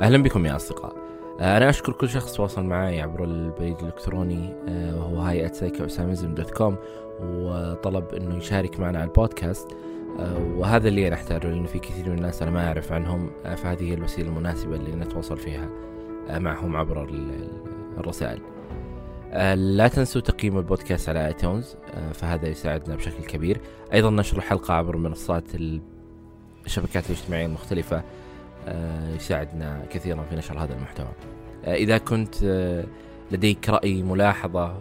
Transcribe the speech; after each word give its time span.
أهلا 0.00 0.22
بكم 0.22 0.46
يا 0.46 0.56
أصدقاء. 0.56 0.96
آه، 1.40 1.56
أنا 1.56 1.68
أشكر 1.68 1.92
كل 1.92 2.08
شخص 2.08 2.32
تواصل 2.32 2.64
معي 2.64 3.00
عبر 3.00 3.24
البريد 3.24 3.78
الإلكتروني 3.80 4.54
آه، 4.68 4.96
وهو 4.96 5.20
هاي 5.20 5.50
دوت 6.22 6.50
كوم 6.50 6.76
وطلب 7.20 8.14
إنه 8.14 8.36
يشارك 8.36 8.80
معنا 8.80 8.98
على 8.98 9.08
البودكاست. 9.08 9.68
آه، 10.18 10.38
وهذا 10.56 10.88
اللي 10.88 11.08
أنا 11.08 11.16
احتاجه 11.16 11.48
لأنه 11.48 11.66
في 11.66 11.78
كثير 11.78 12.08
من 12.08 12.16
الناس 12.18 12.42
أنا 12.42 12.50
ما 12.50 12.66
أعرف 12.66 12.92
عنهم 12.92 13.30
فهذه 13.56 13.90
هي 13.90 13.94
الوسيلة 13.94 14.28
المناسبة 14.28 14.76
اللي 14.76 14.96
نتواصل 14.96 15.36
فيها 15.36 15.68
معهم 16.30 16.76
عبر 16.76 17.08
الرسائل. 17.98 18.40
لا 19.56 19.88
تنسوا 19.88 20.20
تقييم 20.20 20.58
البودكاست 20.58 21.08
على 21.08 21.26
ايتونز 21.26 21.76
فهذا 22.12 22.48
يساعدنا 22.48 22.96
بشكل 22.96 23.24
كبير. 23.24 23.60
أيضا 23.92 24.10
نشر 24.10 24.36
الحلقة 24.36 24.74
عبر 24.74 24.96
منصات 24.96 25.44
الشبكات 26.66 27.06
الاجتماعية 27.10 27.46
المختلفة 27.46 28.02
يساعدنا 29.16 29.82
كثيرا 29.90 30.22
في 30.30 30.36
نشر 30.36 30.58
هذا 30.58 30.74
المحتوى. 30.74 31.12
آه، 31.64 31.74
إذا 31.74 31.98
كنت 31.98 32.34
آه، 32.44 32.84
لديك 33.30 33.68
رأي 33.68 34.02
ملاحظة 34.02 34.76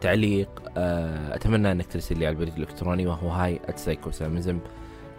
تعليق 0.00 0.48
أتمنى 0.76 1.72
أنك 1.72 1.86
ترسل 1.86 2.18
لي 2.18 2.26
على 2.26 2.32
البريد 2.32 2.54
الإلكتروني 2.54 3.06
وهو 3.06 3.28
هاي 3.28 3.60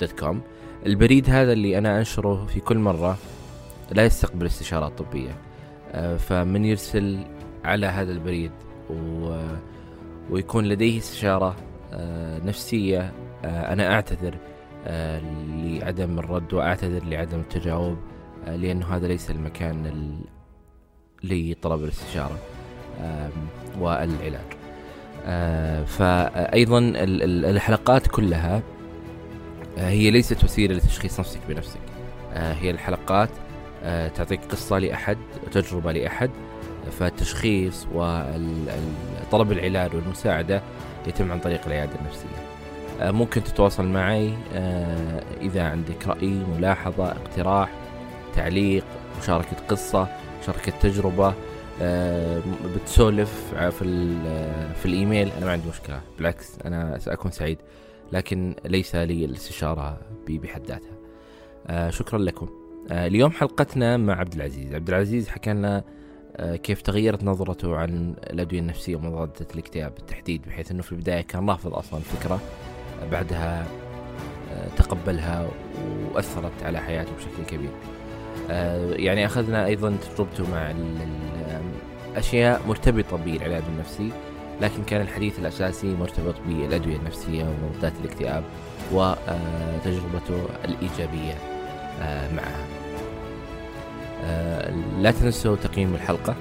دوت 0.01 0.11
كوم 0.11 0.41
البريد 0.85 1.29
هذا 1.29 1.53
اللي 1.53 1.77
أنا 1.77 1.99
أنشره 1.99 2.45
في 2.45 2.59
كل 2.59 2.77
مرة 2.77 3.17
لا 3.91 4.05
يستقبل 4.05 4.45
استشارات 4.45 4.97
طبية. 4.97 5.37
فمن 6.17 6.65
يرسل 6.65 7.19
على 7.63 7.85
هذا 7.85 8.11
البريد 8.11 8.51
و... 8.89 9.37
ويكون 10.29 10.65
لديه 10.65 10.97
استشارة 10.97 11.55
نفسية 12.45 13.13
أنا 13.43 13.93
أعتذر 13.93 14.33
آه، 14.33 14.54
لعدم 14.85 16.19
الرد 16.19 16.53
وأعتذر 16.53 17.03
لعدم 17.03 17.39
التجاوب 17.39 17.97
آه، 18.47 18.55
لأنه 18.55 18.95
هذا 18.95 19.07
ليس 19.07 19.31
المكان 19.31 20.11
لطلب 21.23 21.83
الاستشارة 21.83 22.37
والعلاج. 23.79 24.45
آه، 25.25 25.83
فايضا 25.83 26.93
الحلقات 27.49 28.07
كلها 28.07 28.61
هي 29.77 30.11
ليست 30.11 30.43
وسيلة 30.43 30.75
لتشخيص 30.75 31.19
نفسك 31.19 31.39
بنفسك. 31.49 31.79
هي 32.33 32.71
الحلقات 32.71 33.29
تعطيك 34.15 34.39
قصة 34.51 34.77
لأحد 34.79 35.17
وتجربه 35.47 35.91
لأحد 35.91 36.29
فالتشخيص 36.99 37.87
وطلب 37.93 39.51
العلاج 39.51 39.95
والمساعدة 39.95 40.61
يتم 41.07 41.31
عن 41.31 41.39
طريق 41.39 41.61
العيادة 41.65 41.91
النفسية. 42.01 42.27
آه، 42.27 42.44
ممكن 43.01 43.43
تتواصل 43.43 43.85
معي 43.85 44.33
آه، 44.53 45.23
إذا 45.41 45.63
عندك 45.63 46.07
رأي 46.07 46.43
ملاحظة 46.57 47.11
اقتراح 47.11 47.69
تعليق 48.35 48.85
مشاركة 49.21 49.57
قصة 49.67 50.07
مشاركة 50.41 50.71
تجربة 50.79 51.33
آه، 51.81 52.41
بتسولف 52.75 53.53
في 53.53 53.75
في 54.75 54.85
الإيميل 54.85 55.31
أنا 55.37 55.45
ما 55.45 55.51
عندي 55.51 55.69
مشكلة 55.69 56.01
بالعكس 56.17 56.59
أنا 56.65 56.99
سأكون 56.99 57.31
سعيد 57.31 57.57
لكن 58.11 58.55
ليس 58.65 58.95
لي 58.95 59.25
الاستشارة 59.25 59.97
بحد 60.27 60.61
ذاتها. 60.65 61.89
شكرا 61.89 62.19
لكم. 62.19 62.49
اليوم 62.91 63.31
حلقتنا 63.31 63.97
مع 63.97 64.19
عبد 64.19 64.33
العزيز. 64.33 64.73
عبد 64.73 64.89
العزيز 64.89 65.27
حكى 65.27 65.53
لنا 65.53 65.83
كيف 66.39 66.81
تغيرت 66.81 67.23
نظرته 67.23 67.77
عن 67.77 68.15
الأدوية 68.23 68.59
النفسية 68.59 68.95
ومضادة 68.95 69.47
الاكتئاب 69.53 69.95
بالتحديد 69.95 70.41
بحيث 70.47 70.71
إنه 70.71 70.81
في 70.81 70.91
البداية 70.91 71.21
كان 71.21 71.49
رافض 71.49 71.73
أصلا 71.73 71.99
الفكرة. 71.99 72.39
بعدها 73.11 73.65
آه، 74.53 74.67
تقبلها 74.77 75.47
وأثرت 76.13 76.63
على 76.63 76.79
حياته 76.79 77.11
بشكل 77.17 77.55
كبير. 77.55 77.69
آه، 78.49 78.93
يعني 78.93 79.25
أخذنا 79.25 79.65
أيضا 79.65 79.95
تجربته 80.01 80.51
مع 80.51 80.73
أشياء 82.15 82.61
مرتبطة 82.67 83.17
بالعلاج 83.17 83.63
النفسي 83.69 84.09
لكن 84.61 84.83
كان 84.83 85.01
الحديث 85.01 85.39
الأساسي 85.39 85.87
مرتبط 85.87 86.35
بالأدوية 86.47 86.95
النفسية 86.95 87.43
ومضادات 87.43 87.93
الاكتئاب 88.03 88.43
وتجربته 88.91 90.35
آه، 90.35 90.65
الإيجابية 90.65 91.33
معها. 92.35 92.65
لا 94.99 95.11
تنسوا 95.11 95.55
تقييم 95.55 95.95
الحلقة 95.95 96.35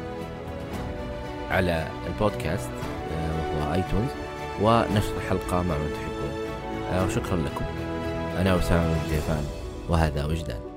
على 1.51 1.87
البودكاست 2.07 2.71
وهو 3.11 3.73
ايتونز 3.73 4.11
ونشر 4.63 5.17
الحلقة 5.17 5.63
مع 5.63 5.79
من 5.79 5.91
تحب. 5.95 6.14
وشكرا 7.03 7.37
لكم. 7.37 7.65
أنا 8.39 8.59
أسامة 8.59 8.95
بن 8.95 9.11
جيفان 9.11 9.45
وهذا 9.89 10.25
وجدان. 10.25 10.75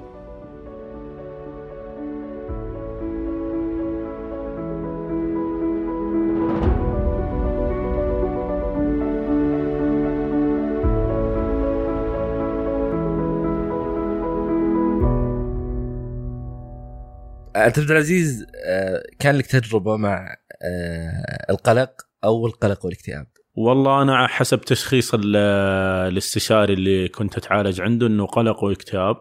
انت 17.55 17.79
عبد 17.79 17.91
العزيز 17.91 18.45
آه، 18.65 19.03
كان 19.19 19.35
لك 19.35 19.45
تجربة 19.45 19.97
مع 19.97 20.35
آه، 20.61 21.45
القلق 21.49 21.91
أو 22.23 22.47
القلق 22.47 22.85
والاكتئاب؟ 22.85 23.27
والله 23.57 24.01
أنا 24.01 24.27
حسب 24.27 24.61
تشخيص 24.61 25.11
الاستشاري 25.13 26.73
اللي 26.73 27.07
كنت 27.07 27.37
أتعالج 27.37 27.81
عنده 27.81 28.07
إنه 28.07 28.25
قلق 28.25 28.63
واكتئاب 28.63 29.15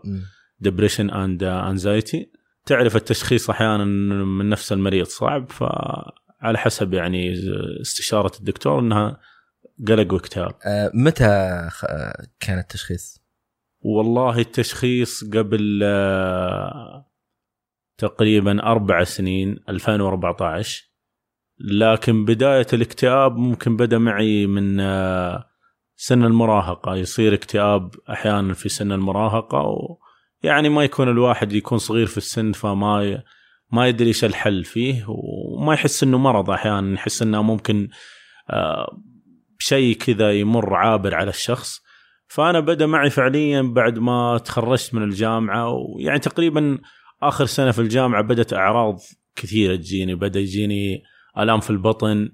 depression 0.58 1.10
and 1.10 1.42
anxiety 1.42 2.32
تعرف 2.66 2.96
التشخيص 2.96 3.50
أحيانا 3.50 3.84
من 3.84 4.48
نفس 4.48 4.72
المريض 4.72 5.06
صعب؟ 5.06 5.50
فعلى 5.50 6.58
حسب 6.58 6.94
يعني 6.94 7.34
استشارة 7.80 8.32
الدكتور 8.38 8.78
إنها 8.78 9.20
قلق 9.88 10.12
واكتئاب. 10.12 10.54
أه 10.66 10.90
متى 10.94 11.68
كان 12.40 12.58
التشخيص؟ 12.58 13.22
والله 13.80 14.38
التشخيص 14.38 15.24
قبل 15.24 15.80
أه 15.82 17.06
تقريبا 17.98 18.62
أربع 18.62 19.04
سنين 19.04 19.58
2014 19.68 20.85
لكن 21.58 22.24
بداية 22.24 22.66
الاكتئاب 22.72 23.36
ممكن 23.36 23.76
بدأ 23.76 23.98
معي 23.98 24.46
من 24.46 24.80
آه، 24.80 25.44
سن 25.96 26.24
المراهقة. 26.24 26.96
يصير 26.96 27.34
اكتئاب 27.34 27.94
أحيانا 28.10 28.54
في 28.54 28.68
سن 28.68 28.92
المراهقة 28.92 29.76
يعني 30.42 30.68
ما 30.68 30.84
يكون 30.84 31.08
الواحد 31.08 31.52
يكون 31.52 31.78
صغير 31.78 32.06
في 32.06 32.16
السن 32.16 32.52
فما 32.52 33.22
ما 33.72 33.88
يدري 33.88 34.08
إيش 34.08 34.24
الحل 34.24 34.64
فيه 34.64 35.04
وما 35.08 35.74
يحس 35.74 36.02
إنه 36.02 36.18
مرض 36.18 36.50
أحيانا. 36.50 36.94
يحس 36.94 37.22
إنه 37.22 37.42
ممكن 37.42 37.88
آه، 38.50 38.98
شيء 39.58 39.96
كذا 39.96 40.32
يمر 40.32 40.74
عابر 40.74 41.14
على 41.14 41.30
الشخص. 41.30 41.80
فأنا 42.28 42.60
بدأ 42.60 42.86
معي 42.86 43.10
فعليا 43.10 43.62
بعد 43.62 43.98
ما 43.98 44.38
تخرجت 44.38 44.94
من 44.94 45.02
الجامعة 45.02 45.70
ويعني 45.70 46.18
تقريبا 46.18 46.78
آخر 47.22 47.46
سنة 47.46 47.70
في 47.70 47.78
الجامعة 47.78 48.22
بدأت 48.22 48.52
أعراض 48.52 48.98
كثيرة 49.36 49.76
تجيني. 49.76 50.14
بدأ 50.14 50.40
يجيني 50.40 51.02
آلام 51.38 51.60
في 51.60 51.70
البطن 51.70 52.28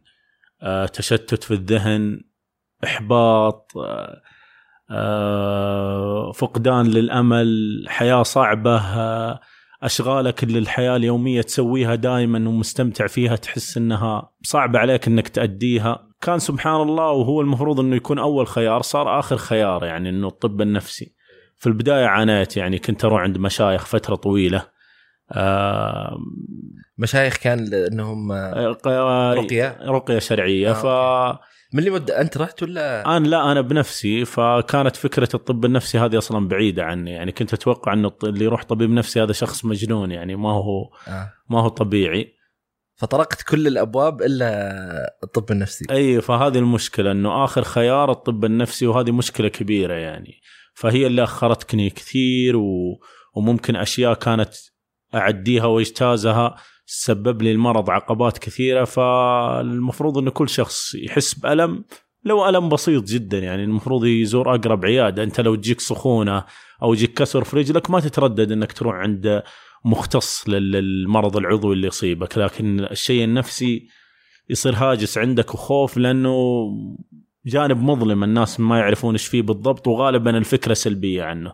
آه، 0.63 0.87
تشتت 0.87 1.45
في 1.45 1.51
الذهن 1.55 2.21
إحباط 2.85 3.73
آه، 3.77 4.23
آه، 4.91 6.33
فقدان 6.33 6.87
للأمل 6.87 7.85
حياة 7.89 8.23
صعبة 8.23 8.83
أشغالك 9.83 10.43
اللي 10.43 10.59
الحياة 10.59 10.97
اليومية 10.97 11.43
تسويها 11.43 11.95
دائما 11.95 12.49
ومستمتع 12.49 13.07
فيها 13.07 13.37
تحس 13.37 13.77
إنها 13.77 14.31
صعبه 14.43 14.79
عليك 14.79 15.09
إنك 15.09 15.29
تأديها. 15.29 16.09
كان 16.21 16.39
سبحان 16.39 16.81
الله 16.81 17.11
وهو 17.11 17.41
المفروض 17.41 17.81
إنه 17.81 17.97
يكون 17.97 18.19
أول 18.19 18.47
خيار 18.47 18.83
صار 18.83 19.19
آخر 19.19 19.37
خيار 19.37 19.85
يعني 19.85 20.09
إنه 20.09 20.29
الطب 20.29 20.61
النفسي. 20.61 21.15
في 21.59 21.67
البداية 21.67 22.07
عانيت 22.07 22.57
يعني 22.57 22.79
كنت 22.79 23.05
أروح 23.05 23.21
عند 23.21 23.39
مشايخ 23.39 23.87
فترة 23.87 24.15
طويلة. 24.15 24.72
مشايخ 26.99 27.37
كان 27.37 27.75
انهم 27.75 28.33
آه، 28.33 28.67
رقية 28.67 29.79
رقية؟ 29.83 30.19
شرعية. 30.19 30.71
آه 30.71 31.33
ف 31.33 31.53
من 31.73 31.79
اللي 31.79 31.91
مد... 31.91 32.11
أنت 32.11 32.37
رحت 32.37 32.63
ولا؟ 32.63 33.17
أنا 33.17 33.27
لا 33.27 33.53
أنا 33.53 33.61
بنفسي. 33.61 34.25
فكانت 34.25 34.97
فكرة 34.97 35.29
الطب 35.35 35.65
النفسي 35.65 35.99
هذه 35.99 36.19
أصلا 36.19 36.49
بعيدة 36.49 36.85
عني. 36.85 37.11
يعني 37.11 37.33
كنت 37.33 37.55
أتوقع 37.55 37.93
انه 37.93 38.13
اللي 38.25 38.45
يروح 38.45 38.65
طبيب 38.65 38.91
نفسي 38.91 39.23
هذا 39.23 39.33
شخص 39.33 39.65
مجنون. 39.65 40.11
يعني 40.11 40.37
ما 40.37 40.53
هو 40.53 40.91
آه. 41.09 41.33
ما 41.51 41.61
هو 41.61 41.69
طبيعي. 41.69 42.33
فطرقت 42.95 43.43
كل 43.43 43.67
الأبواب 43.67 44.23
إلا 44.23 45.19
الطب 45.25 45.51
النفسي. 45.51 45.85
أي 45.91 46.21
فهذه 46.21 46.59
المشكلة. 46.59 47.11
إنه 47.11 47.45
آخر 47.45 47.63
خيار 47.63 48.11
الطب 48.11 48.45
النفسي 48.45 48.87
وهذه 48.87 49.11
مشكلة 49.11 49.49
كبيرة 49.49 49.95
يعني. 49.95 50.41
فهي 50.75 51.07
اللي 51.07 51.23
أخرتني 51.23 51.91
كثير 51.91 52.57
و... 52.57 53.01
وممكن 53.35 53.77
أشياء 53.77 54.15
كانت 54.15 54.55
أعديها 55.15 55.67
واجتازها 55.67 56.57
سبب 56.87 57.43
لي 57.43 57.53
المرض 57.53 57.91
عقبات 57.91 58.39
كثيرة 58.39 58.85
فالمفروض 58.85 60.19
انه 60.19 60.31
كل 60.31 60.49
شخص 60.49 60.95
يحس 60.95 61.35
بألم. 61.35 61.85
لو 62.25 62.49
ألم 62.49 62.69
بسيط 62.69 63.05
جدا 63.05 63.39
يعني 63.39 63.65
المفروض 63.65 64.05
يزور 64.05 64.55
أقرب 64.55 64.85
عيادة. 64.85 65.23
أنت 65.23 65.41
لو 65.41 65.55
تجيك 65.55 65.81
سخونة 65.81 66.45
أو 66.83 66.93
يجيك 66.93 67.15
كسر 67.15 67.45
في 67.45 67.57
رجلك 67.57 67.91
ما 67.91 68.01
تتردد 68.01 68.53
إنك 68.53 68.73
تروح 68.73 68.95
عند 68.95 69.43
مختص 69.85 70.49
للمرض 70.49 71.37
العضوي 71.37 71.75
اللي 71.75 71.87
يصيبك. 71.87 72.39
لكن 72.39 72.81
الشيء 72.81 73.25
النفسي 73.25 73.89
يصير 74.51 74.75
هاجس 74.75 75.19
عندك 75.19 75.55
وخوف 75.55 75.97
لأنه 75.97 76.65
جانب 77.47 77.83
مظلم. 77.83 78.25
الناس 78.25 78.61
ما 78.61 78.79
يعرفون 78.79 79.15
إيش 79.15 79.27
فيه 79.27 79.43
بالضبط 79.43 79.89
وغالبا 79.89 80.39
الفكرة 80.39 80.75
سلبية 80.75 81.23
عنه. 81.23 81.53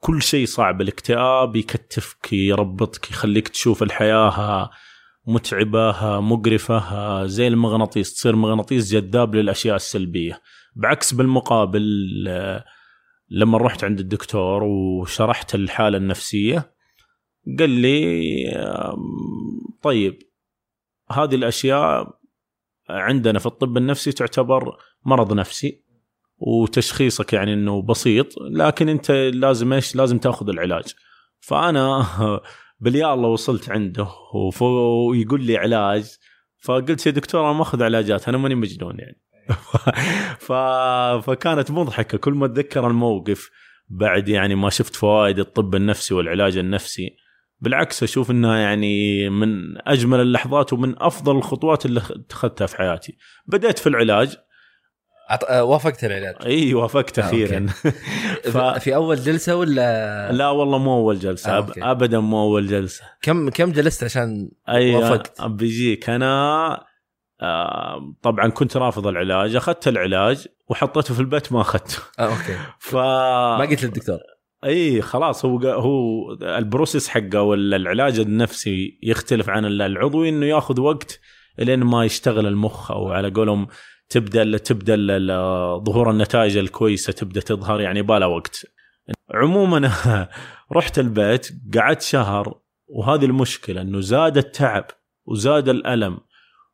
كل 0.00 0.22
شيء 0.22 0.46
صعب. 0.46 0.80
الاكتئاب 0.80 1.56
يكتفك 1.56 2.32
يربطك 2.32 3.10
يخليك 3.10 3.48
تشوف 3.48 3.82
الحياة 3.82 4.70
متعبة 5.26 6.20
مقرفة. 6.20 7.26
زي 7.26 7.48
المغناطيس 7.48 8.14
تصير 8.14 8.36
مغناطيس 8.36 8.92
جذاب 8.92 9.34
للأشياء 9.34 9.76
السلبية. 9.76 10.40
بعكس 10.76 11.14
بالمقابل 11.14 11.82
لما 13.30 13.58
رحت 13.58 13.84
عند 13.84 14.00
الدكتور 14.00 14.62
وشرحت 14.62 15.54
الحالة 15.54 15.98
النفسية 15.98 16.74
قال 17.58 17.70
لي 17.70 18.22
طيب 19.82 20.18
هذه 21.10 21.34
الأشياء 21.34 22.20
عندنا 22.88 23.38
في 23.38 23.46
الطب 23.46 23.76
النفسي 23.76 24.12
تعتبر 24.12 24.76
مرض 25.04 25.32
نفسي. 25.32 25.84
وتشخيصك 26.40 27.32
يعني 27.32 27.52
إنه 27.52 27.82
بسيط 27.82 28.26
لكن 28.50 28.88
أنت 28.88 29.10
لازم 29.10 29.72
إيش؟ 29.72 29.96
لازم 29.96 30.18
تأخذ 30.18 30.48
العلاج. 30.48 30.94
فأنا 31.40 32.06
باليا 32.80 33.14
الله 33.14 33.28
وصلت 33.28 33.70
عنده 33.70 34.08
ويقول 34.60 35.44
لي 35.44 35.56
علاج 35.56 36.16
فقلت 36.58 37.06
يا 37.06 37.10
دكتور 37.10 37.44
أنا 37.44 37.52
ماخذ 37.52 37.82
علاجات 37.82 38.28
أنا 38.28 38.38
ماني 38.38 38.54
مجنون 38.54 38.98
يعني. 38.98 39.20
ف... 40.46 40.52
فكانت 41.26 41.70
مضحكة 41.70 42.18
كل 42.18 42.32
ما 42.32 42.46
أتذكر 42.46 42.86
الموقف 42.86 43.50
بعد 43.88 44.28
يعني 44.28 44.54
ما 44.54 44.70
شفت 44.70 44.94
فوائد 44.94 45.38
الطب 45.38 45.74
النفسي 45.74 46.14
والعلاج 46.14 46.56
النفسي 46.56 47.16
بالعكس 47.60 48.02
أشوف 48.02 48.30
انها 48.30 48.56
يعني 48.56 49.28
من 49.30 49.78
أجمل 49.88 50.20
اللحظات 50.20 50.72
ومن 50.72 51.02
أفضل 51.02 51.36
الخطوات 51.36 51.86
اللي 51.86 52.00
اتخذتها 52.10 52.66
في 52.66 52.76
حياتي 52.76 53.16
بدأت 53.46 53.78
في 53.78 53.88
العلاج 53.88 54.36
أط... 55.30 55.44
آه، 55.44 55.64
وافقت 55.64 56.04
العلاج. 56.04 56.34
إي 56.46 56.74
وافقت 56.74 57.18
آه، 57.18 57.22
أخيرا. 57.22 57.66
ف... 58.52 58.58
في 58.58 58.94
أول 58.94 59.16
جلسة 59.16 59.56
ولا؟ 59.56 60.32
لا 60.32 60.50
والله 60.50 60.78
مو 60.78 60.94
أول 60.94 61.18
جلسة 61.18 61.58
آه، 61.58 61.66
ابدا 61.78 62.20
مو 62.20 62.42
أول 62.42 62.66
جلسة. 62.66 63.04
كم 63.22 63.48
كم 63.50 63.72
جلست 63.72 64.04
عشان 64.04 64.50
أي 64.68 64.94
وافقت؟ 64.94 65.42
بيجيك. 65.42 66.10
أنا 66.10 66.84
آه 67.42 68.14
طبعا 68.22 68.48
كنت 68.48 68.76
رافض 68.76 69.06
العلاج 69.06 69.56
أخذت 69.56 69.88
العلاج 69.88 70.46
وحطيته 70.68 71.14
في 71.14 71.20
البيت 71.20 71.52
ما 71.52 71.60
أخذته. 71.60 71.98
آه 72.18 72.22
أوكي. 72.22 72.56
ف 72.90 72.94
ما 72.94 73.66
قلت 73.70 73.84
للدكتور؟ 73.84 74.18
إي 74.64 75.02
خلاص 75.02 75.44
هو 75.44 75.58
هو 75.58 76.32
ال 76.42 76.50
process 76.50 77.08
حقه 77.08 77.42
ولا 77.42 77.76
العلاج 77.76 78.18
النفسي 78.18 78.98
يختلف 79.02 79.48
عن 79.48 79.64
العضوي 79.64 80.28
إنه 80.28 80.46
ياخذ 80.46 80.80
وقت 80.80 81.20
لين 81.58 81.80
ما 81.80 82.04
يشتغل 82.04 82.46
المخ 82.46 82.90
أو 82.90 83.12
على 83.12 83.30
قولهم 83.30 83.66
تبدأ 84.10 84.58
تبدأ 84.58 84.96
ظهور 85.84 86.10
النتائج 86.10 86.56
الكويسة 86.56 87.12
تبدأ 87.12 87.40
تظهر 87.40 87.80
يعني 87.80 88.02
يبغالها 88.02 88.26
وقت. 88.26 88.66
عموما 89.34 89.92
رحت 90.76 90.98
البيت 90.98 91.48
قعدت 91.76 92.02
شهر 92.02 92.54
وهذه 92.88 93.24
المشكلة 93.24 93.80
إنه 93.80 94.00
زاد 94.00 94.36
التعب 94.38 94.84
وزاد 95.26 95.68
الألم 95.68 96.18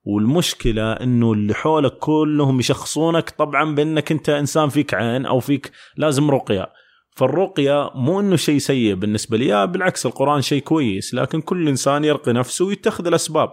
والمشكلة 0.04 0.92
إنه 0.92 1.32
اللي 1.32 1.54
حولك 1.54 1.98
كلهم 1.98 2.60
يشخصونك 2.60 3.30
طبعا 3.30 3.74
بإنك 3.74 4.12
أنت 4.12 4.28
إنسان 4.28 4.68
فيك 4.68 4.94
عين 4.94 5.26
أو 5.26 5.40
فيك 5.40 5.72
لازم 5.96 6.30
رقية 6.30 6.72
فالرقية 7.10 7.90
مو 7.94 8.20
إنه 8.20 8.36
شيء 8.36 8.58
سيء 8.58 8.94
بالنسبة 8.94 9.36
لي 9.36 9.66
بالعكس 9.66 10.06
القرآن 10.06 10.42
شيء 10.42 10.62
كويس 10.62 11.14
لكن 11.14 11.40
كل 11.40 11.68
إنسان 11.68 12.04
يرقي 12.04 12.32
نفسه 12.32 12.64
ويتخذ 12.64 13.06
الأسباب 13.06 13.52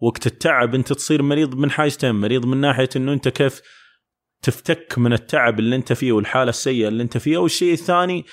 وقت 0.00 0.26
التعب 0.26 0.74
انت 0.74 0.92
تصير 0.92 1.22
مريض 1.22 1.54
من 1.54 1.70
حاجتين 1.70 2.14
مريض 2.14 2.46
من 2.46 2.56
ناحية 2.56 2.88
إنه 2.96 3.12
أنت 3.12 3.28
كيف 3.28 3.62
تفتك 4.42 4.94
من 4.98 5.12
التعب 5.12 5.58
اللي 5.58 5.76
أنت 5.76 5.92
فيه 5.92 6.12
والحالة 6.12 6.48
السيئة 6.48 6.88
اللي 6.88 7.02
أنت 7.02 7.18
فيها 7.18 7.38
والشيء 7.38 7.72
الثاني 7.72 8.24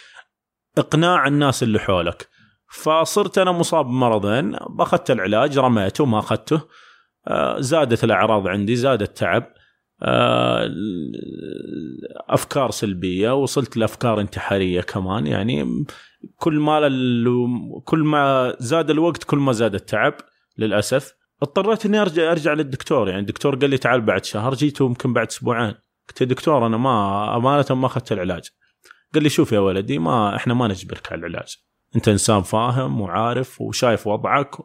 إقناع 0.78 1.28
الناس 1.28 1.64
اللي 1.64 1.80
حولك. 1.80 2.28
فصرت 2.72 3.38
أنا 3.38 3.52
مصاب 3.52 3.86
بمرضين 3.86 4.56
أخذت 4.80 5.12
العلاج 5.12 5.60
رميته 5.60 6.06
ما 6.06 6.19
أخذته. 6.19 6.62
آه، 7.28 7.60
زادت 7.60 8.04
الأعراض 8.04 8.48
عندي 8.48 8.75
زاد 8.75 9.02
التعب 9.02 9.54
آه، 10.02 10.69
أفكار 12.30 12.72
سلبية 12.72 13.36
وصلت 13.36 13.78
لأفكار 13.78 14.22
انتحارية 14.22 14.81
كمان. 14.81 15.28
يعني 15.28 15.86
كل 16.36 16.60
ما 16.60 16.80
كل 17.86 18.00
ما 18.00 18.56
زاد 18.60 18.90
الوقت 18.90 19.24
كل 19.24 19.38
ما 19.38 19.52
زاد 19.52 19.75
التعب 19.75 20.14
للأسف. 20.58 21.17
اضطريت 21.42 21.86
إني 21.86 22.01
ارجع 22.01 22.31
أرجع 22.31 22.54
للدكتور. 22.54 23.10
يعني 23.10 23.22
الدكتور 23.22 23.56
قال 23.56 23.69
لي 23.69 23.78
تعال 23.78 24.01
بعد 24.01 24.25
شهر. 24.25 24.54
جيته 24.54 24.86
يمكن 24.86 25.13
بعد 25.13 25.28
أسبوعين. 25.28 25.74
قلت 26.10 26.22
يا 26.22 26.25
دكتور 26.25 26.66
أنا 26.66 26.78
ما 26.78 27.38
أمانة 27.38 27.66
ما 27.69 27.86
أخذت 27.86 28.12
العلاج. 28.12 28.50
قال 29.13 29.24
لي 29.24 29.30
شوف 29.30 29.51
يا 29.51 29.60
ولدي 29.60 30.00
ما 30.00 30.36
إحنا 30.36 30.54
ما 30.54 30.68
نجبرك 30.68 31.12
على 31.12 31.19
العلاج. 31.19 31.57
أنت 31.95 32.07
إنسان 32.07 32.42
فاهم 32.42 33.01
وعارف 33.01 33.62
وشايف 33.62 34.07
وضعك. 34.07 34.56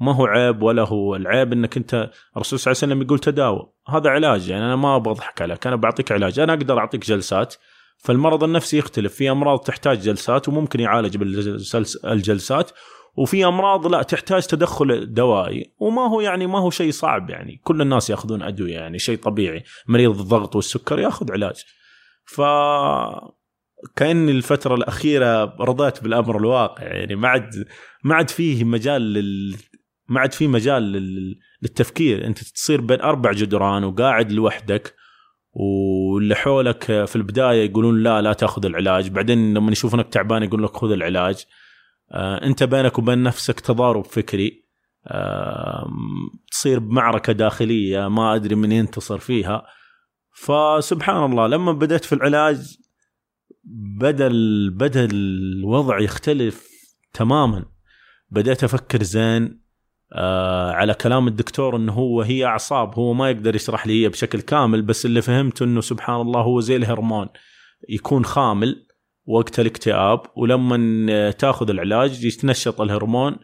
ما 0.00 0.14
هو 0.14 0.26
عيب 0.26 0.62
ولا 0.62 0.82
هو 0.82 1.16
العيب 1.16 1.52
إنك 1.52 1.76
انت 1.76 2.10
الرسول 2.36 2.58
صلى 2.58 2.72
الله 2.72 2.80
عليه 2.82 2.92
وسلم 2.92 3.02
يقول 3.02 3.18
تداوى 3.18 3.72
هذا 3.88 4.10
علاج. 4.10 4.48
يعني 4.48 4.64
أنا 4.64 4.76
ما 4.76 4.98
بضحك 4.98 5.42
عليك. 5.42 5.66
أنا 5.66 5.76
بعطيك 5.76 6.12
علاج. 6.12 6.38
أنا 6.38 6.52
أقدر 6.52 6.78
أعطيك 6.78 7.06
جلسات. 7.06 7.54
فالمرض 7.98 8.44
النفسي 8.44 8.78
يختلف. 8.78 9.14
في 9.14 9.30
أمراض 9.30 9.58
تحتاج 9.58 10.00
جلسات 10.00 10.48
وممكن 10.48 10.80
يعالج 10.80 11.16
بالجلسات. 11.16 12.70
وفي 13.16 13.44
أمراض 13.44 13.86
لا 13.86 14.02
تحتاج 14.02 14.46
تدخل 14.46 15.14
دوائي 15.14 15.72
وما 15.78 16.02
هو 16.02 16.20
يعني 16.20 16.46
ما 16.46 16.58
هو 16.58 16.70
شيء 16.70 16.90
صعب 16.90 17.30
يعني. 17.30 17.60
كل 17.64 17.80
الناس 17.80 18.10
يأخذون 18.10 18.42
أدوية 18.42 18.74
يعني 18.74 18.98
شيء 18.98 19.18
طبيعي. 19.18 19.64
مريض 19.86 20.20
الضغط 20.20 20.56
والسكر 20.56 20.98
يأخذ 20.98 21.32
علاج. 21.32 21.64
ف 22.24 22.40
كأن 23.96 24.28
الفترة 24.28 24.74
الأخيرة 24.74 25.44
رضيت 25.44 26.02
بالأمر 26.02 26.38
الواقع 26.38 26.82
يعني 26.82 27.16
ما 27.16 27.28
عاد 27.28 27.66
ما 28.04 28.14
عاد 28.14 28.30
فيه 28.30 28.64
مجال 28.64 29.02
لل 29.02 29.56
ما 30.08 30.20
عاد 30.20 30.32
في 30.32 30.48
مجال 30.48 30.82
للتفكير. 31.62 32.26
أنت 32.26 32.38
تصير 32.38 32.80
بين 32.80 33.00
أربع 33.00 33.32
جدران 33.32 33.84
وقاعد 33.84 34.32
لوحدك 34.32 34.94
واللي 35.52 36.34
حولك 36.34 36.84
في 36.84 37.16
البداية 37.16 37.64
يقولون 37.70 38.02
لا 38.02 38.22
لا 38.22 38.32
تأخذ 38.32 38.66
العلاج. 38.66 39.08
بعدين 39.08 39.54
لما 39.54 39.72
يشوفونك 39.72 40.08
تعبان 40.08 40.42
يقول 40.42 40.62
لك 40.62 40.76
خذ 40.76 40.92
العلاج. 40.92 41.44
انت 42.14 42.62
بينك 42.62 42.98
وبين 42.98 43.22
نفسك 43.22 43.60
تضارب 43.60 44.04
فكري 44.04 44.64
آه 45.06 45.86
تصير 46.50 46.78
بمعركة 46.78 47.32
داخلية 47.32 48.08
ما 48.08 48.34
أدري 48.34 48.54
من 48.54 48.72
ينتصر 48.72 49.18
فيها. 49.18 49.66
فسبحان 50.36 51.30
الله 51.32 51.46
لما 51.46 51.72
بدأت 51.72 52.04
في 52.04 52.12
العلاج 52.14 52.76
بدا 54.00 54.28
بدا 54.78 55.04
الوضع 55.04 56.00
يختلف 56.00 56.68
تماما. 57.12 57.64
بدأت 58.30 58.64
أفكر 58.64 59.02
زين 59.02 59.64
آه 60.12 60.72
على 60.72 60.94
كلام 60.94 61.28
الدكتور 61.28 61.76
إنه 61.76 61.92
هو 61.92 62.22
هي 62.22 62.44
أعصاب 62.44 62.94
هو 62.94 63.12
ما 63.12 63.30
يقدر 63.30 63.54
يشرح 63.54 63.86
لي 63.86 64.08
بشكل 64.08 64.40
كامل 64.40 64.82
بس 64.82 65.06
اللي 65.06 65.22
فهمته 65.22 65.64
إنه 65.64 65.80
سبحان 65.80 66.20
الله 66.20 66.40
هو 66.40 66.60
زي 66.60 66.76
الهرمون 66.76 67.28
يكون 67.88 68.24
خامل. 68.24 68.86
وقت 69.26 69.60
الاكتئاب 69.60 70.20
ولما 70.36 71.30
تاخذ 71.30 71.70
العلاج 71.70 72.24
يتنشط 72.24 72.80
الهرمون. 72.80 73.36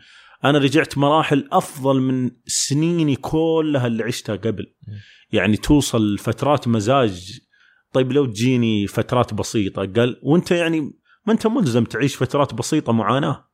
أنا 0.44 0.58
رجعت 0.58 0.98
مراحل 0.98 1.48
أفضل 1.52 2.00
من 2.00 2.30
سنيني 2.46 3.16
كلها 3.16 3.86
اللي 3.86 4.04
عشتها 4.04 4.36
قبل. 4.36 4.74
يعني 5.32 5.56
توصل 5.56 6.18
فترات 6.18 6.68
مزاج. 6.68 7.40
طيب 7.92 8.12
لو 8.12 8.26
تجيني 8.26 8.86
فترات 8.86 9.34
بسيطة 9.34 9.92
قال 9.96 10.20
وأنت 10.22 10.50
يعني 10.50 10.80
ما 11.26 11.32
أنت 11.32 11.46
ملزم 11.46 11.84
تعيش 11.84 12.16
فترات 12.16 12.54
بسيطة 12.54 12.92
معاناة. 12.92 13.44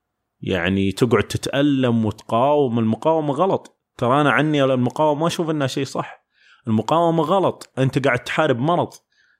يعني 0.40 0.92
تقعد 0.92 1.22
تتألم 1.22 2.04
وتقاوم. 2.04 2.78
المقاومة 2.78 3.34
غلط. 3.34 3.80
ترى 3.98 4.20
أنا 4.20 4.30
عني 4.30 4.64
المقاومه 4.64 5.20
ما 5.20 5.26
أشوف 5.26 5.50
إنها 5.50 5.66
شيء 5.66 5.84
صح. 5.84 6.26
المقاومة 6.68 7.22
غلط. 7.22 7.72
أنت 7.78 8.06
قاعد 8.06 8.18
تحارب 8.18 8.58
مرض. 8.58 8.88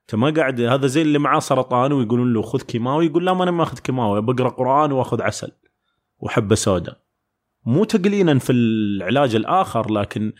انت 0.06 0.14
ما 0.14 0.30
قاعد 0.30 0.60
هذا 0.60 0.86
زي 0.86 1.02
اللي 1.02 1.18
معاه 1.18 1.38
سرطان 1.38 1.92
ويقولون 1.92 2.32
له 2.32 2.42
خذ 2.42 2.62
كيماوي 2.62 3.06
يقول 3.06 3.26
لا 3.26 3.32
ما 3.32 3.42
أنا 3.42 3.50
ما 3.50 3.62
أخذ 3.62 3.78
كيماوي 3.78 4.22
بقرا 4.22 4.48
قرآن 4.48 4.92
وأخذ 4.92 5.22
عسل 5.22 5.52
وحبة 6.18 6.54
سوداء. 6.54 7.00
مو 7.64 7.84
تقليلا 7.84 8.38
في 8.38 8.52
العلاج 8.52 9.34
الآخر 9.34 9.92
لكن 9.92 10.32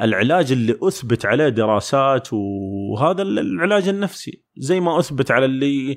العلاج 0.00 0.52
اللي 0.52 0.78
أثبت 0.82 1.26
عليه 1.26 1.48
دراسات 1.48 2.28
وهذا 2.32 3.22
العلاج 3.22 3.88
النفسي. 3.88 4.42
زي 4.56 4.80
ما 4.80 4.98
أثبت 4.98 5.30
على 5.30 5.44
اللي 5.44 5.96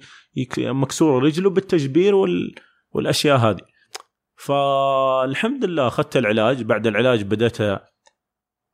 مكسور 0.58 1.24
رجله 1.24 1.50
بالتجبير 1.50 2.16
والأشياء 2.92 3.38
هذه. 3.38 3.62
فالحمد 4.36 5.66
لله 5.66 5.88
أخذت 5.88 6.18
العلاج. 6.18 6.64
بعد 6.64 6.88
العلاج 6.88 7.24
بدأت 7.24 7.82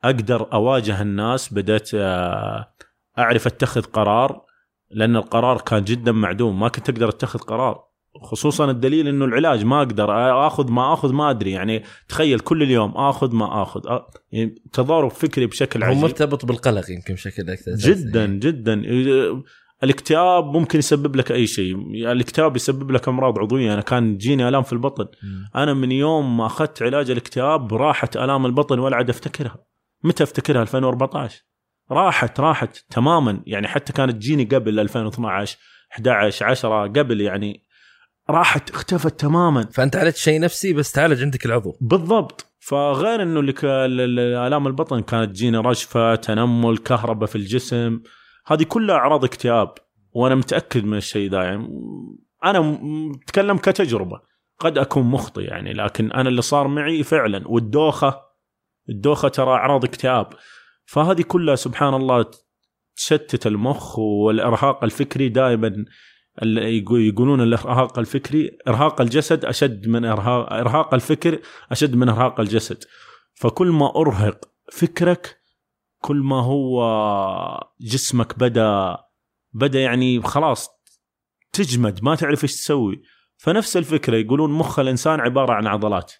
أقدر 0.03 0.53
أواجه 0.53 1.01
الناس 1.01 1.53
بدأت 1.53 1.89
أعرف 3.19 3.47
أتخذ 3.47 3.81
قرار 3.81 4.41
لأن 4.91 5.15
القرار 5.15 5.61
كان 5.61 5.83
جدا 5.83 6.11
معدوم 6.11 6.59
ما 6.59 6.67
كنت 6.67 6.89
أقدر 6.89 7.09
أتخذ 7.09 7.39
قرار. 7.39 7.83
خصوصا 8.23 8.71
الدليل 8.71 9.07
إنه 9.07 9.25
العلاج 9.25 9.65
ما 9.65 9.77
أقدر 9.77 10.11
آخذ 10.47 10.71
ما 10.71 10.93
آخذ 10.93 11.13
ما 11.13 11.29
أدري 11.29 11.51
يعني 11.51 11.83
تخيل 12.09 12.39
كل 12.39 12.63
اليوم 12.63 12.91
آخذ 12.91 13.35
ما 13.35 13.61
آخذ. 13.61 13.81
أ- 13.97 14.01
يعني 14.31 14.55
تضارب 14.73 15.11
فكري 15.11 15.45
بشكل 15.47 15.83
هو 15.83 15.89
عجيب. 15.89 16.01
مرتبط 16.03 16.45
بالقلق 16.45 16.91
يمكن 16.91 17.13
بشكل 17.13 17.49
أكثر. 17.49 17.71
جدا 17.75 18.25
جدا. 18.25 18.73
الاكتئاب 19.83 20.45
ممكن 20.45 20.79
يسبب 20.79 21.15
لك 21.15 21.31
أي 21.31 21.47
شيء. 21.47 21.75
الاكتئاب 22.11 22.55
يسبب 22.55 22.91
لك 22.91 23.07
أمراض 23.07 23.39
عضوية. 23.39 23.73
أنا 23.73 23.81
كان 23.81 24.17
تجيني 24.17 24.47
ألام 24.47 24.63
في 24.63 24.73
البطن. 24.73 25.05
مم. 25.23 25.49
أنا 25.55 25.73
من 25.73 25.91
يوم 25.91 26.37
ما 26.37 26.45
أخذت 26.45 26.83
علاج 26.83 27.11
الاكتئاب 27.11 27.73
راحت 27.73 28.17
ألام 28.17 28.45
البطن 28.45 28.79
ولا 28.79 28.95
عاد 28.95 29.09
أفتكرها. 29.09 29.57
متى 30.03 30.23
أفتكرها؟ 30.23 30.61
2014 30.61 31.43
راحت 31.91 32.39
راحت 32.39 32.77
تماما. 32.89 33.43
يعني 33.45 33.67
حتى 33.67 33.93
كانت 33.93 34.11
تجيني 34.11 34.43
قبل 34.43 34.79
2012 34.79 35.57
11 35.93 36.45
10 36.45 36.87
قبل 36.87 37.21
يعني 37.21 37.63
راحت 38.29 38.69
اختفت 38.69 39.19
تماما. 39.19 39.65
فأنت 39.73 39.95
عالجت 39.95 40.15
شيء 40.15 40.39
نفسي 40.39 40.73
بس 40.73 40.91
تعالج 40.91 41.21
عندك 41.21 41.45
العضو. 41.45 41.77
بالضبط. 41.81 42.45
فغير 42.59 43.21
إنه 43.21 43.39
اللي 43.39 43.53
ك- 43.53 43.65
ال- 43.65 44.01
ال- 44.01 44.19
آلام 44.47 44.67
البطن 44.67 45.01
كانت 45.01 45.29
تجيني 45.31 45.57
رجفه 45.57 46.15
تنمل 46.15 46.77
كهرباء 46.77 47.29
في 47.29 47.35
الجسم. 47.35 47.99
هذه 48.47 48.63
كلها 48.63 48.95
أعراض 48.95 49.23
اكتئاب 49.23 49.73
وأنا 50.11 50.35
متأكد 50.35 50.83
من 50.85 50.97
الشيء 50.97 51.31
ذا. 51.31 51.43
يعني 51.43 51.67
أنا 52.45 52.79
أتكلم 53.23 53.57
كتجربة. 53.57 54.21
قد 54.59 54.77
أكون 54.77 55.03
مخطئ 55.03 55.41
يعني 55.41 55.73
لكن 55.73 56.11
أنا 56.11 56.29
اللي 56.29 56.41
صار 56.41 56.67
معي 56.67 57.03
فعلا. 57.03 57.43
والدوخة 57.47 58.21
الدوخة 58.89 59.27
ترى 59.27 59.49
أعراض 59.51 59.83
اكتئاب. 59.85 60.27
فهذه 60.91 61.21
كلها 61.21 61.55
سبحان 61.55 61.93
الله 61.93 62.25
تشتت 62.95 63.47
المخ 63.47 63.99
والإرهاق 63.99 64.83
الفكري 64.83 65.29
دائما 65.29 65.85
يقولون 66.91 67.41
الإرهاق 67.41 67.99
الفكري 67.99 68.57
إرهاق 68.67 69.01
الجسد 69.01 69.45
أشد 69.45 69.87
من 69.87 70.05
ارهاق 70.05 70.53
إرهاق 70.53 70.93
الفكر 70.93 71.39
أشد 71.71 71.95
من 71.95 72.09
إرهاق 72.09 72.39
الجسد. 72.39 72.83
فكل 73.33 73.67
ما 73.67 73.95
أرهق 73.95 74.45
فكرك 74.71 75.37
كل 76.01 76.17
ما 76.17 76.41
هو 76.41 76.83
جسمك 77.81 78.39
بدا 78.39 78.97
بدأ 79.53 79.79
يعني 79.79 80.21
خلاص 80.21 80.69
تجمد 81.53 82.03
ما 82.03 82.15
تعرف 82.15 82.43
إيش 82.43 82.55
تسوي. 82.55 83.01
فنفس 83.37 83.77
الفكرة 83.77 84.17
يقولون 84.17 84.51
مخ 84.51 84.79
الإنسان 84.79 85.19
عبارة 85.19 85.53
عن 85.53 85.67
عضلات. 85.67 86.13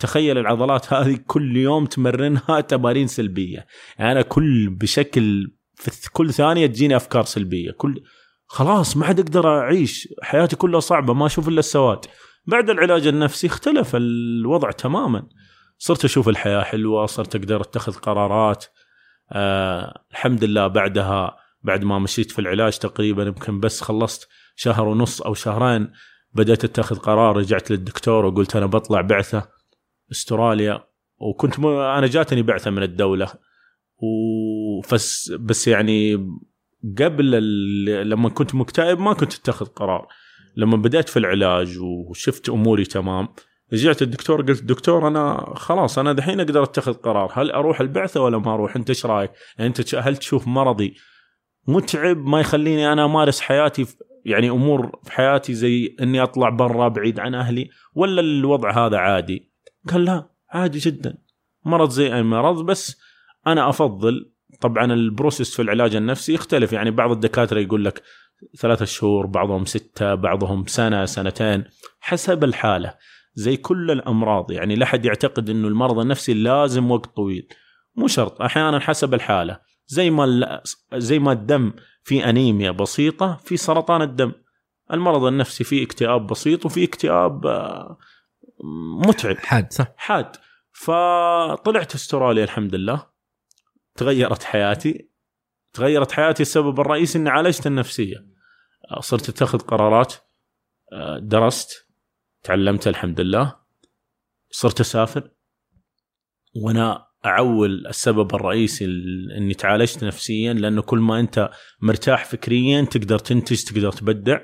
تخيل 0.00 0.38
العضلات 0.38 0.92
هذه 0.92 1.18
كل 1.26 1.56
يوم 1.56 1.86
تمرنها 1.86 2.60
تمارين 2.60 3.06
سلبية. 3.06 3.66
يعني 3.98 4.12
أنا 4.12 4.22
كل 4.22 4.70
بشكل 4.70 5.52
في 5.74 6.10
كل 6.12 6.32
ثانية 6.32 6.66
تجيني 6.66 6.96
أفكار 6.96 7.24
سلبية. 7.24 7.70
كل 7.70 8.02
خلاص 8.46 8.96
ما 8.96 9.06
عاد 9.06 9.20
أقدر 9.20 9.58
أعيش. 9.58 10.08
حياتي 10.22 10.56
كلها 10.56 10.80
صعبة 10.80 11.14
ما 11.14 11.26
أشوف 11.26 11.48
إلا 11.48 11.58
السواد. 11.58 12.06
بعد 12.46 12.70
العلاج 12.70 13.06
النفسي 13.06 13.46
اختلف 13.46 13.96
الوضع 13.96 14.70
تماما. 14.70 15.28
صرت 15.78 16.04
أشوف 16.04 16.28
الحياة 16.28 16.62
حلوة 16.62 17.06
صرت 17.06 17.36
أقدر 17.36 17.60
أتخذ 17.60 17.92
قرارات. 17.92 18.64
آه 19.32 20.04
الحمد 20.10 20.44
لله 20.44 20.66
بعدها 20.66 21.36
بعد 21.62 21.84
ما 21.84 21.98
مشيت 21.98 22.30
في 22.30 22.38
العلاج 22.38 22.78
تقريبا 22.78 23.22
يمكن 23.22 23.60
بس 23.60 23.80
خلصت 23.80 24.28
شهر 24.56 24.88
ونص 24.88 25.22
أو 25.22 25.34
شهرين 25.34 25.92
بدأت 26.34 26.64
أتخذ 26.64 26.96
قرار 26.96 27.36
رجعت 27.36 27.70
للدكتور 27.70 28.24
وقلت 28.24 28.56
أنا 28.56 28.66
بطلع 28.66 29.00
بعثة. 29.00 29.59
استراليا 30.10 30.84
وكنت 31.18 31.60
م... 31.60 31.66
أنا 31.66 32.06
جاتني 32.06 32.42
بعثة 32.42 32.70
من 32.70 32.82
الدولة 32.82 33.28
وفس 34.02 35.32
بس 35.40 35.68
يعني 35.68 36.14
قبل 36.98 37.34
ال... 37.34 38.08
لما 38.10 38.28
كنت 38.28 38.54
مكتئب 38.54 38.98
ما 39.00 39.12
كنت 39.12 39.34
أتخذ 39.34 39.66
قرار 39.66 40.06
لما 40.56 40.76
بدأت 40.76 41.08
في 41.08 41.18
العلاج 41.18 41.78
وشفت 41.78 42.48
أموري 42.48 42.84
تمام 42.84 43.28
رجعت 43.72 44.02
الدكتور 44.02 44.42
قلت 44.42 44.62
دكتور 44.64 45.08
أنا 45.08 45.52
خلاص 45.56 45.98
أنا 45.98 46.12
دحين 46.12 46.40
أقدر 46.40 46.62
أتخذ 46.62 46.92
قرار 46.92 47.30
هل 47.34 47.50
أروح 47.50 47.80
البعثة 47.80 48.20
ولا 48.20 48.38
ما 48.38 48.54
أروح 48.54 48.76
أنت 48.76 48.88
إيش 48.90 49.06
رأيك؟ 49.06 49.30
يعني 49.58 49.68
أنت 49.68 49.94
هل 49.94 50.16
تشوف 50.16 50.48
مرضي 50.48 50.94
متعب 51.68 52.16
ما 52.26 52.40
يخليني 52.40 52.92
أنا 52.92 53.04
أمارس 53.04 53.40
حياتي 53.40 53.84
في- 53.84 53.96
يعني 54.24 54.50
أمور 54.50 55.00
في 55.04 55.12
حياتي 55.12 55.54
زي 55.54 55.96
إني 56.00 56.22
أطلع 56.22 56.48
برا 56.48 56.88
بعيد 56.88 57.20
عن 57.20 57.34
أهلي 57.34 57.70
ولا 57.94 58.20
الوضع 58.20 58.86
هذا 58.86 58.96
عادي؟ 58.98 59.49
قال 59.88 60.04
لا 60.04 60.30
عادي 60.50 60.78
جدا. 60.78 61.18
مرض 61.64 61.90
زي 61.90 62.14
أي 62.14 62.22
مرض 62.22 62.64
بس 62.66 63.00
أنا 63.46 63.68
أفضل 63.68 64.32
طبعا 64.60 64.84
ال 64.84 64.93
process 64.93 65.56
في 65.56 65.62
العلاج 65.62 65.96
النفسي 65.96 66.34
يختلف. 66.34 66.72
يعني 66.72 66.90
بعض 66.90 67.10
الدكاترة 67.10 67.60
يقول 67.60 67.84
لك 67.84 68.02
ثلاثة 68.58 68.84
شهور 68.84 69.26
بعضهم 69.26 69.64
ستة 69.64 70.14
بعضهم 70.14 70.66
سنة 70.66 71.04
سنتين 71.04 71.64
حسب 72.00 72.44
الحالة. 72.44 72.94
زي 73.34 73.56
كل 73.56 73.90
الأمراض 73.90 74.50
يعني 74.50 74.74
لا 74.74 74.84
أحد 74.84 75.04
يعتقد 75.04 75.50
أنه 75.50 75.68
المرض 75.68 75.98
النفسي 75.98 76.34
لازم 76.34 76.90
وقت 76.90 77.06
طويل. 77.06 77.48
مو 77.96 78.06
شرط 78.06 78.42
أحيانا 78.42 78.80
حسب 78.80 79.14
الحالة. 79.14 79.60
زي 79.86 80.10
ما 80.10 80.60
زي 80.94 81.18
ما 81.18 81.32
الدم 81.32 81.72
في 82.02 82.28
أنيميا 82.28 82.70
بسيطة 82.70 83.36
في 83.44 83.56
سرطان 83.56 84.02
الدم. 84.02 84.32
المرض 84.92 85.24
النفسي 85.24 85.64
فيه 85.64 85.84
اكتئاب 85.84 86.26
بسيط 86.26 86.66
وفي 86.66 86.84
اكتئاب 86.84 87.46
آه، 87.46 87.98
متعب. 89.06 89.36
حاد 89.36 89.72
صح. 89.72 89.86
حاد. 89.96 90.36
فطلعت 90.72 91.94
أستراليا 91.94 92.44
الحمد 92.44 92.74
لله. 92.74 93.06
تغيرت 93.96 94.42
حياتي. 94.42 95.10
تغيرت 95.72 96.12
حياتي 96.12 96.42
السبب 96.42 96.80
الرئيسي 96.80 97.18
إني 97.18 97.30
عالجت 97.30 97.66
النفسية. 97.66 98.26
صرت 99.00 99.28
أتخذ 99.28 99.58
قرارات 99.58 100.14
آه، 100.92 101.18
درست 101.18 101.88
تعلمت 102.42 102.88
الحمد 102.88 103.20
لله. 103.20 103.56
صرت 104.50 104.80
أسافر. 104.80 105.30
وأنا 106.56 107.06
أعول 107.26 107.86
السبب 107.86 108.34
الرئيسي 108.34 108.84
إني 109.36 109.54
تعالجت 109.54 110.04
نفسيا 110.04 110.52
لأنه 110.52 110.82
كل 110.82 110.98
ما 110.98 111.20
أنت 111.20 111.50
مرتاح 111.80 112.24
فكريا 112.24 112.84
تقدر 112.84 113.18
تنتج 113.18 113.64
تقدر 113.64 113.92
تبدع. 113.92 114.40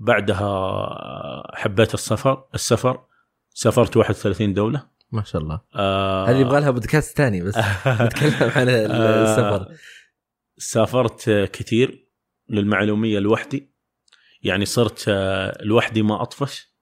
بعدها 0.00 0.44
آه، 0.44 1.52
حبيت 1.54 1.94
السفر 1.94 2.44
السفر. 2.54 3.07
سافرت 3.58 3.96
31 3.96 4.54
دولة. 4.54 4.82
ما 5.12 5.24
شاء 5.24 5.42
الله. 5.42 5.60
آه 5.74 6.26
هذه 6.26 6.36
يبغى 6.36 6.60
لها 6.60 6.70
بودكاست 6.70 7.16
ثاني 7.16 7.42
بس. 7.42 7.58
نتكلم 7.86 8.34
عن 8.40 8.68
السفر. 8.68 9.60
آه، 9.60 9.68
سافرت 10.56 11.30
كثير 11.52 12.08
للمعلومية 12.48 13.18
لوحدي. 13.18 13.72
يعني 14.42 14.64
صرت 14.64 15.04
آه، 15.08 15.58
لوحدي 15.62 16.02
ما 16.02 16.22
أطفش. 16.22 16.74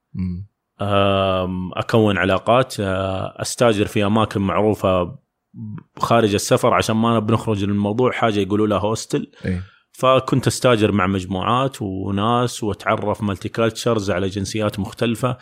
أكون 1.77 2.19
علاقات 2.19 2.81
آه، 2.81 3.43
أستاجر 3.43 3.87
في 3.87 4.07
أماكن 4.07 4.41
معروفة 4.41 5.19
خارج 5.99 6.35
السفر 6.35 6.75
عشان 6.75 6.97
ما 6.97 7.19
بنخرج 7.19 7.65
من 7.65 7.71
الموضوع. 7.71 8.13
حاجة 8.13 8.41
يقولوا 8.41 8.67
لها 8.67 8.79
hostel. 8.79 9.31
فكنت 9.93 10.47
أستاجر 10.47 10.93
مع 10.93 11.07
مجموعات 11.07 11.83
وناس 11.83 12.65
وأتعرف 12.65 13.23
multi 13.23 13.49
cultures 13.49 14.11
على 14.11 14.29
جنسيات 14.29 14.79
مختلفة. 14.79 15.39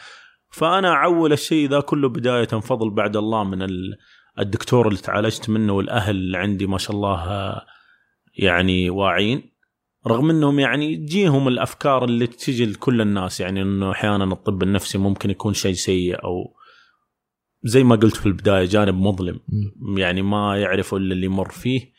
فأنا 0.55 0.89
أعول 0.89 1.33
الشيء 1.33 1.69
ذا 1.69 1.81
كله 1.81 2.09
بداية 2.09 2.45
فضل 2.47 2.91
بعد 2.91 3.17
الله 3.17 3.45
من 3.45 3.63
ال- 3.63 3.97
الدكتور 4.39 4.89
اللي 4.89 4.99
تعالجت 5.01 5.51
منه 5.51 5.73
والأهل 5.73 6.11
اللي 6.17 6.39
عندي 6.39 6.67
ما 6.67 6.79
شاء 6.79 6.97
الله 6.97 7.55
يعني 8.39 8.91
واعين. 8.91 9.43
رغم 10.07 10.31
إنهم 10.31 10.59
يعني 10.61 10.97
تجيهم 10.97 11.49
الأفكار 11.49 12.05
اللي 12.05 12.27
تجي 12.27 12.67
لكل 12.67 13.01
الناس 13.01 13.41
يعني 13.41 13.63
إنه 13.63 13.91
أحيانا 13.93 14.25
الطب 14.25 14.63
النفسي 14.63 14.99
ممكن 14.99 15.31
يكون 15.31 15.55
شيء 15.55 15.73
سيء 15.73 16.25
أو 16.25 16.55
زي 17.63 17.85
ما 17.85 17.97
قلت 17.97 18.17
في 18.17 18.27
البداية 18.27 18.65
جانب 18.65 18.95
مظلم. 18.95 19.41
يعني 19.97 20.23
ما 20.23 20.57
يعرف 20.61 20.95
إلا 20.95 21.13
اللي 21.15 21.27
يمر 21.27 21.49
فيه. 21.51 21.93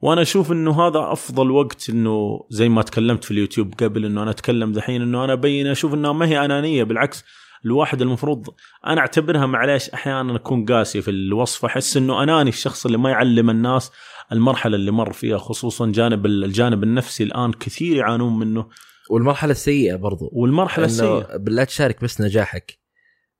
وأنا 0.00 0.22
أشوف 0.22 0.52
إنه 0.52 0.86
هذا 0.86 1.12
أفضل 1.12 1.50
وقت 1.50 1.90
إنه 1.90 2.46
زي 2.50 2.68
ما 2.68 2.82
تكلمت 2.82 3.24
في 3.24 3.30
اليوتيوب 3.30 3.74
قبل 3.74 4.04
إنه 4.04 4.22
أنا 4.22 4.30
أتكلم 4.30 4.72
دحين 4.72 5.02
إنه 5.02 5.24
أنا 5.24 5.32
أبين 5.32 5.66
أشوف 5.66 5.94
إنها 5.94 6.12
ما 6.12 6.26
هي 6.26 6.44
أنانية 6.44 6.84
بالعكس 6.84 7.24
الواحد 7.64 8.02
المفروض 8.02 8.46
أنا 8.86 9.00
أعتبرها 9.00 9.46
معليش 9.46 9.90
أحيانا 9.90 10.36
أكون 10.36 10.64
قاسي 10.64 11.02
في 11.02 11.10
الوصف 11.10 11.64
أحس 11.64 11.96
إنه 11.96 12.22
أناني 12.22 12.48
الشخص 12.50 12.86
اللي 12.86 12.98
ما 12.98 13.10
يعلم 13.10 13.50
الناس 13.50 13.92
المرحلة 14.32 14.76
اللي 14.76 14.90
مر 14.90 15.12
فيها 15.12 15.38
خصوصا 15.38 15.92
جانب 15.92 16.26
الجانب 16.26 16.82
النفسي 16.82 17.24
الآن 17.24 17.52
كثير 17.52 17.96
يعانون 17.96 18.38
منه. 18.38 18.66
والمرحلة 19.10 19.50
السيئة 19.50 19.96
برضو. 19.96 20.30
والمرحلة 20.32 20.84
السيئة. 20.84 21.36
بالله 21.36 21.64
تشارك 21.64 22.04
بس 22.04 22.20
نجاحك. 22.20 22.78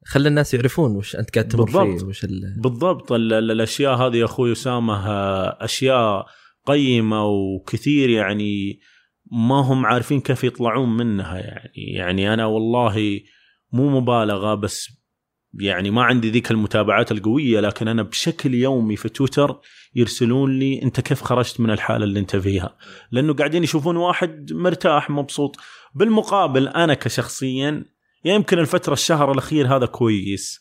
خلي 0.07 0.29
الناس 0.29 0.55
يعرفون 0.55 0.97
وش 0.97 1.17
أنت 1.17 1.35
قاعد 1.35 1.49
تمر. 1.49 1.67
فيه 1.67 2.05
وش 2.07 2.25
ال... 2.25 2.55
بالضبط. 2.59 3.13
ال- 3.13 3.33
ال- 3.33 3.51
الأشياء 3.51 3.95
هذه 3.95 4.17
يا 4.17 4.25
أخوي 4.25 4.53
أسامة 4.53 5.09
آه، 5.09 5.65
أشياء 5.65 6.27
قيمة 6.67 7.27
وكثير 7.27 8.11
يعني 8.11 8.81
ما 9.33 9.55
هم 9.61 9.87
عارفين 9.87 10.21
كيف 10.21 10.45
يطلعون 10.45 10.97
منها 10.97 11.39
يعني. 11.39 11.73
يعني 11.75 12.35
أنا 12.35 12.47
والله 12.47 13.21
مو 13.73 14.01
مبالغة 14.01 14.55
بس 14.55 15.01
يعني 15.55 15.91
ما 15.91 16.03
عندي 16.03 16.31
ذيك 16.31 16.51
المتابعات 16.51 17.13
القوية 17.13 17.61
لكن 17.61 17.89
أنا 17.89 18.03
بشكل 18.03 18.55
يومي 18.55 18.97
في 18.97 19.09
تويتر 19.09 19.61
يرسلون 19.95 20.59
لي 20.59 20.83
أنت 20.83 21.01
كيف 21.01 21.23
خرجت 21.23 21.61
من 21.61 21.71
الحالة 21.71 22.05
اللي 22.05 22.21
أنت 22.21 22.37
فيها؟ 22.37 22.77
لأنه 23.11 23.35
قاعدين 23.35 23.65
يشوفون 23.65 23.97
واحد 23.97 24.53
مرتاح 24.53 25.11
مبسوط. 25.11 25.57
بالمقابل 25.95 26.69
أنا 26.69 26.95
كشخصيا 26.95 27.85
يمكن 28.25 28.59
الفترة 28.59 28.93
الشهر 28.93 29.33
الأخير 29.33 29.77
هذا 29.77 29.87
كويس. 29.87 30.61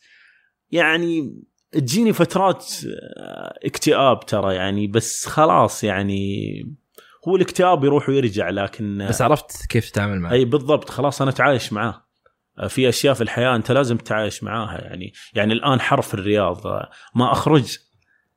يعني 0.72 1.42
تجيني 1.72 2.14
فترات 2.14 2.66
آه، 3.18 3.60
اكتئاب 3.66 4.26
ترى 4.26 4.56
يعني 4.56 4.88
بس 4.88 5.26
خلاص 5.26 5.84
يعني 5.84 6.50
هو 7.28 7.36
الاكتئاب 7.36 7.84
يروح 7.84 8.10
ويرجع 8.10 8.50
لكن 8.50 9.06
بس 9.10 9.22
عرفت 9.22 9.66
كيف 9.66 9.90
تتعامل 9.90 10.20
معه. 10.20 10.32
أي 10.32 10.46
بالضبط 10.46 10.90
خلاص 10.90 11.22
أنا 11.22 11.32
أتعايش 11.32 11.74
معاه 11.74 12.09
في 12.68 12.90
أشياء 12.90 13.14
في 13.14 13.22
الحياة 13.22 13.56
أنت 13.56 13.72
لازم 13.72 13.98
تتعايش 13.98 14.44
معاها. 14.44 14.82
يعني 14.82 15.14
يعني 15.34 15.54
الآن 15.54 15.82
حر 15.82 16.02
في 16.02 16.14
الرياض 16.14 16.68
ما 17.16 17.32
أخرج 17.32 17.78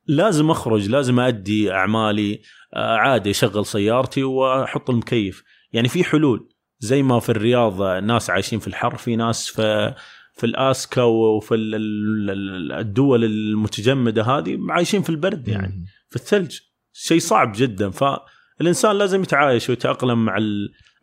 لازم 0.07 0.51
أخرج 0.51 0.89
لازم 0.89 1.21
أدي 1.21 1.73
أعمالي 1.73 2.43
آه، 2.75 2.97
عادي 2.97 3.31
أشغل 3.31 3.67
سيارتي 3.67 4.23
وأحط 4.23 4.91
المكيف. 4.91 5.43
يعني 5.73 5.89
في 5.89 6.05
حلول 6.05 6.49
زي 6.79 7.03
ما 7.03 7.21
في 7.21 7.29
الرياض 7.29 7.83
ناس 7.83 8.31
عايشين 8.31 8.59
في 8.59 8.67
الحر 8.67 8.97
في 8.97 9.17
ناس 9.17 9.49
في 9.49 9.95
في 10.35 10.47
الأسكا 10.47 11.03
وفي 11.03 11.55
الدول 11.55 13.25
المتجمدة 13.25 14.23
هذه 14.23 14.59
عايشين 14.69 15.03
في 15.03 15.11
البرد 15.11 15.49
يعني 15.49 15.85
في 16.11 16.17
الثلج. 16.17 16.59
شيء 16.93 17.19
صعب 17.19 17.53
جدا. 17.57 17.91
فالإنسان 17.91 18.97
لازم 18.99 19.23
يتعايش 19.23 19.69
ويتأقلم 19.69 20.25
مع 20.25 20.39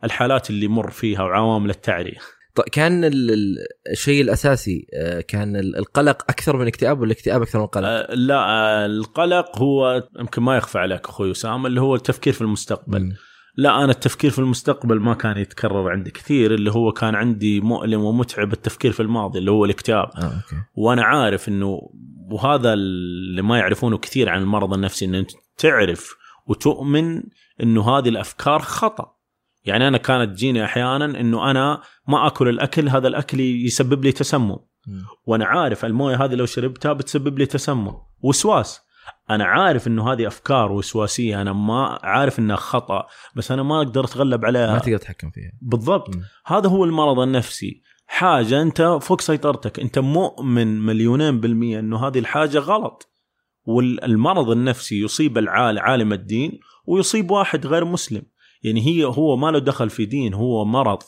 الحالات 0.04 0.50
اللي 0.50 0.64
يمر 0.64 0.90
فيها 0.90 1.22
وعوامل 1.22 1.70
التعرية. 1.70 2.18
كان 2.72 3.10
الشيء 3.92 4.22
الأساسي 4.22 4.86
آه، 4.94 5.20
كان 5.20 5.56
القلق 5.56 6.22
أكثر 6.30 6.56
من 6.56 6.62
الاكتئاب 6.62 7.00
ولا 7.00 7.12
الاكتئاب 7.12 7.42
أكثر 7.42 7.58
من 7.58 7.64
القلق؟ 7.64 7.88
أه 7.88 8.14
لا 8.14 8.38
آه، 8.38 8.86
القلق 8.86 9.58
هو 9.58 10.08
يمكن 10.18 10.42
ما 10.42 10.56
يخفى 10.56 10.78
عليك 10.78 11.08
أخوي 11.08 11.30
اسامه 11.30 11.66
اللي 11.66 11.80
هو 11.80 11.94
التفكير 11.94 12.32
في 12.32 12.40
المستقبل. 12.40 13.00
م. 13.00 13.12
لا 13.56 13.84
أنا 13.84 13.92
التفكير 13.92 14.30
في 14.30 14.38
المستقبل 14.38 15.00
ما 15.00 15.14
كان 15.14 15.38
يتكرر 15.38 15.90
عندي 15.90 16.10
كثير 16.10 16.54
اللي 16.54 16.70
هو 16.70 16.92
كان 16.92 17.14
عندي 17.14 17.60
مؤلم 17.60 18.00
ومتعب 18.00 18.52
التفكير 18.52 18.92
في 18.92 19.00
الماضي 19.00 19.38
اللي 19.38 19.50
هو 19.50 19.64
الاكتئاب. 19.64 20.10
آه، 20.16 20.24
أوكي. 20.24 20.56
وأنا 20.74 21.02
عارف 21.02 21.48
إنه 21.48 21.80
وهذا 22.30 22.72
اللي 22.72 23.42
ما 23.42 23.58
يعرفونه 23.58 23.98
كثير 23.98 24.28
عن 24.28 24.42
المرض 24.42 24.74
النفسي 24.74 25.04
انه 25.04 25.26
تعرف 25.58 26.14
وتؤمن 26.46 27.22
إنه 27.62 27.90
هذه 27.90 28.08
الأفكار 28.08 28.58
خطأ. 28.58 29.19
يعني 29.64 29.88
أنا 29.88 29.98
كانت 29.98 30.30
تجيني 30.30 30.64
أحيانا 30.64 31.04
إنه 31.04 31.50
أنا 31.50 31.82
ما 32.08 32.26
أكل 32.26 32.48
الأكل 32.48 32.88
هذا 32.88 33.08
الأكل 33.08 33.40
يسبب 33.40 34.04
لي 34.04 34.12
تسمم. 34.12 34.56
وأنا 35.24 35.44
عارف 35.44 35.84
الموية 35.84 36.24
هذه 36.24 36.34
لو 36.34 36.46
شربتها 36.46 36.92
بتسبب 36.92 37.38
لي 37.38 37.46
تسمم. 37.46 37.92
وسواس. 38.22 38.80
أنا 39.30 39.44
عارف 39.44 39.86
إنه 39.86 40.12
هذه 40.12 40.26
أفكار 40.26 40.72
وسواسية 40.72 41.42
أنا 41.42 41.52
ما 41.52 41.98
عارف 42.02 42.38
إنها 42.38 42.56
خطأ 42.56 43.06
بس 43.36 43.52
أنا 43.52 43.62
ما 43.62 43.76
أقدر 43.76 44.04
أتغلب 44.04 44.44
عليها. 44.44 44.72
ما 44.72 44.78
تقدر 44.78 44.96
تتحكم 44.96 45.30
فيها. 45.30 45.52
بالضبط. 45.62 46.16
م. 46.16 46.20
هذا 46.46 46.68
هو 46.68 46.84
المرض 46.84 47.18
النفسي. 47.18 47.82
حاجة 48.06 48.62
أنت 48.62 48.98
فوق 49.02 49.20
سيطرتك. 49.20 49.80
أنت 49.80 49.98
مؤمن 49.98 50.80
مليونين 50.80 51.40
بالمية 51.40 51.78
إنه 51.78 52.06
هذه 52.06 52.18
الحاجة 52.18 52.58
غلط. 52.58 53.06
والمرض 53.64 54.50
النفسي 54.50 55.00
يصيب 55.00 55.38
العالم 55.38 56.12
الدين 56.12 56.60
ويصيب 56.86 57.30
واحد 57.30 57.66
غير 57.66 57.84
مسلم. 57.84 58.22
يعني 58.62 58.86
هي 58.86 59.04
هو 59.04 59.36
ما 59.36 59.50
له 59.50 59.58
دخل 59.58 59.90
في 59.90 60.04
دين 60.04 60.34
هو 60.34 60.64
مرض. 60.64 60.98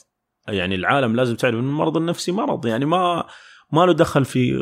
يعني 0.49 0.75
العالم 0.75 1.17
لازم 1.17 1.37
تعرف 1.37 1.55
إن 1.55 1.61
المرض 1.61 1.97
النفسي 1.97 2.33
مرض 2.33 2.67
يعني 2.67 2.85
ما 2.85 3.27
ما 3.73 3.87
له 3.87 3.93
دخل 3.93 4.25
في 4.25 4.59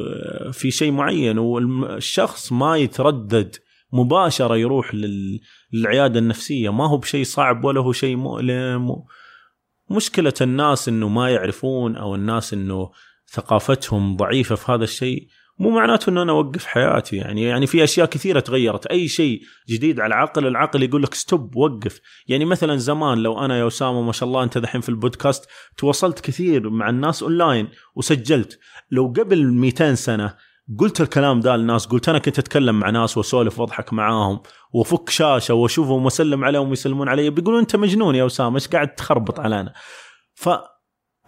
في 0.52 0.70
شيء 0.70 0.92
معين. 0.92 1.38
والشخص 1.38 2.52
ما 2.52 2.76
يتردد 2.76 3.56
مباشرة 3.92 4.56
يروح 4.56 4.94
للعيادة 4.94 6.18
النفسية. 6.18 6.70
ما 6.70 6.88
هو 6.88 6.96
بشيء 6.96 7.24
صعب 7.24 7.64
ولا 7.64 7.80
هو 7.80 7.92
شيء 7.92 8.16
مؤلم 8.16 8.96
مشكلة 9.90 10.34
الناس 10.40 10.88
إنه 10.88 11.08
ما 11.08 11.30
يعرفون 11.30 11.96
أو 11.96 12.14
الناس 12.14 12.54
إنه 12.54 12.90
ثقافتهم 13.32 14.16
ضعيفة 14.16 14.54
في 14.54 14.72
هذا 14.72 14.84
الشيء. 14.84 15.28
مو 15.60 15.70
معناته 15.70 16.10
إنه 16.10 16.22
أنا 16.22 16.32
أوقف 16.32 16.66
حياتي 16.66 17.16
يعني. 17.16 17.42
يعني 17.42 17.66
في 17.66 17.84
أشياء 17.84 18.06
كثيرة 18.06 18.40
تغيرت. 18.40 18.86
أي 18.86 19.08
شيء 19.08 19.40
جديد 19.68 20.00
على 20.00 20.14
العقل 20.14 20.46
العقل 20.46 20.82
يقول 20.82 21.02
لك 21.02 21.14
ستوب 21.14 21.56
وقف. 21.56 22.00
يعني 22.26 22.44
مثلا 22.44 22.76
زمان 22.76 23.18
لو 23.18 23.44
أنا 23.44 23.58
يا 23.58 23.66
أسامة 23.66 24.02
ما 24.02 24.12
شاء 24.12 24.28
الله 24.28 24.42
أنت 24.42 24.58
دحين 24.58 24.80
في 24.80 24.88
البودكاست 24.88 25.48
تواصلت 25.76 26.20
كثير 26.20 26.70
مع 26.70 26.88
الناس 26.88 27.22
أونلاين 27.22 27.68
وسجلت. 27.94 28.58
لو 28.90 29.14
قبل 29.18 29.52
200 29.52 29.94
سنة 29.94 30.34
قلت 30.78 31.00
الكلام 31.00 31.40
ده 31.40 31.56
للناس 31.56 31.86
قلت 31.86 32.08
أنا 32.08 32.18
كنت 32.18 32.38
أتكلم 32.38 32.80
مع 32.80 32.90
ناس 32.90 33.16
وأسولف 33.16 33.60
وأضحك 33.60 33.92
معاهم 33.92 34.42
وأفك 34.72 35.10
شاشة 35.10 35.54
وأشوفهم 35.54 36.04
وأسلم 36.04 36.44
عليهم 36.44 36.68
ويسلمون 36.68 37.08
علي 37.08 37.30
بيقولون 37.30 37.60
أنت 37.60 37.76
مجنون 37.76 38.14
يا 38.14 38.26
أسامة 38.26 38.54
إيش 38.54 38.68
قاعد 38.68 38.94
تخربط 38.94 39.40
علينا؟ 39.40 39.72
ف 40.34 40.48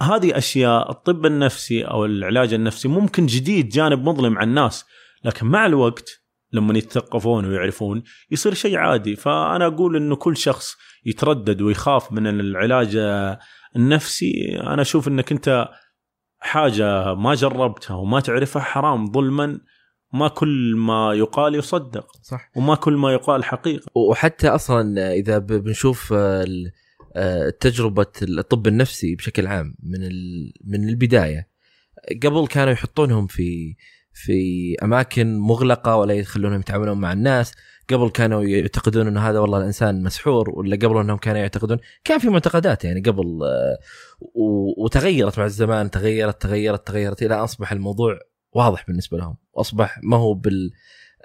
هذه 0.03 0.37
أشياء 0.37 0.91
الطب 0.91 1.25
النفسي 1.25 1.83
أو 1.83 2.05
العلاج 2.05 2.53
النفسي 2.53 2.87
ممكن 2.87 3.25
جديد 3.25 3.69
جانب 3.69 4.09
مظلم 4.09 4.37
على 4.37 4.47
الناس. 4.47 4.85
لكن 5.23 5.45
مع 5.45 5.65
الوقت 5.65 6.21
لما 6.53 6.77
يتثقفون 6.77 7.45
ويعرفون 7.45 8.03
يصير 8.31 8.53
شيء 8.53 8.77
عادي. 8.77 9.15
فأنا 9.15 9.67
أقول 9.67 9.95
إنه 9.95 10.15
كل 10.15 10.37
شخص 10.37 10.75
يتردد 11.05 11.61
ويخاف 11.61 12.11
من 12.11 12.27
العلاج 12.27 12.95
النفسي. 13.75 14.59
أنا 14.59 14.81
أشوف 14.81 15.07
إنك 15.07 15.31
أنت 15.31 15.69
حاجة 16.39 17.13
ما 17.13 17.35
جربتها 17.35 17.95
وما 17.95 18.19
تعرفها 18.19 18.61
حرام 18.61 19.11
ظلما. 19.11 19.59
ما 20.13 20.27
كل 20.27 20.73
ما 20.77 21.13
يقال 21.13 21.55
يصدق 21.55 22.05
صح. 22.21 22.51
وما 22.55 22.75
كل 22.75 22.93
ما 22.93 23.13
يقال 23.13 23.43
حقيقة. 23.43 23.85
وحتى 23.95 24.47
أصلا 24.47 25.13
إذا 25.13 25.37
بنشوف 25.37 26.13
آه، 26.13 26.45
تجربة 27.59 28.11
الطب 28.21 28.67
النفسي 28.67 29.15
بشكل 29.15 29.47
عام 29.47 29.75
من 29.83 29.99
من 30.63 30.89
البداية. 30.89 31.47
قبل 32.23 32.47
كانوا 32.47 32.73
يحطونهم 32.73 33.27
في 33.27 33.75
في 34.13 34.75
أماكن 34.83 35.37
مغلقة 35.37 35.95
ولا 35.95 36.13
يخلونهم 36.13 36.59
يتعاملون 36.59 36.97
مع 36.97 37.13
الناس. 37.13 37.53
قبل 37.89 38.09
كانوا 38.09 38.43
يعتقدون 38.43 39.07
إن 39.07 39.17
هذا 39.17 39.39
والله 39.39 39.57
الإنسان 39.57 40.03
مسحور 40.03 40.49
ولا 40.49 40.75
قبل 40.75 40.97
إنهم 40.97 41.17
كانوا 41.17 41.41
يعتقدون. 41.41 41.77
كان 42.03 42.19
في 42.19 42.29
معتقدات 42.29 42.85
يعني 42.85 43.01
قبل 43.01 43.39
آه، 43.43 43.77
وتغيرت 44.77 45.39
مع 45.39 45.45
الزمان 45.45 45.91
تغيرت 45.91 46.41
تغيرت 46.41 46.87
تغيرت 46.87 47.23
إلى 47.23 47.35
أصبح 47.35 47.71
الموضوع 47.71 48.19
واضح 48.53 48.85
بالنسبة 48.87 49.17
لهم. 49.17 49.37
واصبح 49.53 49.99
ما 50.03 50.17
هو 50.17 50.33
بال 50.33 50.71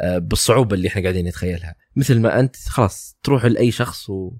آه، 0.00 0.18
بالصعوبة 0.18 0.74
اللي 0.76 0.88
إحنا 0.88 1.02
قاعدين 1.02 1.26
نتخيلها. 1.26 1.74
مثل 1.96 2.20
ما 2.20 2.40
أنت 2.40 2.56
خلاص 2.56 3.18
تروح 3.22 3.44
لأي 3.44 3.70
شخص 3.70 4.10
و 4.10 4.32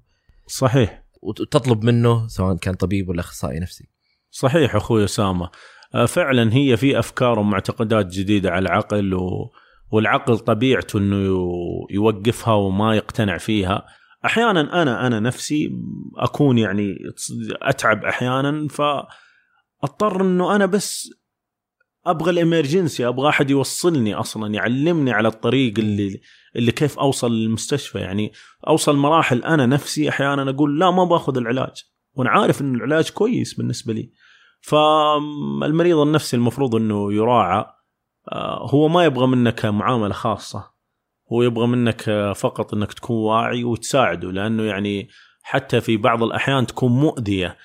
صحيح. 0.47 1.08
وتطلب 1.21 1.83
منه 1.83 2.27
سواء 2.27 2.57
كان 2.57 2.73
طبيب 2.73 3.09
ولا 3.09 3.19
أخصائي 3.19 3.59
نفسي. 3.59 3.89
صحيح 4.31 4.75
أخوي 4.75 5.03
أسامة. 5.03 5.49
آه، 5.95 6.05
فعلا 6.05 6.53
هي 6.53 6.77
في 6.77 6.99
أفكار 6.99 7.39
ومعتقدات 7.39 8.05
جديدة 8.05 8.51
على 8.51 8.69
العقل 8.69 9.13
و... 9.13 9.51
والعقل 9.91 10.39
طبيعته 10.39 10.99
إنه 10.99 11.15
يوقفها 11.91 12.53
وما 12.53 12.95
يقتنع 12.95 13.37
فيها. 13.37 13.85
أحيانا 14.25 14.81
أنا 14.81 15.07
أنا 15.07 15.19
نفسي 15.19 15.69
أكون 16.17 16.57
يعني 16.57 16.95
أتعب 17.61 18.05
أحيانا 18.05 18.67
فأضطر 18.67 20.21
إنه 20.21 20.55
أنا 20.55 20.65
بس 20.65 21.09
أبغى 22.05 22.31
الإمرجنسي 22.31 23.07
أبغى 23.07 23.29
أحد 23.29 23.49
يوصلني 23.49 24.15
أصلا 24.15 24.53
يعلمني 24.53 25.11
على 25.11 25.27
الطريق 25.27 25.79
اللي 25.79 26.21
اللي 26.55 26.71
كيف 26.71 26.99
أوصل 26.99 27.31
للمستشفى. 27.31 27.99
يعني 27.99 28.31
أوصل 28.67 28.95
مراحل 28.95 29.43
أنا 29.43 29.65
نفسي 29.65 30.09
أحيانا 30.09 30.49
أقول 30.49 30.79
لا 30.79 30.91
ما 30.91 31.03
باخذ 31.03 31.37
العلاج. 31.37 31.83
وأنا 32.13 32.29
عارف 32.29 32.61
إن 32.61 32.75
العلاج 32.75 33.09
كويس 33.09 33.53
بالنسبة 33.53 33.93
لي. 33.93 34.11
فالمريض 34.61 35.97
النفسي 35.97 36.37
المفروض 36.37 36.75
إنه 36.75 37.13
يراعى 37.13 37.65
آه، 38.31 38.67
هو 38.69 38.87
ما 38.87 39.05
يبغى 39.05 39.27
منك 39.27 39.65
معاملة 39.65 40.13
خاصة. 40.13 40.71
هو 41.33 41.43
يبغى 41.43 41.67
منك 41.67 42.31
فقط 42.35 42.73
إنك 42.73 42.93
تكون 42.93 43.17
واعي 43.17 43.63
وتساعده 43.63 44.31
لأنه 44.31 44.63
يعني 44.63 45.09
حتى 45.41 45.81
في 45.81 45.97
بعض 45.97 46.23
الأحيان 46.23 46.67
تكون 46.67 46.91
مؤذية. 46.91 47.57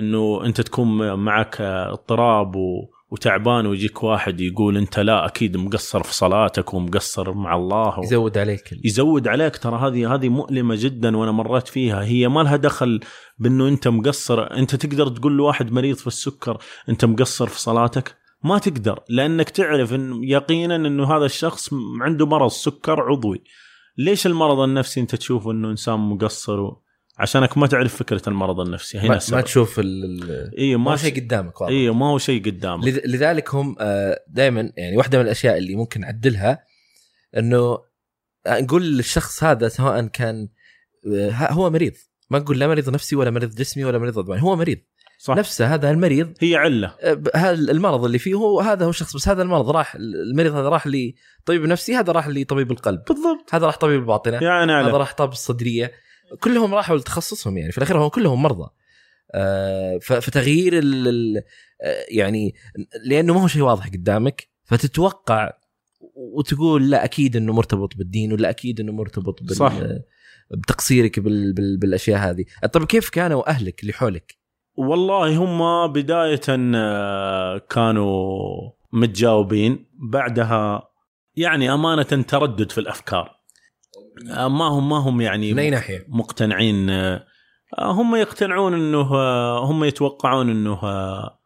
إنه 0.00 0.44
أنت 0.44 0.60
تكون 0.60 1.14
معك 1.18 1.60
اضطراب 1.60 2.56
و 2.56 2.90
وتعبان 3.12 3.66
ويجيك 3.66 4.02
واحد 4.02 4.40
يقول 4.40 4.76
انت 4.76 4.98
لا 4.98 5.26
أكيد 5.26 5.56
مقصر 5.56 6.02
في 6.02 6.14
صلاتك 6.14 6.74
ومقصر 6.74 7.32
مع 7.32 7.56
الله 7.56 7.98
و... 7.98 8.02
يزود 8.02 8.38
عليك. 8.38 8.74
يزود 8.84 9.28
عليك. 9.28 9.56
ترى 9.56 9.76
هذه 9.76 10.14
هذه 10.14 10.28
مؤلمة 10.28 10.74
جدا 10.78 11.16
وأنا 11.16 11.32
مريت 11.32 11.68
فيها. 11.68 12.04
هي 12.04 12.28
ما 12.28 12.40
لها 12.40 12.56
دخل 12.56 13.00
بأنه 13.38 13.68
أنت 13.68 13.88
مقصر. 13.88 14.56
أنت 14.56 14.74
تقدر 14.74 15.08
تقول 15.08 15.36
لواحد 15.36 15.72
مريض 15.72 15.96
في 15.96 16.06
السكر 16.06 16.58
أنت 16.88 17.04
مقصر 17.04 17.46
في 17.46 17.60
صلاتك؟ 17.60 18.16
ما 18.44 18.58
تقدر 18.58 19.00
لأنك 19.08 19.50
تعرف 19.50 19.94
إن 19.94 20.24
يقينا 20.24 20.76
انه 20.76 21.16
هذا 21.16 21.24
الشخص 21.24 21.70
عنده 22.00 22.26
مرض 22.26 22.50
سكر 22.50 23.00
عضوي. 23.00 23.42
ليش 23.98 24.26
المرض 24.26 24.58
النفسي 24.58 25.00
أنت 25.00 25.14
تشوفه 25.14 25.50
إنه 25.50 25.70
إنسان 25.70 25.98
مقصر 25.98 26.60
و... 26.60 26.81
عشانك 27.18 27.58
ما 27.58 27.66
تعرف 27.66 27.96
فكرة 27.96 28.22
المرض 28.28 28.60
النفسي 28.60 28.98
هنا 28.98 29.04
ما, 29.04 29.10
ما 29.10 29.16
السبب. 29.16 29.40
تشوف 29.40 29.78
ال- 29.78 30.54
اي 30.58 30.76
ما 30.76 30.90
ما 30.90 30.96
شيء 30.96 31.16
قدامك 31.16 31.60
واضح. 31.60 31.72
اي 31.72 31.90
ما 31.90 32.06
هو 32.06 32.18
شيء 32.18 32.44
قدامك. 32.44 32.84
لذ- 32.84 33.06
لذلك 33.06 33.54
هم 33.54 33.76
دائما 34.28 34.72
يعني 34.76 34.96
واحدة 34.96 35.18
من 35.18 35.24
الأشياء 35.24 35.58
اللي 35.58 35.76
ممكن 35.76 36.00
نعدلها 36.00 36.64
إنه 37.36 37.78
آه، 38.46 38.60
نقول 38.60 38.82
للشخص 38.96 39.44
هذا 39.44 39.68
سواء 39.68 40.06
كان 40.06 40.48
آه، 41.14 41.30
هو 41.30 41.70
مريض. 41.70 41.92
ما 42.30 42.38
نقول 42.38 42.58
لا 42.58 42.68
مريض 42.68 42.90
نفسي 42.90 43.16
ولا 43.16 43.30
مريض 43.30 43.54
جسمي 43.54 43.84
ولا 43.84 43.98
مريض 43.98 44.18
عضواني 44.18 44.42
هو 44.42 44.56
مريض. 44.56 44.78
صح. 45.18 45.36
نفسه 45.36 45.74
هذا 45.74 45.90
المريض 45.90 46.32
هي 46.40 46.56
علة. 46.56 46.94
آه، 47.02 47.22
هذا 47.36 47.50
المرض 47.72 48.04
اللي 48.04 48.18
فيه 48.18 48.34
هو 48.34 48.60
هذا 48.60 48.84
هو 48.86 48.90
الشخص 48.90 49.16
بس 49.16 49.28
هذا 49.28 49.42
المرض 49.42 49.70
راح 49.70 49.94
المريض 49.94 50.54
هذا 50.54 50.68
راح 50.68 50.86
لطبيب 50.86 51.62
نفسي 51.66 51.94
هذا 51.96 52.12
راح 52.12 52.28
لطبيب 52.28 52.70
القلب. 52.70 53.00
بالضبط. 53.08 53.54
هذا 53.54 53.66
راح 53.66 53.76
طبيب 53.76 54.00
الباطنة. 54.00 54.38
يعني 54.42 54.72
هذا 54.72 54.90
راح 54.96 55.12
طب 55.14 55.32
الصدرية. 55.32 55.92
كلهم 56.40 56.74
راحوا 56.74 56.96
لتخصصهم 56.96 57.58
يعني 57.58 57.72
في 57.72 57.78
الأخير 57.78 57.98
هم 57.98 58.08
كلهم 58.08 58.42
مرضى. 58.42 58.70
آه، 59.34 59.98
فتغيير 59.98 60.78
ال 60.78 61.36
آه، 61.82 62.04
يعني 62.08 62.54
لأنه 63.04 63.34
ما 63.34 63.42
هو 63.42 63.46
شيء 63.46 63.62
واضح 63.62 63.88
قدامك 63.88 64.48
فتتوقع 64.64 65.52
وتقول 66.14 66.90
لا 66.90 67.04
أكيد 67.04 67.36
إنه 67.36 67.52
مرتبط 67.52 67.96
بالدين 67.96 68.32
ولا 68.32 68.50
أكيد 68.50 68.80
إنه 68.80 68.92
مرتبط 68.92 69.42
بال 69.42 69.56
صح. 69.56 69.72
بتقصيرك 70.50 71.20
بال 71.20 71.52
بال 71.52 71.78
بالأشياء 71.78 72.18
هذه. 72.30 72.44
طيب 72.72 72.84
كيف 72.84 73.10
كانوا 73.10 73.50
أهلك 73.50 73.80
اللي 73.80 73.92
حولك؟ 73.92 74.38
والله 74.74 75.36
هم 75.36 75.92
بداية 75.92 76.40
آه، 76.48 77.58
كانوا 77.58 78.70
متجاوبين. 78.92 79.86
بعدها 79.94 80.88
يعني 81.36 81.74
أمانة 81.74 82.02
تردد 82.02 82.72
في 82.72 82.78
الأفكار. 82.78 83.41
ما 84.30 84.64
هم 84.64 84.88
ما 84.88 84.96
هم 84.96 85.20
يعني 85.20 85.52
من 85.52 85.58
أي 85.58 85.70
ناحية؟ 85.70 86.06
مقتنعين 86.08 86.90
آه، 86.90 87.26
هم 87.78 88.16
يقتنعون 88.16 88.74
إنه 88.74 89.14
آه، 89.14 89.64
هم 89.64 89.84
يتوقعون 89.84 90.50
إنه 90.50 90.78
آه، 90.82 91.38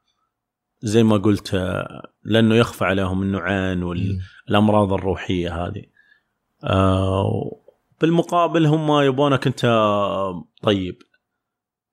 زي 0.83 1.03
ما 1.03 1.17
قلت 1.17 1.55
آه، 1.55 2.13
لأنه 2.25 2.55
يخفى 2.55 2.85
عليهم 2.85 3.23
النوعين 3.23 3.83
والامراض 3.83 4.93
الروحية 4.93 5.67
هذه. 5.67 5.85
آه، 6.65 7.61
بالمقابل 8.01 8.67
هم 8.67 9.01
يبونك 9.01 9.47
أنت 9.47 9.67
طيب. 10.63 10.99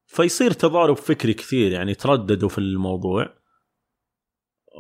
فيصير 0.08 0.52
تضارب 0.52 0.98
فكري 0.98 1.34
كثير 1.34 1.72
يعني 1.72 1.96
ترددوا 1.96 2.50
في 2.50 2.58
الموضوع. 2.58 3.34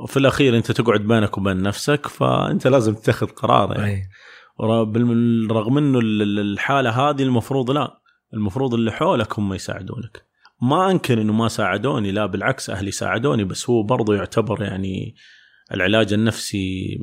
وفي 0.03 0.17
الأخير 0.17 0.57
أنت 0.57 0.71
تقعد 0.71 1.01
بينك 1.01 1.37
وبين 1.37 1.61
نفسك 1.61 2.07
فأنت 2.07 2.67
لازم 2.67 2.93
تتخذ 2.93 3.27
قرار 3.27 3.75
يعني. 3.75 3.93
أي. 3.93 4.03
ور- 4.59 4.83
بالم- 4.83 5.51
رغم 5.51 5.77
إنه 5.77 5.99
ال- 5.99 6.21
ال- 6.21 6.39
الحالة 6.39 6.89
هذه 7.09 7.23
المفروض 7.23 7.71
لا. 7.71 7.99
المفروض 8.33 8.73
اللي 8.73 8.91
حولك 8.91 9.39
هم 9.39 9.53
يساعدونك. 9.53 10.25
ما 10.61 10.91
أنكر 10.91 11.21
إنه 11.21 11.33
ما 11.33 11.47
ساعدوني 11.47 12.11
لا 12.11 12.25
بالعكس 12.25 12.69
أهلي 12.69 12.91
ساعدوني 12.91 13.43
بس 13.43 13.69
هو 13.69 13.83
برضو 13.83 14.13
يعتبر 14.13 14.63
يعني 14.63 15.15
العلاج 15.73 16.13
النفسي 16.13 16.97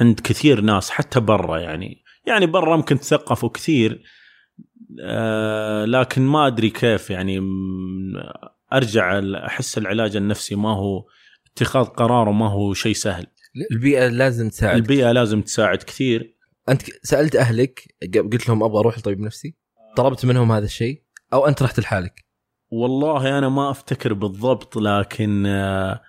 عند 0.00 0.20
كثير 0.20 0.60
ناس 0.60 0.90
حتى 0.90 1.20
برا 1.20 1.58
يعني. 1.58 2.02
يعني 2.26 2.46
برا 2.46 2.76
ممكن 2.76 3.00
تثقفوا 3.00 3.48
كثير 3.48 4.02
آه 5.00 5.84
لكن 5.84 6.22
ما 6.22 6.46
أدري 6.46 6.70
كيف 6.70 7.10
يعني. 7.10 7.40
أرجع 8.72 9.20
أحس 9.46 9.78
العلاج 9.78 10.16
النفسي 10.16 10.54
ما 10.54 10.70
هو 10.76 11.04
اتخاذ 11.56 11.84
قراره 11.84 12.30
ما 12.30 12.48
هو 12.50 12.74
شيء 12.74 12.92
سهل. 12.94 13.26
البيئة 13.72 14.08
لازم 14.08 14.48
تساعد. 14.48 14.76
البيئة 14.76 15.12
لازم 15.12 15.42
تساعد 15.42 15.78
كثير. 15.82 16.36
أنت 16.68 16.82
سألت 17.02 17.36
أهلك 17.36 17.94
قلت 18.32 18.48
لهم 18.48 18.62
أبغى 18.62 18.78
أروح 18.80 18.98
لطبيب 18.98 19.20
نفسي 19.20 19.56
طلبت 19.96 20.26
منهم 20.26 20.52
هذا 20.52 20.64
الشيء؟ 20.64 21.02
أو 21.32 21.46
أنت 21.48 21.62
رحت 21.62 21.80
لحالك؟ 21.80 22.24
والله 22.72 23.38
أنا 23.38 23.48
ما 23.48 23.70
أفتكر 23.70 24.12
بالضبط 24.12 24.76
لكن 24.76 25.46
آه، 25.46 26.00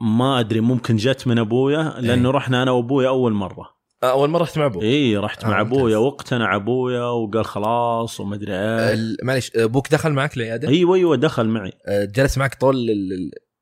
ما 0.00 0.40
أدري 0.40 0.60
ممكن 0.60 0.96
جت 0.96 1.26
من 1.26 1.38
أبويا 1.38 1.94
لأنه 2.00 2.28
إيه. 2.28 2.34
رحنا 2.36 2.62
أنا 2.62 2.70
وأبويا 2.70 3.08
أول 3.08 3.32
مرة. 3.32 3.80
أول 4.04 4.30
مرة 4.30 4.42
رحت 4.42 4.58
مع 4.58 4.66
أبوك؟ 4.66 4.82
اي 4.82 5.16
رحت 5.16 5.44
آه، 5.44 5.48
مع. 5.48 5.60
ابويا 5.60 5.96
واقتنع 5.96 6.56
أبويا 6.56 7.02
وقال 7.04 7.44
خلاص 7.44 8.20
وما 8.20 8.34
أدري 8.36 8.52
إيه 8.52 8.92
ال- 8.94 9.16
معليش 9.22 9.56
أبوك 9.56 9.90
دخل 9.92 10.12
معك 10.12 10.36
العياده 10.36 10.68
أيوه 10.68 10.96
أيوه 10.96 11.16
دخل 11.16 11.46
معي. 11.48 11.72
أه، 11.86 12.04
جلس 12.04 12.38
معك 12.38 12.54
طول 12.54 12.76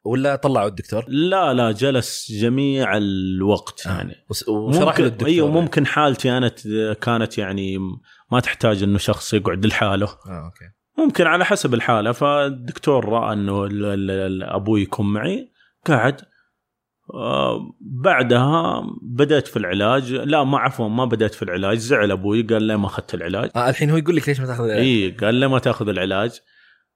ولا 0.09 0.37
طلعوا 0.37 0.69
الدكتور؟ 0.69 1.05
لا 1.09 1.55
لا 1.55 1.73
جلس 1.73 2.33
جميع 2.33 2.97
الوقت 2.97 3.87
آه. 3.87 3.91
يعني. 3.91 4.15
وشرح 4.49 4.99
له 5.01 5.07
الدكتور. 5.07 5.29
أيوه 5.29 5.49
ممكن 5.49 5.87
حالتي 5.87 6.37
أنا 6.37 6.53
كانت 7.01 7.39
يعني 7.39 7.79
ما 8.33 8.41
تحتاج 8.41 8.83
إنه 8.83 8.99
شخص 8.99 9.35
يقعد 9.35 9.67
لحاله. 9.67 10.07
آه 10.07 10.45
أوكي. 10.45 10.65
ممكن 10.99 11.27
على 11.27 11.45
حسب 11.45 11.75
الحالة. 11.75 12.13
فالدكتور 12.13 13.09
رأى 13.09 13.33
إنه 13.33 13.69
أبوي 14.57 14.83
يكون 14.83 15.13
معي. 15.13 15.53
قعد. 15.87 16.21
آه، 17.15 17.61
بعدها 17.81 18.83
بدأت 19.03 19.49
في 19.49 19.57
العلاج. 19.57 20.13
لا 20.13 20.45
ما 20.45 20.59
عفوا 20.59 20.89
ما 20.89 21.05
بدأت 21.05 21.35
في 21.35 21.43
العلاج. 21.43 21.79
زعل 21.79 22.11
أبوي 22.11 22.43
قال 22.43 22.63
لي 22.63 22.77
ما 22.77 22.87
أخذت 22.87 23.15
العلاج. 23.15 23.51
آه 23.57 23.69
الحين 23.69 23.91
هو 23.91 23.97
يقول 23.97 24.17
لك 24.17 24.29
ليش 24.29 24.41
ما 24.41 24.47
تأخذ 24.47 24.65
العلاج؟ 24.65 24.85
اي 24.85 25.11
قال 25.11 25.35
لي 25.35 25.49
ما 25.49 25.59
تأخذ 25.59 25.89
العلاج. 25.89 26.41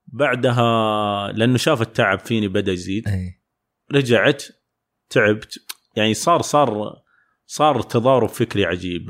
بعدها 0.07 1.33
لأنه 1.33 1.57
شاف 1.57 1.83
التعب 1.83 2.19
فيني 2.19 2.49
بدأ 2.49 2.73
يزيد. 2.73 3.09
اي 3.09 3.41
رجعت 3.93 4.45
تعبت. 5.11 5.59
يعني 5.97 6.15
صار 6.15 6.43
صار 6.43 7.03
صار 7.47 7.83
تضارب 7.83 8.29
فكري 8.29 8.65
عجيب. 8.65 9.07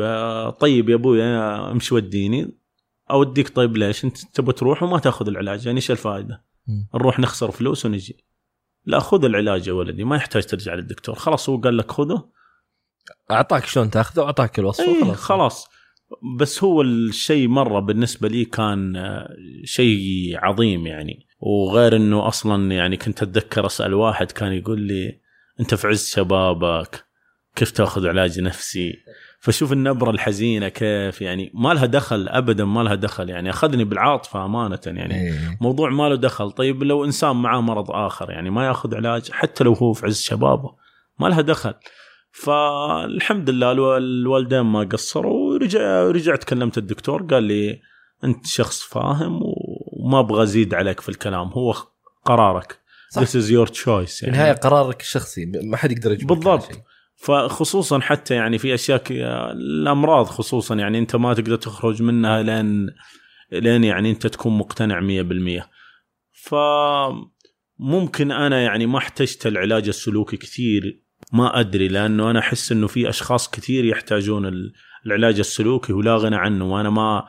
طيب 0.61 0.89
يا 0.89 0.95
أبوي 0.95 1.23
أنا 1.23 1.71
امشي 1.71 1.95
وديني. 1.95 2.59
أوديك 3.11 3.49
طيب 3.49 3.77
ليش؟ 3.77 4.05
أنت 4.05 4.19
تبغى 4.19 4.53
تروح 4.53 4.83
وما 4.83 4.99
تأخذ 4.99 5.29
العلاج. 5.29 5.67
يعني 5.67 5.77
إيش 5.77 5.91
الفائده. 5.91 6.45
نروح 6.95 7.19
نخسر 7.19 7.51
فلوس 7.51 7.87
ونجي. 7.87 8.25
لا 8.85 8.99
خذ 8.99 9.25
العلاج 9.25 9.69
يا 9.69 9.73
ولدي. 9.73 10.05
ما 10.05 10.17
يحتاج 10.17 10.47
ترجع 10.47 10.75
للدكتور. 10.75 11.15
خلاص 11.15 11.49
هو 11.49 11.61
قال 11.61 11.77
لك 11.77 11.91
خذه. 11.91 12.29
أعطاك 13.31 13.65
شلون 13.65 13.91
تأخذه؟ 13.91 14.23
واعطاك 14.23 14.59
الوصفه 14.59 14.87
اي 14.87 15.03
وخلاص. 15.03 15.17
خلاص. 15.17 15.69
بس 16.39 16.65
هو 16.65 16.83
الشيء 16.83 17.49
مرة 17.49 17.81
بالنسبة 17.81 18.29
لي 18.29 18.45
كان 18.45 18.97
آه، 18.97 19.37
شيء 19.65 20.33
عظيم 20.35 20.87
يعني. 20.87 21.27
وغير 21.41 21.97
إنه 21.97 22.29
أصلا 22.29 22.75
يعني 22.75 22.97
كنت 22.97 23.23
أتذكر 23.23 23.67
أسأل 23.67 23.95
واحد 23.95 24.33
كان 24.33 24.53
يقول 24.53 24.81
لي 24.81 25.21
أنت 25.61 25.75
في 25.75 25.89
عز 25.89 26.11
شبابك 26.11 27.05
كيف 27.57 27.71
تأخذ 27.71 28.07
علاج 28.07 28.41
نفسي؟ 28.41 28.95
فشوف 29.41 29.73
النبرة 29.73 30.11
الحزينة 30.11 30.69
كيف 30.69 31.23
يعني. 31.23 31.51
ما 31.55 31.75
لها 31.75 31.87
دخل 31.87 32.29
ابدا 32.29 32.65
ما 32.65 32.81
لها 32.81 32.95
دخل 32.95 33.31
يعني. 33.31 33.51
أخذني 33.51 33.85
بالعاطفة 33.85 34.45
أمانة 34.45 34.81
يعني. 34.87 35.15
إيه. 35.15 35.59
موضوع 35.61 35.91
ما 35.91 36.09
له 36.09 36.15
دخل. 36.15 36.51
طيب 36.51 36.83
لو 36.83 37.05
إنسان 37.05 37.37
معاه 37.37 37.61
مرض 37.61 37.91
آخر 37.91 38.31
يعني 38.31 38.51
ما 38.51 38.67
يأخذ 38.67 38.95
علاج 38.95 39.31
حتى 39.31 39.65
لو 39.65 39.73
هو 39.73 39.93
في 39.93 40.07
عز 40.07 40.21
شبابه 40.21 40.75
ما 41.21 41.27
لها 41.29 41.41
دخل. 41.41 41.75
فالحمد 42.33 43.51
لله 43.51 43.73
الو- 43.73 43.97
الوالدين 43.97 44.61
ما 44.61 44.81
قصروا 44.85 45.53
ورجع 45.53 46.03
رجعت 46.03 46.45
كلمت 46.45 46.79
الدكتور 46.79 47.23
قال 47.23 47.43
لي 47.43 47.81
أنت 48.25 48.47
شخص 48.47 48.83
فاهم 48.83 49.41
وما 49.43 50.21
أبغى 50.21 50.43
أزيد 50.43 50.75
عليك 50.75 51.01
في 51.01 51.09
الكلام 51.09 51.49
هو 51.49 51.75
قرارك 52.25 52.79
صح. 53.11 53.23
This 53.23 53.29
is 53.29 53.49
your 53.51 53.69
choice 53.73 54.23
يعني 54.23 54.35
النهايه 54.35 54.53
قرارك 54.53 55.01
الشخصي 55.01 55.47
ما 55.65 55.77
حد 55.77 55.93
يقدر 55.93 56.13
يجبرك 56.13 56.39
بالضبط. 56.39 56.83
فخصوصا 57.17 58.01
حتى 58.01 58.35
يعني 58.35 58.59
في 58.59 58.75
اشياء 58.75 59.03
الأمراض 59.53 60.27
خصوصا 60.27 60.75
يعني 60.75 60.99
أنت 60.99 61.17
ما 61.17 61.35
تقدر 61.35 61.57
تخرج 61.57 62.03
منها 62.03 62.43
لين 62.43 62.87
لين 63.53 63.85
يعني 63.85 64.11
أنت 64.11 64.27
تكون 64.27 64.59
مقتنع 64.59 65.01
100% 65.01 65.63
فممكن 67.81 68.31
أنا 68.33 68.63
يعني 68.63 68.87
ما 68.87 68.99
احتجت 68.99 69.47
العلاج 69.47 69.89
السلوكي 69.89 70.37
كثير 70.37 71.03
ما 71.33 71.61
أدري 71.61 71.89
لأنه 71.89 72.31
أنا 72.31 72.39
أحس 72.39 72.73
إنه 72.73 72.87
في 72.87 73.09
أشخاص 73.09 73.51
كثير 73.51 73.85
يحتاجون 73.85 74.47
ال- 74.47 74.73
العلاج 75.07 75.39
السلوكي 75.39 75.93
ولا 75.93 76.17
غنى 76.17 76.37
عنه 76.37 76.73
وأنا 76.73 76.91
ما 76.91 77.25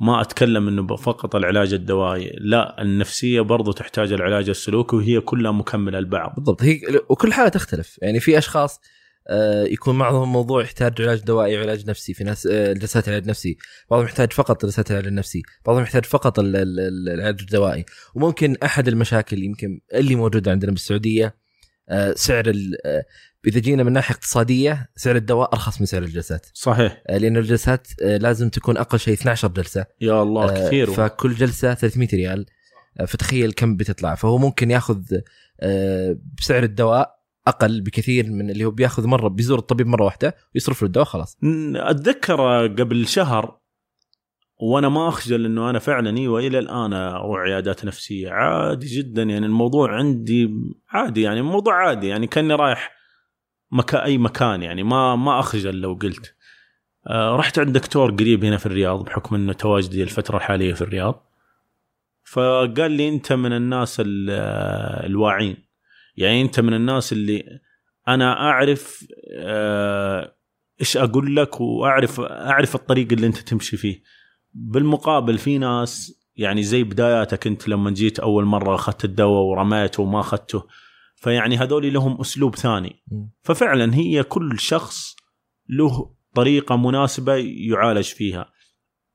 ما 0.00 0.20
أتكلم 0.20 0.68
إنه 0.68 0.96
فقط 0.96 1.36
العلاج 1.36 1.74
الدوائي 1.74 2.36
لا 2.40 2.82
النفسية 2.82 3.40
برضو 3.40 3.72
تحتاج 3.72 4.12
العلاج 4.12 4.48
السلوكي 4.48 4.96
وهي 4.96 5.20
كلها 5.20 5.52
مكملة 5.52 6.00
لبعض 6.00 6.34
بالضبط 6.34 6.62
هي 6.62 6.80
وكل 7.08 7.32
حالة 7.32 7.48
تختلف 7.48 7.98
يعني 8.02 8.20
في 8.20 8.38
أشخاص 8.38 8.80
آه، 9.28 9.64
يكون 9.64 9.98
معهم 9.98 10.32
موضوع 10.32 10.62
يحتاج 10.62 11.02
علاج 11.02 11.20
دوائي 11.20 11.56
وعلاج 11.58 11.90
نفسي 11.90 12.14
في 12.14 12.24
ناس 12.24 12.46
آه، 12.46 12.72
جلسات 12.72 13.08
علاج 13.08 13.28
نفسي 13.28 13.56
بعضهم 13.90 14.06
يحتاج 14.06 14.32
فقط 14.32 14.64
جلسات 14.64 14.90
العلاج 14.90 15.06
النفسي 15.06 15.42
بعضهم 15.66 15.82
يحتاج 15.82 16.04
فقط 16.04 16.38
ال- 16.38 16.56
ال- 16.56 16.80
ال- 16.80 17.08
العلاج 17.08 17.40
الدوائي 17.40 17.84
وممكن 18.14 18.56
أحد 18.64 18.88
المشاكل 18.88 19.42
يمكن 19.42 19.80
اللي 19.94 20.14
موجودة 20.14 20.50
عندنا 20.50 20.72
بالسعودية 20.72 21.36
آه، 21.88 22.12
سعر 22.16 22.52
إذا 23.46 23.60
جينا 23.60 23.82
من 23.82 23.92
ناحية 23.92 24.14
اقتصادية 24.14 24.90
سعر 24.96 25.16
الدواء 25.16 25.52
أرخص 25.52 25.80
من 25.80 25.86
سعر 25.86 26.02
الجلسات. 26.02 26.46
صحيح. 26.54 27.02
آه، 27.06 27.18
لأن 27.18 27.36
الجلسات 27.36 27.88
آه، 28.02 28.16
لازم 28.16 28.48
تكون 28.48 28.76
أقل 28.76 28.98
شيء 28.98 29.14
12 29.14 29.48
جلسة. 29.48 29.86
يا 30.00 30.22
الله 30.22 30.44
آه، 30.44 30.66
كثير. 30.66 30.90
فكل 30.90 31.34
جلسة 31.34 31.74
300 31.74 32.08
ريال. 32.12 32.46
فتخيل 33.06 33.52
كم 33.52 33.76
بتطلع. 33.76 34.14
فهو 34.14 34.38
ممكن 34.38 34.70
ياخذ 34.70 35.02
بسعر 36.38 36.62
الدواء 36.62 37.16
أقل 37.46 37.80
بكثير 37.80 38.30
من 38.30 38.50
اللي 38.50 38.64
هو 38.64 38.70
بياخذ 38.70 39.06
مرة 39.06 39.28
بيزور 39.28 39.58
الطبيب 39.58 39.86
مرة 39.86 40.04
واحدة 40.04 40.36
ويصرف 40.54 40.82
له 40.82 40.86
الدواء 40.86 41.06
خلاص. 41.06 41.38
أتذكر 41.76 42.66
قبل 42.66 43.06
شهر 43.06 43.58
وأنا 44.60 44.88
ما 44.88 45.08
أخجل 45.08 45.44
إنه 45.44 45.70
أنا 45.70 45.78
فعلا 45.78 46.16
إيوه 46.16 46.40
إلى 46.40 46.58
الآن 46.58 46.92
أروح 46.92 47.38
عيادات 47.40 47.84
نفسية. 47.84 48.30
عادي 48.30 48.86
جدا 48.86 49.22
يعني 49.22 49.46
الموضوع 49.46 49.94
عندي 49.94 50.50
عادي 50.88 51.22
يعني 51.22 51.40
الموضوع 51.40 51.88
عادي 51.88 52.06
يعني 52.06 52.26
كأني 52.26 52.54
رايح 52.54 52.95
مكان 53.70 54.00
أي 54.00 54.18
مكان 54.18 54.62
يعني 54.62 54.82
ما 54.82 55.16
ما 55.16 55.40
أخجل 55.40 55.80
لو 55.80 55.98
قلت. 56.02 56.34
آه 57.06 57.36
رحت 57.36 57.58
عند 57.58 57.72
دكتور 57.72 58.10
قريب 58.10 58.44
هنا 58.44 58.56
في 58.56 58.66
الرياض 58.66 59.04
بحكم 59.04 59.34
إنه 59.34 59.52
تواجدي 59.52 60.02
الفترة 60.02 60.36
الحالية 60.36 60.74
في 60.74 60.82
الرياض. 60.82 61.26
فقال 62.24 62.90
لي 62.90 63.08
أنت 63.08 63.32
من 63.32 63.52
الناس 63.52 64.02
الواعين. 64.06 65.56
يعني 66.16 66.42
أنت 66.42 66.60
من 66.60 66.74
الناس 66.74 67.12
اللي 67.12 67.60
أنا 68.08 68.50
أعرف 68.50 69.06
آه، 69.32 70.36
إيش 70.80 70.96
أقول 70.96 71.36
لك 71.36 71.60
وأعرف 71.60 72.20
أعرف 72.20 72.74
الطريق 72.74 73.12
اللي 73.12 73.26
أنت 73.26 73.36
تمشي 73.36 73.76
فيه. 73.76 74.02
بالمقابل 74.54 75.38
في 75.38 75.58
ناس 75.58 76.20
يعني 76.36 76.62
زي 76.62 76.82
بداياتك 76.82 77.46
أنت 77.46 77.68
لما 77.68 77.90
جيت 77.90 78.18
أول 78.18 78.44
مرة 78.44 78.74
أخذت 78.74 79.04
الدواء 79.04 79.42
ورميته 79.42 80.02
وما 80.02 80.20
أخذته. 80.20 80.66
فيعني 81.26 81.56
هذول 81.56 81.92
لهم 81.92 82.20
أسلوب 82.20 82.56
ثاني. 82.56 83.02
ففعلا 83.42 83.94
هي 83.94 84.22
كل 84.22 84.58
شخص 84.58 85.16
له 85.68 86.14
طريقة 86.34 86.76
مناسبة 86.76 87.34
يعالج 87.44 88.04
فيها. 88.04 88.50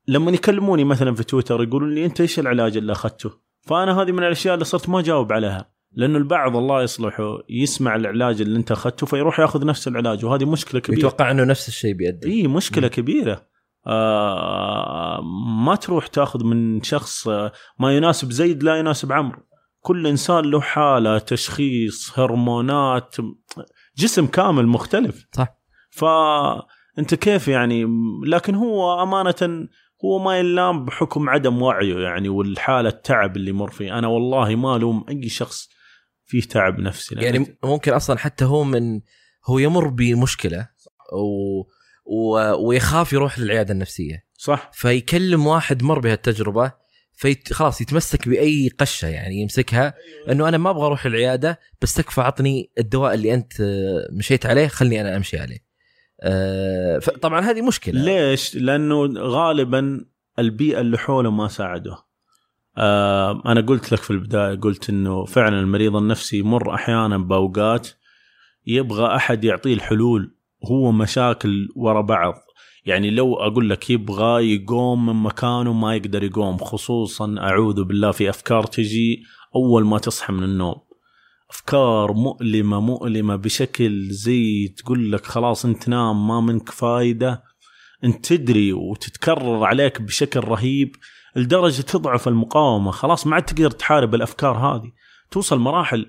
لما 0.08 0.32
يكلموني 0.32 0.84
مثلا 0.84 1.16
في 1.16 1.24
تويتر 1.24 1.64
يقولون 1.64 1.96
لي 1.96 2.06
أنت 2.06 2.22
إيش 2.22 2.40
العلاج 2.40 2.78
اللي 2.78 2.92
أخذته؟ 2.92 3.32
فأنا 3.62 4.02
هذه 4.02 4.12
من 4.12 4.24
الأشياء 4.24 4.54
اللي 4.54 4.66
صرت 4.66 4.90
ما 4.90 5.00
أجاوب 5.00 5.34
عليها 5.34 5.72
لأنه 5.92 6.18
البعض 6.18 6.56
الله 6.56 6.84
يصلحه 6.84 7.40
يسمع 7.50 7.96
العلاج 7.96 8.42
اللي 8.42 8.60
أنت 8.60 8.72
أخذته 8.72 9.06
فيروح 9.06 9.40
يأخذ 9.40 9.66
نفس 9.66 9.88
العلاج 9.88 10.26
وهذه 10.26 10.46
مشكلة 10.46 10.82
كبيرة. 10.82 11.00
يتوقع 11.00 11.32
إنه 11.32 11.44
نفس 11.44 11.68
الشيء 11.68 11.94
بيأدي. 11.94 12.28
اي 12.28 12.48
مشكلة 12.48 12.88
م. 12.88 12.90
كبيرة. 12.90 13.48
آه 13.88 15.22
ما 15.66 15.76
تروح 15.76 16.08
تأخذ 16.08 16.44
من 16.44 16.84
شخص 16.84 17.28
ما 17.80 17.96
يناسب 17.96 18.32
زيد 18.32 18.64
لا 18.64 18.76
يناسب 18.76 19.12
عمرو. 19.12 19.51
كل 19.82 20.08
إنسان 20.08 20.46
له 20.52 20.62
حالة 20.62 21.18
تشخيص 21.18 22.20
هرمونات 22.20 23.16
جسم 23.98 24.28
كامل 24.28 24.68
مختلف. 24.68 25.28
صح. 25.32 25.48
فانت 25.90 27.16
كيف 27.16 27.48
يعني؟ 27.48 27.88
لكن 28.26 28.56
هو 28.56 29.04
أمانة 29.04 29.68
هو 30.06 30.20
ما 30.20 30.38
يلام 30.40 30.86
بحكم 30.86 31.30
عدم 31.30 31.62
وعيه 31.62 32.00
يعني 32.00 32.30
والحالة 32.30 32.90
التعب 32.90 33.36
اللي 33.36 33.50
يمر 33.50 33.72
فيه. 33.72 33.98
أنا 33.98 34.08
والله 34.08 34.56
ما 34.56 34.76
ألوم 34.76 35.06
أي 35.10 35.30
شخص 35.30 35.70
فيه 36.26 36.42
تعب 36.42 36.80
نفسي. 36.80 37.16
يعني 37.16 37.58
ممكن 37.64 37.94
أصلا 37.94 38.18
حتى 38.18 38.46
هو 38.46 38.64
من 38.64 39.02
هو 39.46 39.60
يمر 39.60 39.88
بمشكلة 39.88 40.70
و... 41.14 41.62
و... 42.06 42.38
ويخاف 42.68 43.14
يروح 43.14 43.40
للعيادة 43.40 43.74
النفسية. 43.74 44.24
صح. 44.38 44.70
فيكلم 44.74 45.48
واحد 45.48 45.84
مر 45.84 46.00
بهالتجربة 46.00 46.81
فيت... 47.22 47.54
خلاص 47.54 47.82
يتمسك 47.82 48.30
بأي 48.30 48.70
قشة 48.78 49.08
يعني 49.08 49.36
يمسكها. 49.36 49.94
إنه 50.32 50.48
أنا 50.48 50.58
ما 50.58 50.70
أبغى 50.70 50.86
أروح 50.86 51.06
العيادة 51.06 51.60
بس 51.82 51.94
تكفى 51.94 52.22
عطني 52.22 52.72
الدواء 52.80 53.14
اللي 53.14 53.34
أنت 53.34 53.54
مشيت 54.12 54.46
عليه 54.46 54.68
خلني 54.68 55.02
أنا 55.02 55.18
أمشي 55.18 55.38
عليه. 55.40 55.58
آه، 56.22 57.00
طبعا 57.00 57.42
هذه 57.42 57.62
مشكلة. 57.62 58.02
ليش؟ 58.02 58.56
لأنه 58.56 59.14
غالبا 59.18 60.06
البيئة 60.40 60.82
اللي 60.82 60.98
حوله 60.98 61.32
ما 61.32 61.48
ساعده. 61.48 61.98
آه، 62.78 63.42
أنا 63.46 63.62
قلت 63.62 63.92
لك 63.92 64.00
في 64.00 64.12
البداية 64.12 64.56
قلت 64.56 64.90
إنه 64.90 65.26
فعلا 65.26 65.60
المريض 65.60 65.96
النفسي 65.96 66.38
يمر 66.38 66.74
أحيانا 66.76 67.18
بأوقات 67.18 67.88
يبغى 68.68 69.16
أحد 69.16 69.44
يعطيه 69.44 69.74
الحلول 69.74 70.36
هو 70.66 70.92
مشاكل 70.92 71.70
ورا 71.76 72.02
بعض. 72.02 72.34
يعني 72.86 73.10
لو 73.10 73.36
أقول 73.36 73.70
لك 73.70 73.90
يبغى 73.90 74.54
يقوم 74.54 75.06
من 75.06 75.16
مكانه 75.16 75.74
ما 75.74 75.96
يقدر 75.96 76.24
يقوم 76.24 76.58
خصوصا 76.58 77.36
أعوذ 77.38 77.84
بالله 77.84 78.12
في 78.12 78.30
أفكار 78.30 78.64
تجي 78.64 79.24
أول 79.56 79.86
ما 79.86 79.98
تصحى 79.98 80.34
من 80.34 80.44
النوم. 80.44 80.76
أفكار 81.50 82.14
مؤلمة 82.14 82.80
مؤلمة 82.80 83.36
بشكل 83.36 84.08
زي 84.10 84.68
تقول 84.68 85.12
لك 85.12 85.26
خلاص 85.26 85.66
أنت 85.66 85.90
نام 85.90 86.28
ما 86.28 86.42
منك 86.42 86.70
فايدة. 86.70 87.44
أنت 88.04 88.26
تدري 88.26 88.74
وتتكرر 88.74 89.64
عليك 89.64 90.02
بشكل 90.02 90.40
رهيب 90.40 90.96
لدرجة 91.36 91.82
تضعف 91.82 92.28
المقاومة. 92.28 92.92
خلاص 92.92 93.28
ما 93.28 93.36
عاد 93.36 93.46
تقدر 93.46 93.72
تحارب 93.72 94.16
الأفكار 94.16 94.58
هذه. 94.58 94.92
توصل 95.32 95.60
مراحل 95.60 96.06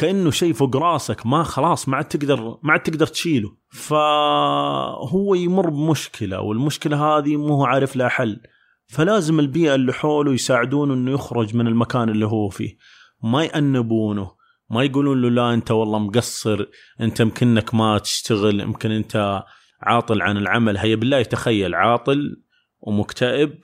كأنه 0.00 0.30
شيء 0.30 0.52
فوق 0.52 0.76
راسك 0.76 1.26
ما 1.26 1.42
خلاص 1.42 1.88
ما 1.88 1.96
عاد 1.96 2.04
تقدر 2.04 2.58
ما 2.62 2.72
عاد 2.72 2.80
تقدر 2.80 3.06
تشيله. 3.06 3.56
فهو 3.70 5.34
يمر 5.34 5.70
بمشكلة 5.70 6.40
والمشكلة 6.40 6.96
هذه 6.96 7.36
مو 7.36 7.54
هو 7.54 7.64
عارف 7.64 7.96
لها 7.96 8.08
حل. 8.08 8.40
فلازم 8.86 9.40
البيئة 9.40 9.74
اللي 9.74 9.92
حوله 9.92 10.32
يساعدونه 10.32 10.94
إنه 10.94 11.10
يخرج 11.10 11.56
من 11.56 11.66
المكان 11.66 12.08
اللي 12.08 12.26
هو 12.26 12.48
فيه. 12.48 12.76
ما 13.22 13.44
يأنبونه 13.44 14.32
ما 14.70 14.84
يقولون 14.84 15.22
له 15.22 15.28
لا 15.30 15.54
أنت 15.54 15.70
والله 15.70 15.98
مقصر 15.98 16.66
أنت 17.00 17.20
يمكنك 17.20 17.74
ما 17.74 17.98
تشتغل 17.98 18.60
يمكن 18.60 18.90
أنت 18.90 19.44
عاطل 19.82 20.22
عن 20.22 20.36
العمل. 20.36 20.76
هيا 20.76 20.96
بالله 20.96 21.22
تخيل 21.22 21.74
عاطل 21.74 22.42
ومكتئب 22.80 23.60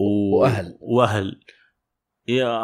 و... 0.00 0.36
وأهل. 0.40 0.78
وأهل. 0.80 1.40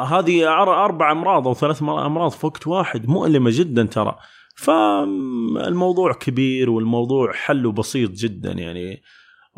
هذه 0.08 0.48
أربع 0.84 1.12
أمراض 1.12 1.48
أو 1.48 1.54
ثلاث 1.54 1.82
أمراض 1.82 2.30
في 2.30 2.46
وقت 2.46 2.66
واحد 2.66 3.08
مؤلمة 3.08 3.50
جدا 3.54 3.86
ترى. 3.86 4.16
فالموضوع 4.56 6.12
كبير 6.12 6.70
والموضوع 6.70 7.32
حله 7.32 7.72
بسيط 7.72 8.10
جدا 8.10 8.52
يعني. 8.52 9.02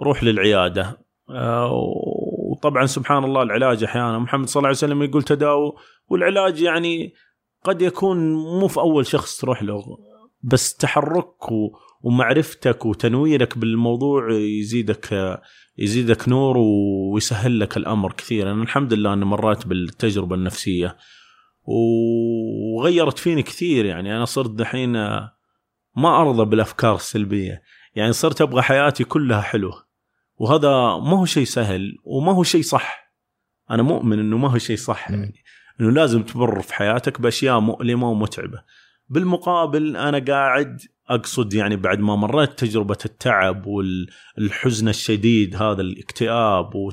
روح 0.00 0.24
للعيادة. 0.24 1.00
آه، 1.30 1.70
وطبعا 2.50 2.86
سبحان 2.86 3.24
الله 3.24 3.42
العلاج 3.42 3.84
أحيانا. 3.84 4.18
محمد 4.18 4.48
صلى 4.48 4.60
الله 4.60 4.68
عليه 4.68 4.78
وسلم 4.78 5.02
يقول 5.02 5.22
تداووا 5.22 5.72
والعلاج 6.08 6.62
يعني 6.62 7.14
قد 7.64 7.82
يكون 7.82 8.34
مو 8.34 8.68
في 8.68 8.80
أول 8.80 9.06
شخص 9.06 9.40
تروح 9.40 9.62
له 9.62 9.82
بس 10.42 10.76
تحرك 10.76 11.50
ومعرفتك 12.00 12.86
وتنويرك 12.86 13.58
بالموضوع 13.58 14.32
يزيدك 14.32 15.40
يزيدك 15.80 16.28
نور 16.28 16.58
ويسهل 16.58 17.60
لك 17.60 17.76
الأمر 17.76 18.12
كثير. 18.12 18.52
أنا 18.52 18.62
الحمد 18.62 18.92
لله 18.92 19.12
أني 19.12 19.24
مريت 19.24 19.66
بالتجربة 19.66 20.34
النفسية 20.34 20.96
وغيرت 21.64 23.18
فيني 23.18 23.42
كثير. 23.42 23.84
يعني 23.84 24.16
أنا 24.16 24.24
صرت 24.24 24.50
دحين 24.50 24.92
ما 25.96 26.20
أرضى 26.20 26.44
بالأفكار 26.44 26.94
السلبية. 26.94 27.62
يعني 27.94 28.12
صرت 28.12 28.40
أبغى 28.40 28.62
حياتي 28.62 29.04
كلها 29.04 29.40
حلوة. 29.40 29.90
وهذا 30.36 30.68
ما 30.98 31.18
هو 31.18 31.24
شيء 31.24 31.44
سهل 31.44 31.96
وما 32.04 32.32
هو 32.32 32.42
شيء 32.42 32.62
صح. 32.62 33.14
أنا 33.70 33.82
مؤمن 33.82 34.18
إنه 34.18 34.38
ما 34.38 34.50
هو 34.50 34.58
شيء 34.58 34.76
صح. 34.76 35.10
يعني 35.10 35.34
إنه 35.80 35.90
لازم 35.90 36.22
تمر 36.22 36.62
في 36.62 36.74
حياتك 36.74 37.20
بأشياء 37.20 37.60
مؤلمة 37.60 38.10
ومتعبة. 38.10 38.62
بالمقابل 39.08 39.96
أنا 39.96 40.18
قاعد 40.18 40.80
أقصد 41.10 41.54
يعني 41.54 41.76
بعد 41.76 41.98
ما 41.98 42.16
مريت 42.16 42.58
تجربة 42.58 42.98
التعب 43.04 43.66
والحزن 43.66 44.88
الشديد 44.88 45.56
هذا 45.56 45.80
الاكتئاب 45.80 46.74
و... 46.74 46.92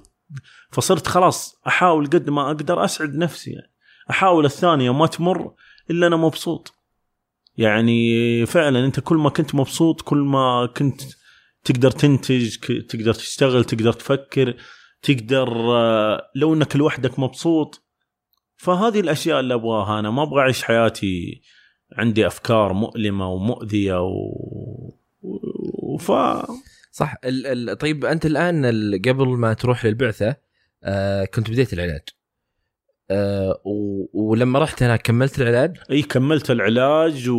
فصرت 0.72 1.08
خلاص 1.08 1.62
أحاول 1.68 2.08
قد 2.08 2.30
ما 2.30 2.48
أقدر 2.48 2.86
أسعد 2.86 3.16
نفسي 3.16 3.52
يعني. 3.52 3.74
أحاول 4.10 4.46
الثانية 4.46 4.94
ما 4.94 5.08
تمر 5.08 5.54
إلا 5.92 6.08
أنا 6.08 6.16
مبسوط. 6.16 6.74
يعني 7.58 8.46
فعلا 8.46 8.86
أنت 8.86 9.00
كل 9.00 9.16
ما 9.16 9.30
كنت 9.30 9.56
مبسوط 9.56 10.02
كل 10.02 10.18
ما 10.18 10.70
كنت 10.78 11.02
تقدر 11.64 11.92
تنتج 11.92 12.58
تقدر 12.90 13.14
تشتغل 13.14 13.64
تقدر 13.64 13.94
تفكر 13.94 14.56
تقدر 15.02 15.48
آه، 15.76 16.32
لو 16.36 16.54
أنك 16.54 16.76
لوحدك 16.76 17.20
مبسوط. 17.20 17.88
فهذه 18.58 19.00
الأشياء 19.00 19.40
اللي 19.40 19.54
أبغاها 19.54 20.00
أنا 20.00 20.10
ما 20.10 20.24
أبغى 20.24 20.40
أعيش 20.40 20.64
حياتي 20.64 21.42
عندي 21.94 22.28
أفكار 22.28 22.74
مؤلمة 22.74 23.30
ومؤذية 23.30 24.02
و... 24.02 24.14
وف 25.84 26.12
صح. 26.92 27.16
ال... 27.26 27.70
ال... 27.70 27.78
طيب 27.78 28.06
أنت 28.06 28.26
الآن 28.26 28.66
قبل 29.06 29.28
ما 29.28 29.54
تروح 29.54 29.86
للبعثة 29.86 30.36
آه 30.84 31.26
كنت 31.26 31.50
بديت 31.50 31.74
العلاج. 31.74 32.02
آه 33.12 33.62
و... 33.66 34.06
ولما 34.14 34.60
رحت 34.60 34.84
هناك 34.84 35.02
كملت 35.02 35.42
العلاج؟ 35.42 35.78
إي 35.92 36.02
كملت 36.02 36.52
العلاج 36.52 37.30
و 37.30 37.38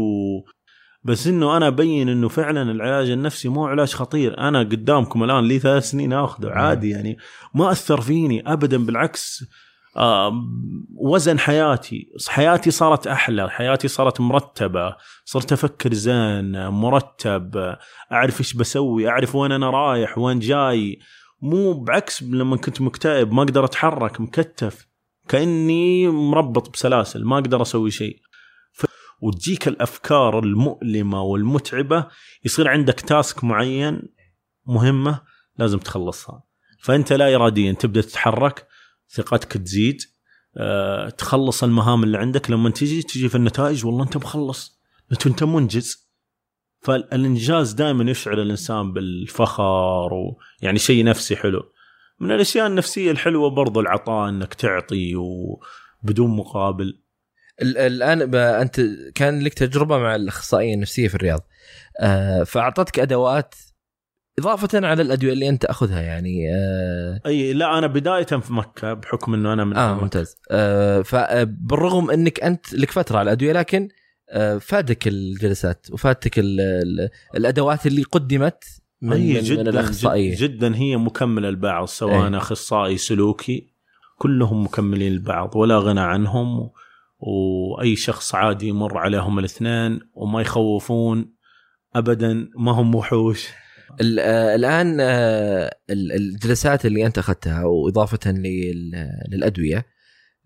بس 1.02 1.26
إنه 1.26 1.56
أنا 1.56 1.66
أبين 1.66 2.08
إنه 2.08 2.28
فعلا 2.28 2.62
العلاج 2.62 3.10
النفسي 3.10 3.48
مو 3.48 3.66
علاج 3.66 3.92
خطير. 3.92 4.38
أنا 4.38 4.58
قدامكم 4.58 5.24
الآن 5.24 5.44
لي 5.44 5.58
ثلاث 5.58 5.90
سنين 5.90 6.12
أخذه 6.12 6.50
عادي 6.50 6.90
يعني. 6.90 7.16
ما 7.54 7.70
أثر 7.70 8.00
فيني 8.00 8.52
ابدا 8.52 8.84
بالعكس. 8.86 9.44
وزن 10.94 11.38
حياتي 11.38 12.12
حياتي 12.28 12.70
صارت 12.70 13.06
أحلى 13.06 13.50
حياتي 13.50 13.88
صارت 13.88 14.20
مرتبة 14.20 14.96
صرت 15.24 15.52
أفكر 15.52 15.94
زين 15.94 16.68
مرتب 16.68 17.76
أعرف 18.12 18.40
إيش 18.40 18.54
بسوي 18.54 19.08
أعرف 19.08 19.34
وين 19.34 19.52
أنا 19.52 19.70
رايح 19.70 20.18
وين 20.18 20.38
جاي 20.38 20.98
مو 21.42 21.72
بعكس 21.72 22.22
لما 22.22 22.56
كنت 22.56 22.80
مكتئب 22.80 23.32
ما 23.32 23.42
أقدر 23.42 23.64
أتحرك 23.64 24.20
مكتف 24.20 24.88
كأني 25.28 26.08
مربط 26.08 26.70
بسلاسل 26.70 27.24
ما 27.24 27.38
أقدر 27.38 27.62
أسوي 27.62 27.90
شيء. 27.90 28.20
وتجيك 29.20 29.68
الأفكار 29.68 30.38
المؤلمة 30.38 31.22
والمتعبة 31.22 32.06
يصير 32.44 32.68
عندك 32.68 33.00
تاسك 33.00 33.44
معين 33.44 34.02
مهمة 34.66 35.20
لازم 35.58 35.78
تخلصها 35.78 36.42
فأنت 36.82 37.12
لا 37.12 37.34
اراديا 37.34 37.72
تبدأ 37.72 38.00
تتحرك 38.00 38.66
ثقتك 39.10 39.52
تزيد 39.52 40.00
أه 40.56 41.08
تخلص 41.08 41.64
المهام 41.64 42.04
اللي 42.04 42.18
عندك. 42.18 42.50
لما 42.50 42.70
تجي 42.70 43.02
تجي 43.02 43.28
في 43.28 43.34
النتائج 43.34 43.86
والله 43.86 44.04
انت 44.04 44.16
مخلص 44.16 44.78
انت 45.26 45.44
منجز. 45.44 46.08
فالإنجاز 46.80 47.72
دائما 47.72 48.10
يشعر 48.10 48.42
الإنسان 48.42 48.92
بالفخر 48.92 50.10
ويعني 50.14 50.78
شيء 50.78 51.04
نفسي 51.04 51.36
حلو. 51.36 51.62
من 52.20 52.32
الأشياء 52.32 52.66
النفسية 52.66 53.10
الحلوة 53.10 53.50
برضو 53.50 53.80
العطاء 53.80 54.28
إنك 54.28 54.54
تعطي 54.54 55.14
وبدون 55.16 56.36
مقابل. 56.36 57.00
الآن 57.62 58.34
أنت 58.34 58.80
كان 59.14 59.40
لك 59.40 59.54
تجربة 59.54 59.98
مع 59.98 60.14
الأخصائية 60.14 60.74
النفسية 60.74 61.08
في 61.08 61.14
الرياض. 61.14 61.40
آه، 62.00 62.42
فأعطتك 62.42 62.98
أدوات 62.98 63.54
إضافة 64.38 64.86
على 64.86 65.02
الأدوية 65.02 65.32
اللي 65.32 65.48
أنت 65.48 65.62
تاخذها 65.62 66.00
يعني 66.00 66.54
آه 66.54 67.20
أي 67.26 67.52
لا 67.52 67.78
أنا 67.78 67.86
بداية 67.86 68.24
في 68.24 68.52
مكة 68.52 68.92
بحكم 68.94 69.34
إنه 69.34 69.52
أنا 69.52 69.64
من 69.64 69.76
آه 69.76 70.00
ممتاز. 70.00 70.36
آه 70.50 71.02
فبالرغم 71.02 72.10
إنك 72.10 72.40
أنت 72.40 72.74
لك 72.74 72.90
فترة 72.90 73.18
على 73.18 73.22
الأدوية 73.30 73.52
لكن 73.52 73.88
آه 74.30 74.58
فادك 74.58 75.08
الجلسات 75.08 75.86
وفادتك 75.92 76.38
ال 76.38 76.60
ال 76.60 77.08
الأدوات 77.36 77.86
اللي 77.86 78.02
قدمت 78.02 78.64
من, 79.02 79.12
أي 79.12 79.40
جداً 79.40 79.62
من 79.62 79.68
الأخصائية. 79.68 80.36
جدا 80.38 80.76
هي 80.76 80.96
مكملة 80.96 81.50
لبعض 81.50 81.86
سواء 81.86 82.28
أي. 82.32 82.36
أخصائي 82.36 82.96
سلوكي 82.96 83.72
كلهم 84.18 84.64
مكملين 84.64 85.12
لبعض 85.14 85.56
ولا 85.56 85.78
غنى 85.78 86.00
عنهم 86.00 86.70
وأي 87.18 87.96
شخص 87.96 88.34
عادي 88.34 88.68
يمر 88.68 88.98
عليهم 88.98 89.38
الاثنين 89.38 90.00
وما 90.14 90.40
يخوفون 90.40 91.32
ابدا 91.96 92.48
ما 92.58 92.72
هم 92.72 92.94
وحوش. 92.94 93.46
آه، 93.48 93.52
الآن 94.00 94.96
آه، 95.00 95.76
الجلسات 95.90 96.86
اللي 96.86 97.06
أنت 97.06 97.18
أخذتها 97.18 97.64
واضافه 97.64 98.32
للأدوية 99.32 99.86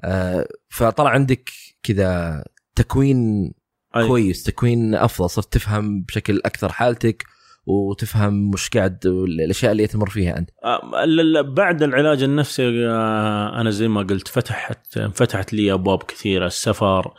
آه، 0.04 0.48
فطلع 0.68 1.10
عندك 1.10 1.50
كذا 1.82 2.44
تكوين 2.74 3.52
أي. 3.96 4.06
كويس 4.06 4.42
تكوين 4.42 4.94
أفضل 4.94 5.30
صرت 5.30 5.52
تفهم 5.52 6.02
بشكل 6.02 6.40
أكثر 6.44 6.72
حالتك 6.72 7.24
وتفهم 7.66 8.50
مش 8.50 8.68
قاعد 8.68 9.06
الاشياء 9.06 9.72
اللي 9.72 9.86
تمر 9.86 10.10
فيها 10.10 10.38
أنت. 10.38 10.50
بعد 11.56 11.82
العلاج 11.82 12.22
النفسي 12.22 12.68
أنا 13.60 13.70
زي 13.70 13.88
ما 13.88 14.02
قلت 14.02 14.28
فتحت 14.28 14.98
فتحت 14.98 15.52
لي 15.52 15.72
أبواب 15.72 16.02
كثيرة. 16.02 16.46
السفر 16.46 17.14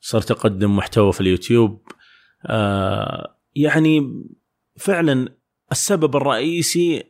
صرت 0.00 0.30
أقدم 0.30 0.76
محتوى 0.76 1.12
في 1.12 1.20
اليوتيوب. 1.20 1.82
يعني 3.54 4.24
فعلا 4.76 5.28
السبب 5.72 6.16
الرئيسي 6.16 7.02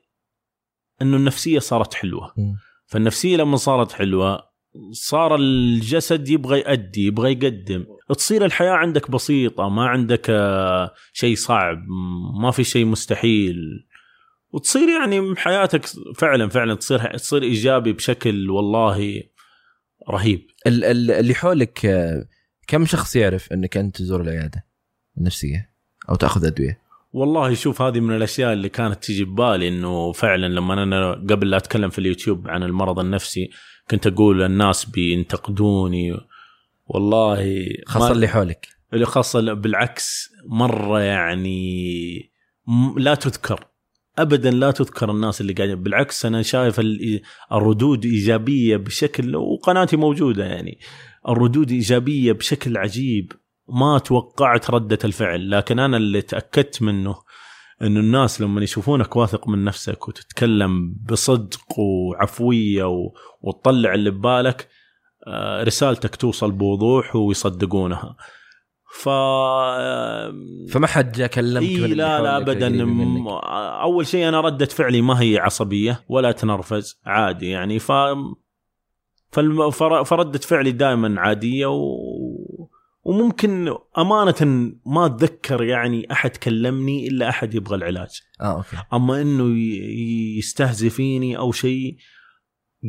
إنه 1.03 1.17
النفسية 1.17 1.59
صارت 1.59 1.95
حلوة. 1.95 2.35
فالنفسية 2.87 3.37
لما 3.37 3.57
صارت 3.57 3.93
حلوة 3.93 4.57
صار 4.93 5.37
الجسد 5.37 6.29
يبغى 6.29 6.59
يأدي 6.61 7.07
يبغى 7.07 7.33
يقدم. 7.33 7.87
تصير 8.09 8.45
الحياة 8.45 8.73
عندك 8.73 9.11
بسيطة 9.11 9.69
ما 9.69 9.87
عندك 9.87 10.27
آه، 10.31 10.95
شيء 11.13 11.37
صعب 11.37 11.79
ما 12.41 12.51
في 12.51 12.65
شيء 12.65 12.85
مستحيل. 12.85 13.87
وتصير 14.51 14.89
يعني 14.89 15.37
حياتك 15.37 15.87
فعلا 16.17 16.49
فعلا 16.49 16.75
تصير 16.75 17.17
تصير 17.17 17.43
إيجابي 17.43 17.93
بشكل 17.93 18.51
والله 18.51 19.23
رهيب. 20.11 20.47
اللي 20.67 21.35
حولك 21.35 21.87
آه، 21.87 22.29
كم 22.67 22.87
شخص 22.87 23.17
يعرف 23.17 23.53
إنك 23.53 23.77
أنت 23.77 23.97
تزور 23.97 24.21
العيادة 24.21 24.67
النفسية 25.19 25.73
أو 26.11 26.15
تأخذ 26.15 26.47
أدوية؟ 26.47 26.86
والله 27.17 27.55
شوف 27.55 27.83
هذه 27.83 28.01
من 28.01 28.17
الأشياء 28.17 28.53
اللي 28.53 28.69
كانت 28.69 29.05
تجي 29.05 29.25
ببالي 29.25 29.69
إنه 29.69 30.13
فعلا 30.13 30.47
لما 30.47 30.83
أنا 30.83 31.13
قبل 31.13 31.51
لا 31.51 31.57
أتكلم 31.57 31.91
في 31.91 31.99
اليوتيوب 31.99 32.49
عن 32.49 32.63
المرض 32.63 32.99
النفسي 32.99 33.51
كنت 33.91 34.07
أقول 34.07 34.43
الناس 34.43 34.85
بينتقدوني. 34.85 36.17
والله 36.87 37.67
خاصة 37.87 38.13
اللي 38.13 38.29
حولك. 38.29 38.69
اللي 38.93 39.07
خاصة 39.07 39.53
بالعكس 39.53 40.31
مرة 40.47 41.01
يعني 41.01 42.31
لا 42.97 43.15
تذكر. 43.15 43.67
ابدا 44.19 44.51
لا 44.51 44.71
تذكر 44.71 45.11
الناس 45.11 45.41
اللي 45.41 45.53
قاعدين. 45.53 45.83
بالعكس 45.83 46.27
أنا 46.27 46.43
شايف 46.43 46.81
الردود 47.53 48.05
إيجابية 48.05 48.77
بشكل 48.77 49.37
وقناتي 49.37 49.97
موجودة 49.97 50.45
يعني 50.45 50.79
الردود 51.29 51.71
إيجابية 51.71 52.33
بشكل 52.33 52.77
عجيب. 52.77 53.33
ما 53.69 53.99
توقعت 53.99 54.71
ردة 54.71 54.99
الفعل 55.05 55.51
لكن 55.51 55.79
أنا 55.79 55.97
اللي 55.97 56.23
تأكدت 56.23 56.83
منه 56.83 57.17
إنه 57.83 58.01
الناس 58.01 58.41
لما 58.41 58.63
يشوفونك 58.63 59.17
واثق 59.17 59.49
من 59.49 59.65
نفسك 59.65 60.09
وتتكلم 60.09 60.95
بصدق 61.11 61.79
وعفوية 61.79 62.85
وتطلع 63.41 63.95
اللي 63.95 64.11
ببالك 64.11 64.69
آه، 65.27 65.63
رسالتك 65.63 66.17
توصل 66.17 66.51
بوضوح 66.53 67.17
ويصدقونها. 67.17 68.17
ف 68.93 69.09
فما 70.73 70.87
حد 70.87 71.13
جاء 71.13 71.27
كلمك 71.27 71.63
إيه 71.63 71.87
لا 71.87 72.23
لا 72.23 72.37
ابدا. 72.37 72.85
أول 73.83 74.07
شيء 74.07 74.29
أنا 74.29 74.41
ردة 74.41 74.67
فعلي 74.67 75.01
ما 75.01 75.21
هي 75.21 75.39
عصبية 75.39 76.05
ولا 76.09 76.33
تنرفز 76.33 77.01
عادي 77.07 77.51
يعني. 77.51 77.79
ف 77.79 77.93
فردة 80.05 80.39
فعلي 80.39 80.73
دائما 80.73 81.21
عادية 81.21 81.67
و... 81.67 81.97
وممكن 83.07 83.75
أمانة 83.99 84.73
ما 84.87 85.07
أتذكر 85.07 85.63
يعني 85.63 86.13
أحد 86.13 86.31
كلمني 86.31 87.09
إلا 87.09 87.29
أحد 87.29 87.55
يبغى 87.55 87.77
العلاج. 87.77 88.21
آه 88.41 88.57
أوكي. 88.57 88.77
أما 88.93 89.23
إنه 89.23 89.59
يستهزئ 90.39 90.89
فيني 90.91 91.37
أو 91.37 91.53
شيء 91.53 91.97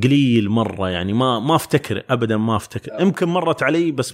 قليل 0.04 0.50
مرة 0.50 0.90
يعني 0.90 1.14
ما 1.14 1.40
ما 1.40 1.56
أفتكر 1.56 2.04
ابدا 2.10 2.38
ما 2.38 2.56
أفتكر. 2.56 3.02
يمكن 3.02 3.28
مرت 3.28 3.64
علي 3.64 3.92
بس 3.92 4.14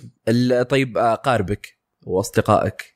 طيب 0.70 0.98
أقاربك 0.98 1.80
وأصدقائك 2.06 2.82
آه، 2.82 2.94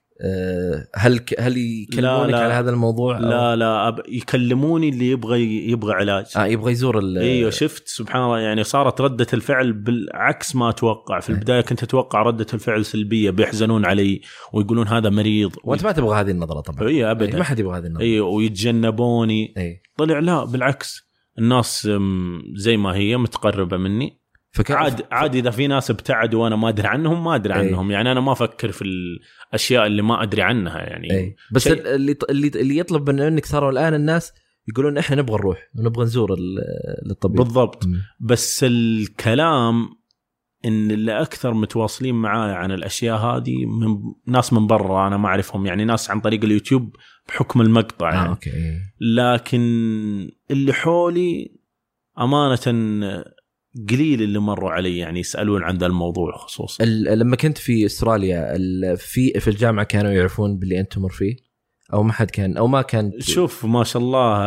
هل 0.95 1.21
هل 1.39 1.57
يكلمونك 1.57 2.29
لا 2.29 2.31
لا. 2.31 2.39
على 2.43 2.53
هذا 2.53 2.69
الموضوع؟ 2.69 3.17
لا 3.17 3.55
لا 3.55 3.87
أب 3.87 4.01
يكلموني 4.09 4.89
اللي 4.89 5.09
يبغى 5.09 5.69
يبغى 5.71 5.93
علاج. 5.93 6.25
آه 6.37 6.45
يبغى 6.45 6.71
يزور 6.71 6.99
إيوه 6.99 7.49
شفت 7.49 7.87
سبحان 7.87 8.23
الله. 8.23 8.39
يعني 8.39 8.63
صارت 8.63 9.01
ردة 9.01 9.27
الفعل 9.33 9.73
بالعكس 9.73 10.55
ما 10.55 10.69
أتوقع. 10.69 11.19
في 11.19 11.29
إيه. 11.29 11.35
البداية 11.35 11.61
كنت 11.61 11.83
أتوقع 11.83 12.21
ردة 12.21 12.47
الفعل 12.53 12.85
سلبية 12.85 13.29
بيحزنون 13.29 13.85
علي 13.85 14.21
ويقولون 14.53 14.87
هذا 14.87 15.09
مريض. 15.09 15.55
وأنت 15.63 15.83
ما 15.83 15.91
تبغى 15.91 16.19
هذه 16.19 16.31
النظرة 16.31 16.61
طبعا. 16.61 16.87
اي 16.87 17.11
ابدا. 17.11 17.31
إيه، 17.33 17.37
ما 17.37 17.43
حد 17.43 17.59
يبغى 17.59 17.77
هذه 17.77 17.85
النظرة. 17.85 18.03
اي 18.03 18.19
ويتجنبوني. 18.19 19.53
أي. 19.57 19.81
طلع 19.97 20.19
لا 20.19 20.43
بالعكس. 20.43 21.07
الناس 21.39 21.89
زي 22.55 22.77
ما 22.77 22.95
هي 22.95 23.17
متقربة 23.17 23.77
مني. 23.77 24.16
عاد 24.69 25.05
عاد 25.11 25.35
إذا 25.35 25.49
في 25.49 25.67
ناس 25.67 25.91
ابتعدوا 25.91 26.43
وأنا 26.43 26.55
ما 26.55 26.69
أدري 26.69 26.87
عنهم 26.87 27.23
ما 27.23 27.35
أدري 27.35 27.53
إيه. 27.53 27.59
عنهم 27.59 27.91
يعني 27.91 28.11
أنا 28.11 28.19
ما 28.19 28.31
أفكر 28.31 28.71
في 28.71 28.81
الأشياء 28.81 29.87
اللي 29.87 30.01
ما 30.01 30.23
أدري 30.23 30.41
عنها 30.41 30.79
يعني 30.79 31.11
أي. 31.11 31.35
بس 31.51 31.63
شيء... 31.63 31.95
اللي 31.95 32.15
اللي 32.29 32.47
اللي 32.47 32.77
يطلب 32.77 33.09
منك 33.09 33.45
صاروا 33.45 33.71
الآن 33.71 33.93
الناس 33.93 34.33
يقولون 34.67 34.97
إحنا 34.97 35.15
نبغى 35.15 35.37
نروح 35.37 35.69
ونبغى 35.75 36.05
نزور 36.05 36.35
الطبيب 37.11 37.37
بالضبط 37.37 37.85
م. 37.85 37.89
بس 38.19 38.63
الكلام 38.63 39.89
إن 40.65 40.91
اللي 40.91 41.21
أكثر 41.21 41.53
متواصلين 41.53 42.15
معايا 42.15 42.53
عن 42.53 42.71
الأشياء 42.71 43.17
هذه 43.17 43.65
من 43.65 43.97
ناس 44.27 44.53
من 44.53 44.67
برا 44.67 45.07
أنا 45.07 45.17
ما 45.17 45.27
أعرفهم 45.27 45.65
يعني 45.65 45.85
ناس 45.85 46.11
عن 46.11 46.21
طريق 46.21 46.43
اليوتيوب 46.43 46.95
بحكم 47.27 47.61
المقطع 47.61 48.13
يعني. 48.13 48.27
آه، 48.27 48.29
أوكي. 48.29 48.51
لكن 49.01 49.61
اللي 50.51 50.73
حولي 50.73 51.57
أمانة 52.19 52.59
قليل 53.89 54.21
اللي 54.21 54.39
مروا 54.39 54.71
علي 54.71 54.97
يعني 54.97 55.19
يسألون 55.19 55.63
عن 55.63 55.77
ذا 55.77 55.85
الموضوع 55.85 56.37
خصوصا. 56.37 56.85
لما 56.85 57.35
كنت 57.35 57.57
في 57.57 57.85
استراليا 57.85 58.55
في 58.95 59.39
في 59.39 59.47
الجامعة 59.47 59.85
كانوا 59.85 60.11
يعرفون 60.11 60.57
باللي 60.59 60.79
انت 60.79 60.93
تمر 60.93 61.09
فيه؟ 61.09 61.35
أو 61.93 62.03
ما 62.03 62.13
حد 62.13 62.31
كان 62.31 62.57
أو 62.57 62.67
ما 62.67 62.81
كان 62.81 63.11
شوف 63.19 63.65
ما 63.65 63.83
شاء 63.83 64.01
الله 64.01 64.37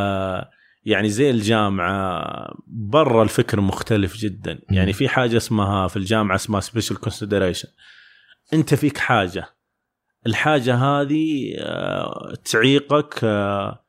يعني 0.84 1.08
زي 1.08 1.30
الجامعة 1.30 2.24
برا 2.66 3.22
الفكر 3.22 3.60
مختلف 3.60 4.16
جدا. 4.16 4.58
يعني 4.70 4.92
في 4.92 5.08
حاجة 5.08 5.36
اسمها 5.36 5.88
في 5.88 5.96
الجامعة 5.96 6.34
اسمها 6.34 6.60
special 6.61 6.96
consideration 6.96 7.68
أنت 8.52 8.74
فيك 8.74 8.98
حاجة. 8.98 9.46
الحاجة 10.26 10.74
هذه 10.74 11.54
آه، 11.58 12.34
تعيقك 12.52 13.20
آه، 13.24 13.85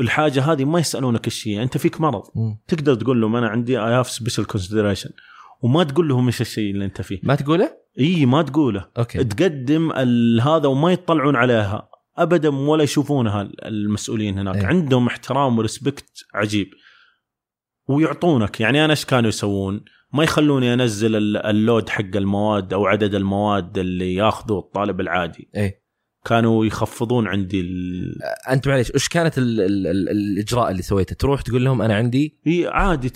الحاجة 0.00 0.52
هذه 0.52 0.64
ما 0.64 0.78
يسألونك 0.78 1.26
إيش 1.26 1.48
هي 1.48 1.62
أنت 1.62 1.78
فيك 1.78 2.00
مرض. 2.00 2.22
م. 2.34 2.54
تقدر 2.68 2.94
تقول 2.94 3.20
لهم 3.20 3.36
أنا 3.36 3.48
عندي 3.48 3.78
I 3.78 3.92
have 3.92 4.10
special 4.10 4.46
consideration 4.46 5.10
وما 5.62 5.84
تقول 5.84 6.08
لهم 6.08 6.26
إيش 6.26 6.40
الشيء 6.40 6.70
اللي 6.70 6.84
أنت 6.84 7.02
فيه. 7.02 7.20
ما 7.22 7.34
تقوله؟ 7.34 7.76
إي 8.00 8.26
ما 8.26 8.42
تقوله. 8.42 8.88
أوكي. 8.98 9.24
تقدم 9.24 9.92
هذا 10.40 10.68
وما 10.68 10.92
يطلعون 10.92 11.36
عليها. 11.36 11.88
ابدا 12.16 12.48
ولا 12.48 12.82
يشوفونها 12.82 13.48
المسؤولين 13.64 14.38
هناك. 14.38 14.56
أي. 14.56 14.64
عندهم 14.64 15.06
احترام 15.06 15.58
و 15.58 15.66
respect 15.66 16.24
عجيب. 16.34 16.70
ويعطونك. 17.88 18.60
يعني 18.60 18.84
أنا 18.84 18.90
إيش 18.90 19.04
كانوا 19.04 19.28
يسوون؟ 19.28 19.84
ما 20.12 20.24
يخلوني 20.24 20.74
أنزل 20.74 21.36
ال 21.36 21.46
load 21.46 21.88
حق 21.88 22.16
المواد 22.16 22.72
أو 22.72 22.86
عدد 22.86 23.14
المواد 23.14 23.78
اللي 23.78 24.14
ياخذه 24.14 24.58
الطالب 24.58 25.00
العادي. 25.00 25.50
اي 25.56 25.82
كانوا 26.26 26.66
يخفضون 26.66 27.28
عندي 27.28 27.60
ال... 27.60 28.22
أنت 28.50 28.68
معليش 28.68 28.92
وش 28.94 29.08
كانت 29.08 29.38
ال 29.38 29.60
ال 29.60 29.86
ال 29.86 30.08
الإجراء 30.08 30.70
اللي 30.70 30.82
سويته؟ 30.82 31.14
تروح 31.14 31.42
تقول 31.42 31.64
لهم 31.64 31.82
أنا 31.82 31.94
عندي 31.94 32.38
عادي 32.66 33.08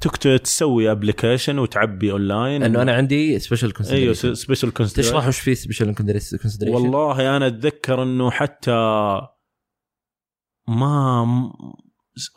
تكتب 0.00 0.36
تسوي 0.36 0.90
application 0.90 1.58
وتعبي 1.58 2.12
اونلاين 2.12 2.62
إنه 2.62 2.82
أنا 2.82 2.92
عندي 2.92 3.38
special 3.38 3.72
أيوه 3.90 4.14
special 4.14 4.72
تشرح 4.72 5.26
وش 5.26 5.40
في 5.40 5.54
special 5.54 5.94
consideration 5.94 6.74
والله 6.74 7.36
أنا 7.36 7.46
أتذكر 7.46 8.02
إنه 8.02 8.30
حتى 8.30 8.70
ما 10.68 11.26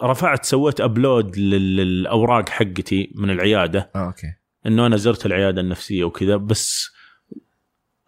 رفعت 0.03 0.45
سويت 0.45 0.81
upload 0.81 1.37
للأوراق 1.37 2.49
حقتي 2.49 3.11
من 3.15 3.29
العيادة. 3.29 3.91
آه 3.95 4.05
okay. 4.05 4.27
إنه 4.65 4.85
أنا 4.85 4.97
زرت 4.97 5.25
العيادة 5.25 5.61
النفسية 5.61 6.03
وكذا 6.03 6.35
بس 6.35 6.87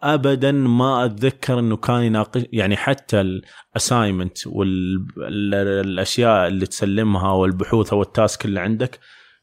ابدا 0.04 0.52
ما 0.52 1.04
أتذكر 1.04 1.58
إنه 1.58 1.76
كان 1.76 2.02
يناقش 2.02 2.44
يعني 2.52 2.76
حتى 2.76 3.20
ال 3.20 3.31
assignment 3.31 4.38
والاشياء 4.46 6.48
اللي 6.48 6.66
تسلمها 6.66 7.32
والبحوث 7.32 7.92
أو 7.92 8.02
ال 8.02 8.10
task 8.10 8.44
اللي 8.44 8.60
عندك 8.60 9.00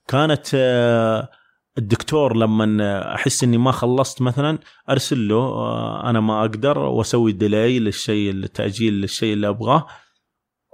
كانت 0.07 0.47
آه، 0.55 1.29
الدكتور 1.77 2.37
لما 2.37 3.15
أحس 3.15 3.43
إني 3.43 3.57
ما 3.57 3.71
خلصت 3.71 4.21
مثلا 4.21 4.59
أرسل 4.89 5.27
له 5.27 5.35
آه، 5.35 6.09
أنا 6.09 6.19
ما 6.19 6.41
أقدر 6.41 6.79
وأسوي 6.79 7.31
delay 7.31 7.79
للشيء 7.79 8.31
التاجيل 8.31 8.93
للشيء 8.93 9.33
اللي 9.33 9.49
أبغاه 9.49 9.87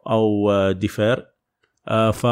أو 0.10 0.52
defer 0.72 1.26
آه، 1.88 2.12
ف 2.12 2.26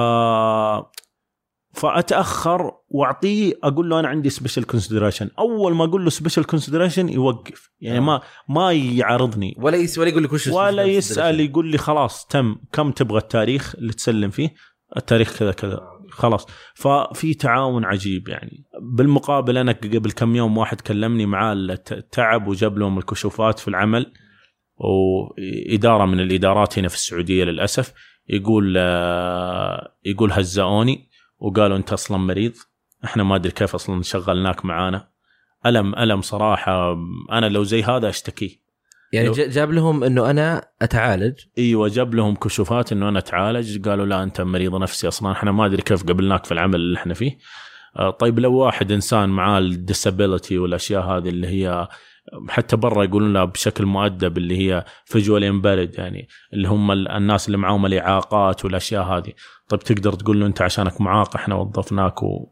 فأتأخر 1.76 2.72
وأعطيه 2.90 3.54
أقول 3.64 3.90
له 3.90 4.00
أنا 4.00 4.08
عندي 4.08 4.30
special 4.30 4.68
consideration 4.68 5.30
أول 5.40 5.76
ما 5.76 5.84
أقول 5.86 6.04
له 6.04 6.10
special 6.10 6.46
consideration 6.46 7.10
يوقف. 7.10 7.72
يعني 7.82 8.00
ما 8.00 8.22
ما 8.50 8.72
يعارضني. 8.72 9.56
ولا 9.60 9.78
يس 9.78 9.98
ولا 9.98 10.10
يقول 10.10 10.24
لك 10.24 10.34
وش 10.34 10.48
ولا 10.48 10.84
يسأل 10.84 11.40
يقول 11.40 11.68
لي 11.72 11.78
خلاص 11.78 12.26
تم. 12.26 12.56
كم 12.72 12.92
تبغى 12.92 13.18
التاريخ 13.18 13.76
اللي 13.76 13.94
تسلم 13.94 14.30
فيه؟ 14.30 14.54
التاريخ 14.98 15.40
كذا 15.40 15.52
كذا. 15.52 15.80
خلاص. 16.10 16.48
ففي 16.76 17.34
تعاون 17.34 17.86
عجيب 17.86 18.28
يعني. 18.28 18.66
بالمقابل 18.82 19.58
أنا 19.58 19.72
قبل 19.72 20.12
كم 20.12 20.36
يوم 20.36 20.58
واحد 20.58 20.82
كلمني 20.82 21.26
معاه 21.26 21.54
التعب 21.54 22.48
وجاب 22.48 22.78
لهم 22.78 22.98
الكشوفات 22.98 23.60
في 23.60 23.68
العمل. 23.68 24.14
وإدارة 24.78 26.06
من 26.06 26.20
الإدارات 26.20 26.80
هنا 26.80 26.88
في 26.88 26.96
السعودية 26.96 27.44
للأسف. 27.44 27.94
يقول 28.30 28.76
آه، 28.78 29.96
يقول 30.06 30.32
هزأوني. 30.32 31.15
وقالوا 31.40 31.78
أنت 31.78 31.94
أصلا 31.94 32.18
مريض. 32.18 32.54
إحنا 33.06 33.24
ما 33.24 33.36
أدري 33.36 33.52
كيف 33.52 33.76
أصلا 33.76 34.02
شغلناك 34.02 34.66
معانا. 34.66 35.08
ألم 35.66 35.96
ألم 35.96 36.22
صراحة 36.22 36.98
أنا 37.32 37.46
لو 37.46 37.64
زي 37.64 37.84
هذا 37.84 38.10
أشتكي. 38.10 38.62
يعني 39.14 39.32
جاب 39.32 39.72
لهم 39.72 40.04
إنه 40.04 40.30
أنا 40.30 40.68
أتعالج؟ 40.82 41.40
إيوه 41.58 41.88
جاب 41.88 42.16
لهم 42.16 42.36
كشوفات 42.36 42.92
إنه 42.92 43.10
أنا 43.10 43.20
أتعالج. 43.20 43.90
قالوا 43.90 44.06
لا 44.06 44.24
أنت 44.24 44.42
مريض 44.42 44.76
نفسي 44.76 45.08
أصلا. 45.08 45.32
إحنا 45.32 45.52
ما 45.52 45.66
أدري 45.66 45.82
كيف 45.82 46.04
قبلناك 46.04 46.46
في 46.46 46.52
العمل 46.52 46.76
اللي 46.76 46.98
إحنا 46.98 47.14
فيه. 47.14 47.38
آه، 48.00 48.10
طيب 48.10 48.40
لو 48.40 48.54
واحد 48.54 48.92
إنسان 48.92 49.30
معاه 49.30 49.60
الديسابيلتي 49.60 50.58
والأشياء 50.58 51.04
هذه 51.04 51.30
اللي 51.30 51.48
هي 51.48 51.88
حتى 52.50 52.76
برا 52.76 53.04
يقولون 53.04 53.34
لها 53.34 53.46
بشكل 53.46 53.86
مؤدب 53.86 54.38
اللي 54.38 54.58
هي 54.58 54.86
فيجوال 55.06 55.44
امبارد 55.44 55.96
يعني 55.98 56.28
اللي 56.54 56.68
هم 56.68 56.92
الناس 56.92 57.48
اللي 57.48 57.58
معاهم 57.58 57.86
الإعاقات 57.86 58.66
والأشياء 58.66 59.04
هذه. 59.04 59.34
طيب 59.70 59.80
تقدر 59.80 60.14
تقول 60.14 60.40
له 60.40 60.46
أنت 60.46 60.62
عشانك 60.62 61.02
معاق 61.02 61.36
إحنا 61.36 61.56
وظفناك 61.56 62.24
و... 62.24 62.50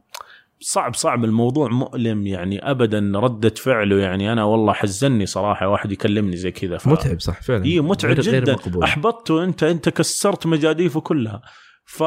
صعب 0.59 0.95
صعب 0.95 1.25
الموضوع 1.25 1.69
مؤلم 1.69 2.27
يعني 2.27 2.71
ابدا 2.71 3.11
ردة 3.15 3.49
فعله 3.49 3.99
يعني 3.99 4.31
أنا 4.31 4.43
والله 4.43 4.73
حزني 4.73 5.25
صراحة 5.25 5.67
واحد 5.67 5.91
يكلمني 5.91 6.35
زي 6.35 6.51
كذا 6.51 6.77
ف... 6.77 6.87
متعب 6.87 7.19
صح 7.19 7.41
فعلا. 7.41 7.65
اي 7.65 7.79
متعب 7.79 8.15
جدا. 8.19 8.55
احبطته 8.83 9.43
انت 9.43 9.63
أنت 9.63 9.89
كسرت 9.89 10.47
مجاديفه 10.47 11.01
كلها. 11.01 11.41
ف 11.85 12.03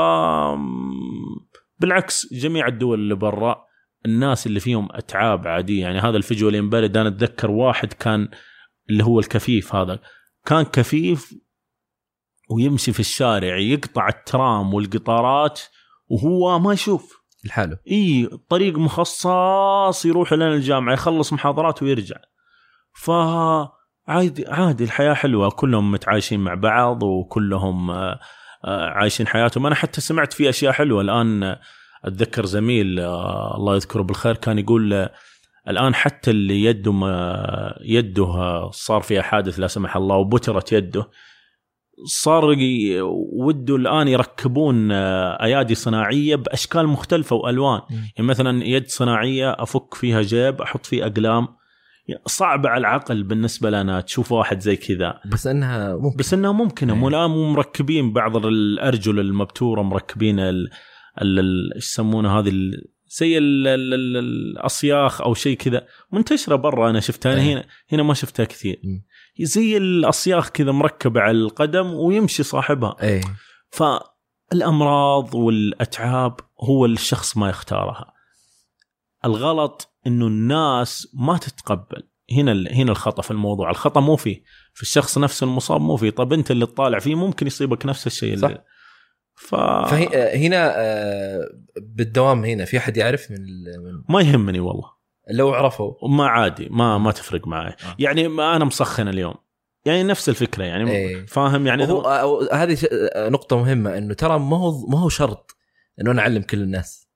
بالعكس 1.78 2.32
جميع 2.32 2.66
الدول 2.66 2.98
اللي 3.00 3.14
برا 3.14 3.65
الناس 4.06 4.46
اللي 4.46 4.60
فيهم 4.60 4.88
أتعاب 4.90 5.48
عادية. 5.48 5.82
يعني 5.82 5.98
هذا 5.98 6.16
ال 6.16 6.22
visual 6.22 6.56
impaired 6.56 6.96
أنا 6.96 7.08
أتذكر 7.08 7.50
واحد 7.50 7.92
كان 7.92 8.28
اللي 8.90 9.04
هو 9.04 9.20
الكفيف 9.20 9.74
هذا. 9.74 9.98
كان 10.46 10.62
كفيف 10.62 11.34
ويمشي 12.50 12.92
في 12.92 13.00
الشارع 13.00 13.56
يقطع 13.56 14.08
الترام 14.08 14.74
والقطارات 14.74 15.60
وهو 16.08 16.58
ما 16.58 16.72
يشوف. 16.72 17.16
لحاله. 17.44 17.78
إي 17.90 18.30
طريق 18.48 18.78
مخصص 18.78 20.04
يروح 20.04 20.32
لنا 20.32 20.54
الجامعة 20.54 20.92
يخلص 20.94 21.32
محاضرات 21.32 21.82
ويرجع. 21.82 22.16
ف 22.94 23.10
عادي 24.08 24.46
عادي 24.48 24.84
الحياة 24.84 25.14
حلوة. 25.14 25.50
كلهم 25.50 25.92
متعايشين 25.92 26.40
مع 26.40 26.54
بعض 26.54 27.02
وكلهم 27.02 27.90
آه، 27.90 28.20
آه، 28.64 28.90
عايشين 28.90 29.26
حياتهم. 29.26 29.66
أنا 29.66 29.74
حتى 29.74 30.00
سمعت 30.00 30.32
في 30.32 30.48
أشياء 30.48 30.72
حلوة. 30.72 31.00
الآن 31.00 31.56
أتذكر 32.06 32.46
زميل 32.46 33.00
آه، 33.00 33.56
الله 33.56 33.74
يذكره 33.74 34.02
بالخير 34.02 34.36
كان 34.36 34.58
يقول 34.58 34.92
آه، 34.92 35.12
الآن 35.68 35.94
حتى 35.94 36.30
اللي 36.30 36.64
يده 36.64 36.92
يده 37.80 38.24
آه، 38.24 38.70
صار 38.70 39.00
فيها 39.00 39.22
حادث 39.22 39.60
لا 39.60 39.66
سمح 39.66 39.96
الله 39.96 40.16
وبترت 40.16 40.72
يده 40.72 41.10
صار 42.04 42.56
وده 43.32 43.76
الآن 43.76 44.08
يركبون 44.08 44.92
أيادي 44.92 45.74
صناعية 45.74 46.36
بأشكال 46.36 46.86
مختلفة 46.86 47.36
وألوان. 47.36 47.80
يعني 47.90 48.28
مثلا 48.28 48.64
يد 48.64 48.88
صناعية 48.88 49.52
أفك 49.58 49.94
فيها 49.94 50.22
جيب 50.22 50.62
أحط 50.62 50.86
فيه 50.86 51.06
أقلام. 51.06 51.48
صعبة 52.26 52.68
على 52.68 52.80
العقل 52.80 53.22
بالنسبة 53.22 53.70
لنا 53.70 54.00
تشوف 54.00 54.32
واحد 54.32 54.60
زي 54.60 54.76
كذا. 54.76 55.20
بس 55.32 55.46
إنها 55.46 55.96
ممكن. 55.96 56.16
بس 56.16 56.34
إنها 56.34 56.52
ممكنة 56.52 56.94
مو 56.94 57.08
الآن 57.08 57.30
مو 57.30 57.52
مركبين 57.52 58.12
بعض 58.12 58.46
الأرجل 58.46 59.20
المبتورة 59.20 59.82
مركبين 59.82 60.40
يسمونه 61.76 62.38
هذه 62.38 62.50
زي 63.08 63.38
ال 63.38 63.66
ال 63.66 63.94
ال 63.94 64.16
الأصياخ 64.16 65.20
أو 65.20 65.34
شيء 65.34 65.56
كذا 65.56 65.86
منتشرة 66.12 66.56
برا 66.56 66.90
أنا 66.90 67.00
شفتها. 67.00 67.32
أنا 67.32 67.42
إيه. 67.42 67.52
هنا 67.52 67.64
هنا 67.92 68.02
ما 68.02 68.14
شفتها 68.14 68.44
كثير. 68.44 68.80
زي 69.40 69.76
الأصياخ 69.76 70.48
كذا 70.48 70.72
مركبة 70.72 71.20
على 71.20 71.38
القدم 71.38 71.94
ويمشي 71.94 72.42
صاحبها. 72.42 72.96
إيه. 73.02 73.20
فالأمراض 73.70 75.34
والأتعاب 75.34 76.40
هو 76.60 76.86
الشخص 76.86 77.36
ما 77.36 77.48
يختارها. 77.48 78.12
الغلط 79.24 79.92
إنه 80.06 80.26
الناس 80.26 81.08
ما 81.14 81.38
تتقبل. 81.38 82.08
هنا 82.32 82.52
هنا 82.52 82.90
الخطأ 82.90 83.22
في 83.22 83.30
الموضوع. 83.30 83.70
الخطأ 83.70 84.00
مو 84.00 84.16
فيه. 84.16 84.42
في 84.74 84.82
الشخص 84.82 85.18
نفسه 85.18 85.44
المصاب 85.44 85.80
مو 85.80 85.96
فيه. 85.96 86.10
طب 86.10 86.32
أنت 86.32 86.50
اللي 86.50 86.66
تطالع 86.66 86.98
فيه 86.98 87.14
ممكن 87.14 87.46
يصيبك 87.46 87.86
نفس 87.86 88.06
الشيء 88.06 88.36
صح. 88.36 88.48
اللي 88.48 88.62
ف... 89.36 89.54
فهنا 89.54 90.72
آه، 90.76 91.50
بالدوام 91.76 92.44
هنا 92.44 92.64
في 92.64 92.78
أحد 92.78 92.96
يعرف 92.96 93.30
من, 93.30 93.40
من 93.84 94.02
ما 94.08 94.20
يهمني 94.20 94.60
والله 94.60 94.90
لو 95.30 95.54
عرفوا 95.54 96.08
ما 96.08 96.26
عادي 96.26 96.68
ما 96.70 96.98
ما 96.98 97.12
تفرق 97.12 97.46
معي 97.46 97.70
آه. 97.70 97.96
يعني 97.98 98.28
ما 98.28 98.56
أنا 98.56 98.64
مسخن 98.64 99.08
اليوم 99.08 99.34
يعني 99.84 100.02
نفس 100.02 100.28
الفكرة 100.28 100.64
يعني 100.64 100.90
إيه. 100.90 101.26
فاهم 101.26 101.66
يعني 101.66 101.88
هو 101.88 102.08
هذه 102.52 102.78
آه، 102.92 103.28
نقطة 103.28 103.56
مهمة 103.56 103.98
إنه 103.98 104.14
ترى 104.14 104.38
ما 104.38 104.56
هو 104.56 104.86
ما 104.86 105.00
هو 105.00 105.08
شرط 105.08 105.56
إنه 106.00 106.10
أنا 106.10 106.22
أعلم 106.22 106.42
كل 106.42 106.62
الناس 106.62 107.08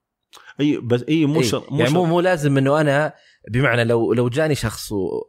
إي 0.61 0.77
بس 0.77 1.05
إي 1.09 1.27
مو 1.27 1.43
شرط 1.43 1.73
مو 1.73 1.79
يعني 1.79 1.93
مو 1.93 2.05
مو 2.05 2.21
لازم 2.21 2.59
إنه 2.59 2.81
أنا 2.81 3.15
بمعنى 3.49 3.85
لو 3.85 4.13
لو 4.13 4.29
جاني 4.29 4.55
شخص 4.55 4.93
و... 4.93 5.23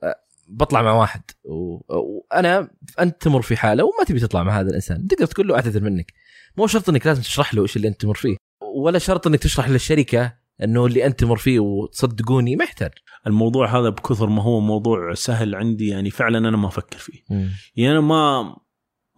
بطلع 0.48 0.82
مع 0.82 0.94
واحد. 0.94 1.22
وأنا 1.44 2.70
أنت 3.00 3.22
تمر 3.22 3.42
في 3.42 3.58
حالة 3.58 3.84
وما 3.84 4.04
تبي 4.08 4.20
تطلع 4.20 4.44
مع 4.44 4.60
هذا 4.60 4.70
الإنسان 4.70 5.08
تقدر 5.08 5.26
تقول 5.26 5.48
له 5.48 5.56
أعتذر 5.56 5.84
منك 5.84 6.14
مو 6.58 6.68
شرط 6.68 6.90
إنك 6.90 7.08
لازم 7.08 7.22
تشرح 7.22 7.54
له 7.54 7.62
إيش 7.62 7.76
اللي 7.76 7.88
أنت 7.88 8.02
تمر 8.02 8.16
فيه 8.16 8.38
ولا 8.76 9.00
شرط 9.00 9.28
إنك 9.28 9.40
تشرح 9.40 9.70
للشركة 9.70 10.34
إنه 10.64 10.86
اللي 10.86 11.06
أنت 11.06 11.20
تمر 11.20 11.38
فيه 11.38 11.60
وتصدقوني 11.60 12.56
ما 12.56 12.64
يحتاج 12.64 12.92
الموضوع 13.28 13.80
هذا 13.80 13.90
بكثر 13.90 14.28
ما 14.28 14.44
هو 14.44 14.60
موضوع 14.60 15.14
سهل 15.14 15.56
عندي 15.56 15.88
يعني 15.88 16.10
فعلا 16.10 16.38
أنا 16.38 16.58
ما 16.58 16.68
أفكر 16.68 16.98
فيه. 16.98 17.24
م. 17.30 17.48
يعني 17.76 17.92
أنا 17.92 18.02
ما 18.02 18.56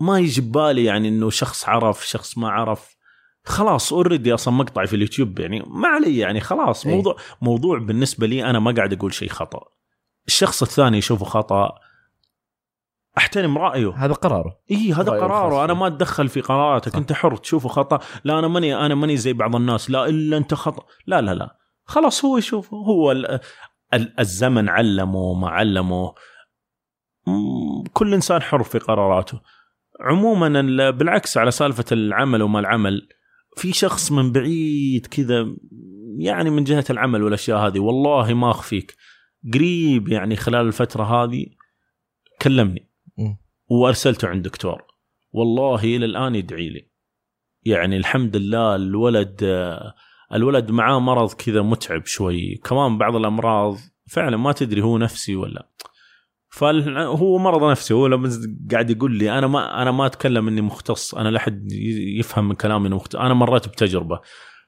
ما 0.02 0.20
يجي 0.20 0.42
ببالي 0.42 0.84
يعني 0.84 1.08
إنه 1.08 1.30
شخص 1.30 1.70
عرف 1.70 2.08
شخص 2.08 2.38
ما 2.38 2.50
عرف. 2.50 2.96
خلاص 3.44 3.94
اوريدي 3.94 4.34
أصلا 4.34 4.54
مقطعي 4.54 4.88
في 4.88 4.96
اليوتيوب 4.96 5.40
يعني 5.40 5.64
ما 5.68 5.88
علي 5.88 6.18
يعني 6.18 6.40
خلاص. 6.40 6.86
إيه. 6.86 6.96
موضوع 6.96 7.16
موضوع 7.42 7.80
بالنسبة 7.80 8.28
لي 8.28 8.50
أنا 8.50 8.60
ما 8.60 8.72
قاعد 8.72 8.94
أقول 8.94 9.14
شيء 9.14 9.30
خطأ. 9.30 9.64
الشخص 10.28 10.62
الثاني 10.62 10.98
يشوفه 10.98 11.26
خطأ 11.26 11.76
أحترم 13.18 13.58
رأيه. 13.58 13.94
هذا 13.96 14.14
قراره. 14.14 14.60
إي 14.72 14.94
هذا 14.94 15.12
قراره. 15.12 15.66
أنا 15.66 15.74
ما 15.74 15.88
أتدخل 15.88 16.28
في 16.28 16.42
قراراتك. 16.42 16.96
أنت 16.96 17.14
حر 17.14 17.36
تشوفه 17.36 17.70
خطأ. 17.70 18.00
لا 18.24 18.40
أنا 18.40 18.48
ماني 18.48 18.76
أنا 18.86 18.96
ماني 18.96 19.18
زي 19.18 19.34
بعض 19.34 19.56
الناس. 19.56 19.90
لا 19.90 20.06
إلا 20.10 20.38
أنت 20.38 20.54
خطأ. 20.54 20.86
لا 21.08 21.22
لا 21.22 21.34
لا. 21.34 21.58
خلاص 21.86 22.26
هو 22.26 22.38
يشوفه 22.38 22.78
هو 22.78 23.30
الزمن 24.20 24.70
علمه 24.70 25.34
ما 25.34 25.50
علمه. 25.50 26.14
كل 27.94 28.14
إنسان 28.14 28.42
حر 28.42 28.64
في 28.64 28.80
قراراته. 28.80 29.42
عموما 30.02 30.62
بالعكس 30.92 31.38
على 31.38 31.52
سالفة 31.52 31.86
العمل 31.92 32.42
وما 32.42 32.60
العمل 32.60 33.08
في 33.58 33.74
شخص 33.74 34.12
من 34.12 34.32
بعيد 34.32 35.06
كذا 35.06 35.56
يعني 36.18 36.50
من 36.50 36.64
جهة 36.64 36.86
العمل 36.90 37.24
والأشياء 37.24 37.58
هذه 37.58 37.80
والله 37.80 38.34
ما 38.34 38.52
أخفيك. 38.52 38.96
قريب 39.54 40.08
يعني 40.08 40.36
خلال 40.36 40.68
الفترة 40.68 41.04
هذه 41.04 41.46
كلمني. 42.42 42.93
وأرسلته 43.68 44.28
عند 44.28 44.44
دكتور 44.44 44.82
والله 45.32 45.84
إلى 45.84 46.06
الآن 46.06 46.36
يدعي 46.36 46.70
لي. 46.70 46.90
يعني 47.66 47.98
الحمد 47.98 48.38
لله 48.38 48.76
الولد 48.76 49.40
آه، 49.44 49.94
الولد 50.34 50.72
معاه 50.72 51.00
مرض 51.00 51.34
كذا 51.34 51.62
متعب 51.62 52.06
شوي. 52.06 52.56
كمان 52.56 52.98
بعض 52.98 53.16
الأمراض 53.16 53.78
فعلا 54.10 54.38
ما 54.38 54.52
تدري 54.52 54.82
هو 54.82 54.98
نفسي 54.98 55.36
ولا. 55.36 55.70
فهو 56.50 57.38
مرض 57.38 57.72
نفسي. 57.72 57.94
هو 57.94 58.08
لما 58.08 58.30
قاعد 58.72 58.90
يقول 58.90 59.18
لي 59.18 59.38
أنا 59.38 59.48
ما 59.48 59.82
أنا 59.82 59.92
ما 59.92 60.06
أتكلم 60.06 60.48
إني 60.48 60.62
مختص. 60.62 61.16
أنا 61.16 61.30
لا 61.30 61.38
أحد 61.38 61.72
يفهم 62.20 62.50
من 62.50 62.56
كلامي 62.56 62.88
إني 62.88 62.96
مختص. 62.96 63.16
أنا 63.16 63.34
مريت 63.34 63.68
بتجربة. 63.68 64.20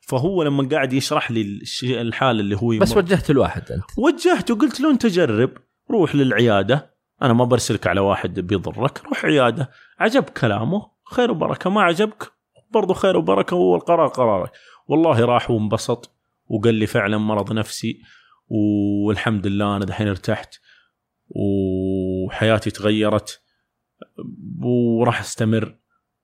فهو 0.02 0.44
لما 0.44 0.70
قاعد 0.72 0.94
يشرح 0.94 1.32
لي 1.32 1.42
الشيء 1.42 2.02
الحال 2.02 2.40
اللي 2.40 2.56
هو 2.56 2.80
بس 2.82 2.92
يمر 2.92 2.98
وجهت 2.98 3.30
الواحد 3.30 3.72
أنت. 3.72 3.84
وجهته 3.98 4.56
قلت 4.56 4.80
له 4.80 4.92
أنت 4.92 5.06
جرب 5.06 5.52
روح 5.92 6.16
للعيادة. 6.16 6.95
أنا 7.22 7.34
ما 7.34 7.46
برسلك 7.46 7.88
على 7.88 8.00
واحد 8.00 8.40
بيضرك 8.40 9.06
روح 9.06 9.26
عياده 9.26 9.70
عجب 10.00 10.24
كلامه 10.24 10.92
خير 11.12 11.32
وبركة 11.32 11.70
ما 11.70 11.82
عجبك 11.82 12.32
برضو 12.72 12.94
خير 12.94 13.18
وبركة 13.18 13.56
هو 13.56 13.76
القرار 13.76 14.08
قرارك 14.08 14.52
والله 14.88 15.26
راح 15.26 15.52
وانبسط 15.52 16.16
وقال 16.48 16.76
لي 16.76 16.88
فعلا 16.88 17.18
مرض 17.18 17.54
نفسي 17.54 18.02
والحمد 18.48 19.48
لله 19.48 19.76
أنا 19.76 19.86
دحين 19.86 20.08
ارتحت 20.08 20.56
وحياتي 21.30 22.72
تغيرت 22.72 23.42
وراح 24.62 25.20
أستمر 25.20 25.76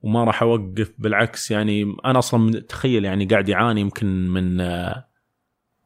وما 0.02 0.24
راح 0.24 0.42
أوقف 0.44 0.94
بالعكس 0.98 1.52
يعني 1.52 1.96
أنا 2.06 2.20
أصلا 2.20 2.60
تخيل 2.60 3.06
يعني 3.06 3.26
قاعد 3.26 3.50
يعاني 3.50 3.82
يمكن 3.82 4.08
من 4.08 4.62
آه، 4.62 5.08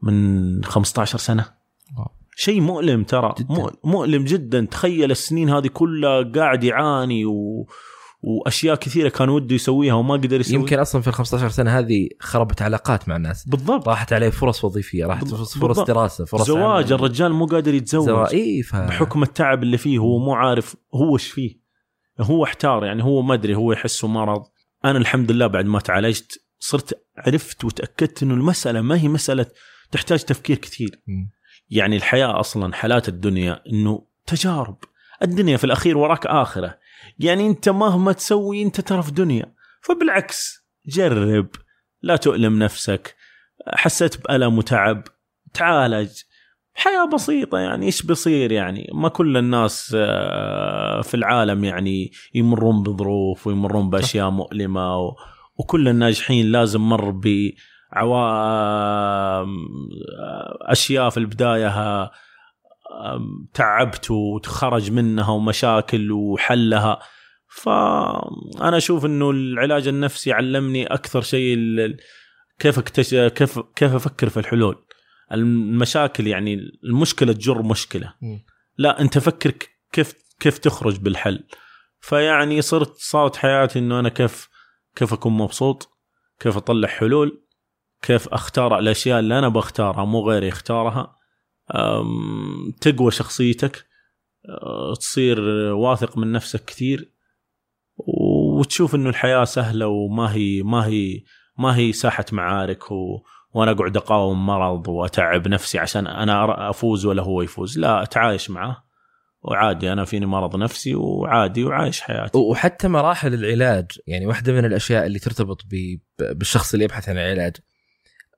من 0.02 0.64
15 0.64 1.18
سنة. 1.18 1.46
شيء 2.36 2.62
مؤلم 2.62 3.04
ترى 3.04 3.36
جداً. 3.40 3.56
مؤ- 3.56 3.76
مؤلم 3.84 4.24
جدا 4.24 4.68
تخيل 4.72 5.12
السنين 5.12 5.50
هذه 5.50 5.68
كلها 5.68 6.24
قاعد 6.36 6.64
يعاني 6.64 7.26
و... 7.26 7.68
وأشياء 8.22 8.76
كثيرة 8.76 9.10
كان 9.10 9.30
وده 9.30 9.56
يسويها 9.56 9.94
وما 9.94 10.14
قدر 10.14 10.40
يسويها 10.40 10.60
يمكن 10.60 10.80
أصلا 10.80 11.02
في 11.02 11.08
ال 11.08 11.14
15 11.14 11.50
سنة 11.50 11.80
هذه 11.80 12.08
خربت 12.20 12.62
علاقات 12.62 13.10
مع 13.10 13.16
الناس 13.16 13.48
بالضبط 13.50 13.88
راحت 13.90 14.14
عليه 14.14 14.30
فرص 14.30 14.66
وظيفية 14.66 15.06
راحت 15.06 15.22
بالضبط. 15.22 15.40
فرص, 15.40 15.58
بالضبط. 15.58 15.88
دراسة 15.88 16.26
فرص 16.26 16.48
زواج 16.48 16.86
عمل. 16.86 16.94
الرجال 16.94 17.34
مو 17.34 17.46
قادر 17.46 17.74
يتزوج 17.74 18.06
زوا... 18.06 18.34
إي 18.34 18.64
ف... 18.64 18.76
بحكم 18.76 19.24
التعب 19.24 19.64
اللي 19.64 19.78
فيه 19.78 19.98
هو 19.98 20.20
مو 20.20 20.34
عارف 20.34 20.76
هو 20.96 21.16
إيش 21.16 21.28
فيه 21.28 21.60
هو 22.22 22.44
احتار 22.44 22.86
يعني 22.86 23.04
هو 23.04 23.22
ما 23.22 23.34
أدري 23.34 23.56
هو 23.56 23.72
يحسه 23.72 24.08
مرض 24.08 24.44
أنا 24.86 24.98
الحمد 24.98 25.32
لله 25.32 25.48
بعد 25.48 25.66
ما 25.66 25.80
تعالجت 25.80 26.40
صرت 26.60 27.02
عرفت 27.18 27.64
وتأكدت 27.66 28.24
إنه 28.24 28.34
المسألة 28.34 28.82
ما 28.82 29.00
هي 29.02 29.08
مسألة 29.08 29.46
تحتاج 29.92 30.24
تفكير 30.24 30.58
كثير 30.58 30.90
مم. 31.08 31.30
يعني 31.70 31.96
الحياة 31.96 32.40
أصلا 32.40 32.74
حالات 32.74 33.10
الدنيا 33.10 33.62
إنه 33.68 34.06
تجارب. 34.26 34.78
الدنيا 35.22 35.58
في 35.58 35.64
الأخير 35.64 35.98
وراك 35.98 36.26
آخرة. 36.26 36.78
يعني 37.20 37.48
أنت 37.48 37.70
مهما 37.70 38.12
تسوي 38.12 38.64
أنت 38.64 38.82
ترى 38.82 39.04
في 39.04 39.12
دنيا. 39.12 39.54
فبالعكس 39.82 40.66
جرب. 40.88 41.48
لا 42.02 42.16
تؤلم 42.16 42.60
نفسك. 42.60 43.16
حسيت 43.68 44.24
بألم 44.24 44.58
وتعب. 44.58 45.04
تعالج. 45.54 46.22
حياة 46.74 47.06
بسيطة 47.06 47.58
يعني. 47.58 47.86
إيش 47.86 48.02
بيصير 48.02 48.52
يعني؟ 48.52 48.90
ما 48.94 49.10
كل 49.10 49.38
الناس 49.38 49.96
آه، 50.00 51.02
في 51.02 51.14
العالم 51.14 51.64
يعني 51.64 52.12
يمرون 52.34 52.84
بظروف 52.84 53.48
ويمرون 53.48 53.90
بأشياء 53.90 54.30
مؤلمة 54.30 54.98
و... 54.98 55.16
وكل 55.58 55.88
الناجحين 55.88 56.46
لازم 56.46 56.82
مر 56.82 57.12
ب 57.96 57.98
عوام 57.98 59.68
أشياء 60.62 61.10
في 61.10 61.18
البداية 61.18 62.12
تعبت 63.54 64.12
وتخرج 64.12 64.92
منها 64.92 65.32
ومشاكل 65.32 66.12
وحلها. 66.12 67.00
فأنا 67.48 68.78
أشوف 68.78 69.06
إنه 69.06 69.30
العلاج 69.30 69.88
النفسي 69.88 70.34
علمني 70.34 70.86
أكثر 70.86 71.22
شيء 71.22 71.58
كيف 72.60 72.80
اكتش... 72.80 73.16
كيف 73.16 73.60
كيف 73.60 73.94
أفكر 73.94 74.30
في 74.30 74.40
الحلول. 74.40 74.86
المشاكل 75.32 76.28
يعني 76.28 76.58
المشكلة 76.84 77.34
تجر 77.34 77.62
مشكلة. 77.62 78.14
لا 78.78 79.02
أنت 79.02 79.18
فكر 79.18 79.54
كيف 79.92 80.14
كيف 80.40 80.58
تخرج 80.58 81.00
بالحل. 81.00 81.44
فيعني 82.00 82.62
صرت 82.62 82.94
صارت 82.98 83.36
حياتي 83.36 83.80
إنه 83.80 84.00
أنا 84.00 84.10
كيف 84.10 84.50
كيف 84.96 85.14
أكون 85.14 85.34
مبسوط 85.34 85.90
كيف 86.40 86.58
أطلع 86.58 86.88
حلول. 86.88 87.45
كيف 88.02 88.28
أختار 88.28 88.80
الأشياء 88.80 89.20
اللي 89.20 89.40
أنا 89.40 89.50
بختارها 89.50 90.06
مو 90.06 90.20
غيري 90.30 90.48
يختارها 90.48 91.16
تقوى 92.82 93.12
شخصيتك 93.12 93.86
أه، 94.50 94.94
تصير 94.94 95.42
واثق 95.74 96.18
من 96.18 96.32
نفسك 96.32 96.66
كثير 96.66 97.14
وتشوف 97.98 98.96
إنه 98.96 99.10
الحياة 99.10 99.44
سهلة 99.44 99.88
وما 99.88 100.34
هي 100.34 100.64
ما 100.64 100.86
هي 100.86 101.24
ما 101.58 101.76
هي 101.76 101.94
ساحة 101.94 102.26
معارك 102.32 102.92
و 102.92 103.24
وأنا 103.56 103.72
أقعد 103.72 103.98
أقاوم 103.98 104.46
مرض 104.46 104.88
وأتعب 104.88 105.48
نفسي 105.48 105.80
عشان 105.80 106.08
أنا 106.08 106.70
أفوز 106.70 107.06
ولا 107.06 107.24
هو 107.24 107.42
يفوز. 107.42 107.80
لا 107.80 108.04
أتعايش 108.04 108.50
معه 108.50 108.86
وعادي 109.42 109.94
أنا 109.94 110.06
فيني 110.06 110.26
مرض 110.26 110.56
نفسي 110.56 110.96
وعادي 110.96 111.64
وعايش 111.64 112.02
حياتي. 112.02 112.38
وحتى 112.38 112.88
مراحل 112.88 113.34
العلاج 113.34 113.86
يعني 114.08 114.26
واحدة 114.26 114.54
من 114.54 114.66
الأشياء 114.66 115.06
اللي 115.06 115.20
ترتبط 115.20 115.62
بالشخص 116.20 116.74
اللي 116.74 116.86
يبحث 116.86 117.10
عن 117.10 117.18
العلاج. 117.18 117.56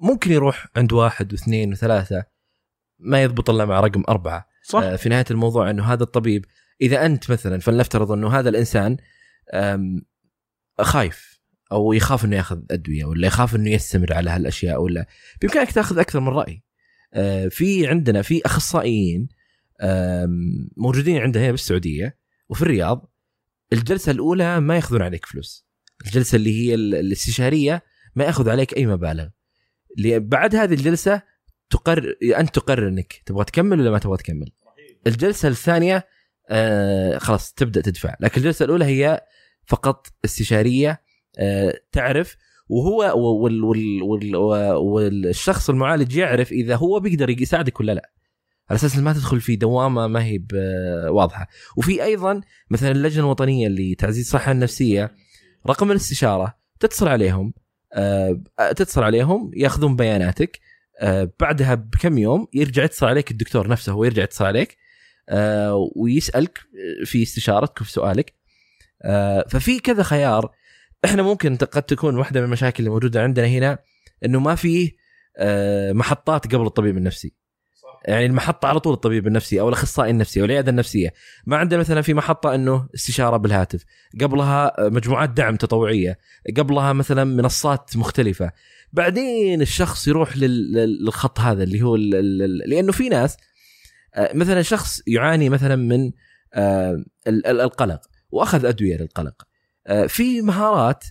ممكن 0.01 0.31
يروح 0.31 0.67
عند 0.75 0.93
واحد 0.93 1.33
واثنين 1.33 1.71
وثلاثة 1.71 2.23
ما 2.99 3.23
يضبط 3.23 3.49
إلا 3.49 3.65
مع 3.65 3.79
رقم 3.79 4.03
أربعة. 4.09 4.47
صح. 4.63 4.79
آه، 4.79 4.95
في 4.95 5.09
نهاية 5.09 5.25
الموضوع 5.31 5.69
إنه 5.69 5.83
هذا 5.93 6.03
الطبيب 6.03 6.45
إذا 6.81 7.05
أنت 7.05 7.31
مثلا 7.31 7.59
فلنفترض 7.59 8.11
إنه 8.11 8.39
هذا 8.39 8.49
الإنسان 8.49 8.97
خايف 10.81 11.41
أو 11.71 11.93
يخاف 11.93 12.25
إنه 12.25 12.35
يأخذ 12.35 12.59
أدوية 12.71 13.05
ولا 13.05 13.27
يخاف 13.27 13.55
إنه 13.55 13.69
يستمر 13.69 14.13
على 14.13 14.29
هالأشياء 14.29 14.81
ولا 14.81 15.07
بإمكانك 15.41 15.71
تأخذ 15.71 15.99
أكثر 15.99 16.19
من 16.19 16.27
رأي. 16.27 16.63
آه، 17.13 17.47
في 17.47 17.87
عندنا 17.87 18.21
في 18.21 18.41
أخصائيين 18.45 19.27
موجودين 20.77 21.17
عندنا 21.21 21.43
هنا 21.43 21.51
بالسعودية 21.51 22.17
وفي 22.49 22.61
الرياض 22.61 23.11
الجلسة 23.73 24.11
الأولى 24.11 24.59
ما 24.59 24.75
يأخذون 24.75 25.01
عليك 25.01 25.25
فلوس. 25.25 25.67
الجلسة 26.05 26.35
اللي 26.35 26.65
هي 26.67 26.73
ال- 26.75 26.95
الاستشارية 26.95 27.83
ما 28.15 28.23
يأخذ 28.23 28.49
عليك 28.49 28.77
أي 28.77 28.85
مبالغ. 28.85 29.27
بعد 30.05 30.55
هذه 30.55 30.73
الجلسة 30.73 31.21
تقرر 31.69 32.15
أنت 32.37 32.55
تقرر 32.55 32.87
إنك 32.87 33.21
تبغى 33.25 33.45
تكمل 33.45 33.81
ولا 33.81 33.91
ما 33.91 33.99
تبغى 33.99 34.17
تكمل. 34.17 34.51
الجلسة 35.07 35.47
الثانية 35.47 36.07
آه 36.49 37.17
خلاص 37.17 37.53
تبدأ 37.53 37.81
تدفع. 37.81 38.15
لكن 38.19 38.41
الجلسة 38.41 38.65
الأولى 38.65 38.85
هي 38.85 39.21
فقط 39.65 40.07
استشارية 40.25 41.01
آه 41.39 41.73
تعرف 41.91 42.35
وهو 42.69 43.19
وال 43.43 43.63
وال 43.63 44.03
وال 44.03 44.35
والشخص 44.75 45.69
المعالج 45.69 46.15
يعرف 46.15 46.51
إذا 46.51 46.75
هو 46.75 46.99
بيقدر 46.99 47.29
يساعدك 47.29 47.79
ولا 47.79 47.91
لا. 47.91 48.11
على 48.69 48.77
أساس 48.77 48.97
ما 48.97 49.13
تدخل 49.13 49.41
في 49.41 49.55
دوامة 49.55 50.07
ما 50.07 50.23
هي 50.23 50.39
واضحة. 51.09 51.47
وفي 51.77 52.03
أيضا 52.03 52.41
مثلا 52.69 52.91
اللجنة 52.91 53.23
الوطنية 53.25 53.67
لتعزيز 53.67 54.25
الصحة 54.25 54.51
النفسية 54.51 55.11
رقم 55.67 55.91
الاستشارة 55.91 56.57
تتصل 56.79 57.07
عليهم. 57.07 57.53
تتصل 58.57 59.03
عليهم 59.03 59.51
ياخذون 59.55 59.95
بياناتك. 59.95 60.59
آه، 60.99 61.31
بعدها 61.39 61.75
بكم 61.75 62.17
يوم 62.17 62.47
يرجع 62.53 62.83
يتصل 62.83 63.05
عليك 63.05 63.31
الدكتور 63.31 63.67
نفسه 63.67 63.91
هو 63.91 64.03
يرجع 64.03 64.23
يتصل 64.23 64.45
عليك 64.45 64.77
آه، 65.29 65.89
ويسألك 65.95 66.59
في 67.05 67.23
استشارتك 67.23 67.81
وفي 67.81 67.91
سؤالك. 67.91 68.33
آه، 69.03 69.45
ففي 69.49 69.79
كذا 69.79 70.03
خيار. 70.03 70.51
إحنا 71.05 71.23
ممكن 71.23 71.55
قد 71.55 71.83
تكون 71.83 72.17
واحدة 72.17 72.39
من 72.39 72.45
المشاكل 72.45 72.79
اللي 72.79 72.89
موجودة 72.89 73.23
عندنا 73.23 73.47
هنا 73.47 73.79
إنه 74.25 74.39
ما 74.39 74.55
فيه 74.55 74.91
آه، 75.37 75.93
محطات 75.93 76.55
قبل 76.55 76.65
الطبيب 76.65 76.97
النفسي. 76.97 77.35
يعني 78.05 78.25
المحطة 78.25 78.67
على 78.67 78.79
طول 78.79 78.93
الطبيب 78.93 79.27
النفسي 79.27 79.59
أو 79.59 79.69
الأخصائي 79.69 80.11
النفسي 80.11 80.39
أو 80.39 80.45
العيادة 80.45 80.71
النفسية، 80.71 81.13
ما 81.45 81.57
عندنا 81.57 81.79
مثلا 81.79 82.01
في 82.01 82.13
محطة 82.13 82.55
إنه 82.55 82.89
استشارة 82.95 83.37
بالهاتف، 83.37 83.83
قبلها 84.21 84.73
مجموعات 84.79 85.29
دعم 85.29 85.55
تطوعية، 85.55 86.17
قبلها 86.57 86.93
مثلا 86.93 87.23
منصات 87.23 87.97
مختلفة، 87.97 88.51
بعدين 88.93 89.61
الشخص 89.61 90.07
يروح 90.07 90.37
لل- 90.37 90.73
لل- 90.73 91.03
للخط 91.05 91.39
هذا 91.39 91.63
اللي 91.63 91.81
هو 91.81 91.95
لأنه 92.65 92.91
في 92.91 93.09
ناس 93.09 93.37
آه، 94.15 94.31
مثلا 94.33 94.61
شخص 94.61 95.01
يعاني 95.07 95.49
مثلا 95.49 95.75
من 95.75 96.11
آه، 96.53 96.91
ال- 97.27 97.47
ال- 97.47 97.61
القلق 97.61 98.01
وأخذ 98.31 98.65
أدوية 98.65 98.97
للقلق. 98.97 99.33
آه، 99.87 100.05
في 100.05 100.41
مهارات 100.41 101.03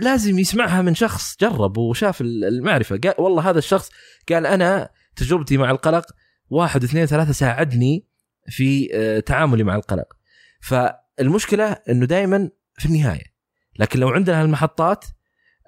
لازم 0.00 0.38
يسمعها 0.38 0.82
من 0.82 0.94
شخص 0.94 1.36
جرب 1.40 1.76
وشاف 1.78 2.20
ال- 2.20 2.44
المعرفة. 2.44 2.96
قال 3.04 3.14
والله 3.18 3.50
هذا 3.50 3.58
الشخص 3.58 3.90
قال 4.32 4.46
أنا 4.46 4.88
تجربتي 5.16 5.56
مع 5.56 5.70
القلق 5.70 6.06
واحد 6.50 6.84
اثنين 6.84 7.06
ثلاثة 7.06 7.32
ساعدني 7.32 8.06
في 8.48 8.88
آه، 8.94 9.20
تعاملي 9.20 9.64
مع 9.64 9.76
القلق. 9.76 10.16
فالمشكلة 10.60 11.72
إنه 11.88 12.06
دائما 12.06 12.50
في 12.78 12.86
النهاية. 12.86 13.36
لكن 13.78 14.00
لو 14.00 14.08
عندنا 14.08 14.42
هالمحطات 14.42 15.04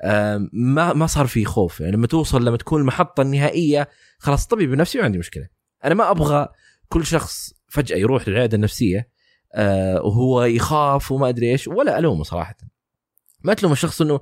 آه، 0.05 0.49
ما 0.53 0.93
ما 0.93 1.07
صار 1.07 1.27
في 1.27 1.45
خوف. 1.45 1.81
يعني 1.81 1.93
لما 1.93 2.07
توصل 2.07 2.45
لما 2.45 2.57
تكون 2.57 2.81
المحطة 2.81 3.21
النهائية 3.21 3.89
خلاص 4.19 4.47
طبيب 4.47 4.71
نفسي 4.71 4.99
ما 4.99 5.05
عندي 5.05 5.19
مشكلة. 5.19 5.49
أنا 5.85 5.95
ما 5.95 6.11
أبغى 6.11 6.49
كل 6.89 7.07
شخص 7.07 7.55
فجأة 7.69 7.97
يروح 7.97 8.29
للعيادة 8.29 8.57
النفسية 8.57 9.11
آه 9.55 10.03
وهو 10.03 10.45
يخاف 10.45 11.13
وما 11.13 11.29
أدري 11.29 11.51
إيش 11.51 11.69
ولا 11.69 11.99
ألومه 11.99 12.23
صراحة. 12.23 12.57
ما 13.45 13.55
تلوم 13.55 13.73
الشخص 13.73 14.01
إنه 14.01 14.21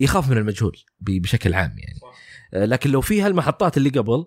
يخاف 0.00 0.30
من 0.30 0.36
المجهول 0.36 0.76
بشكل 1.00 1.54
عام 1.54 1.76
يعني. 1.78 2.00
لكن 2.66 2.90
لو 2.90 3.00
في 3.00 3.22
هالمحطات 3.22 3.76
اللي 3.76 3.90
قبل 3.90 4.26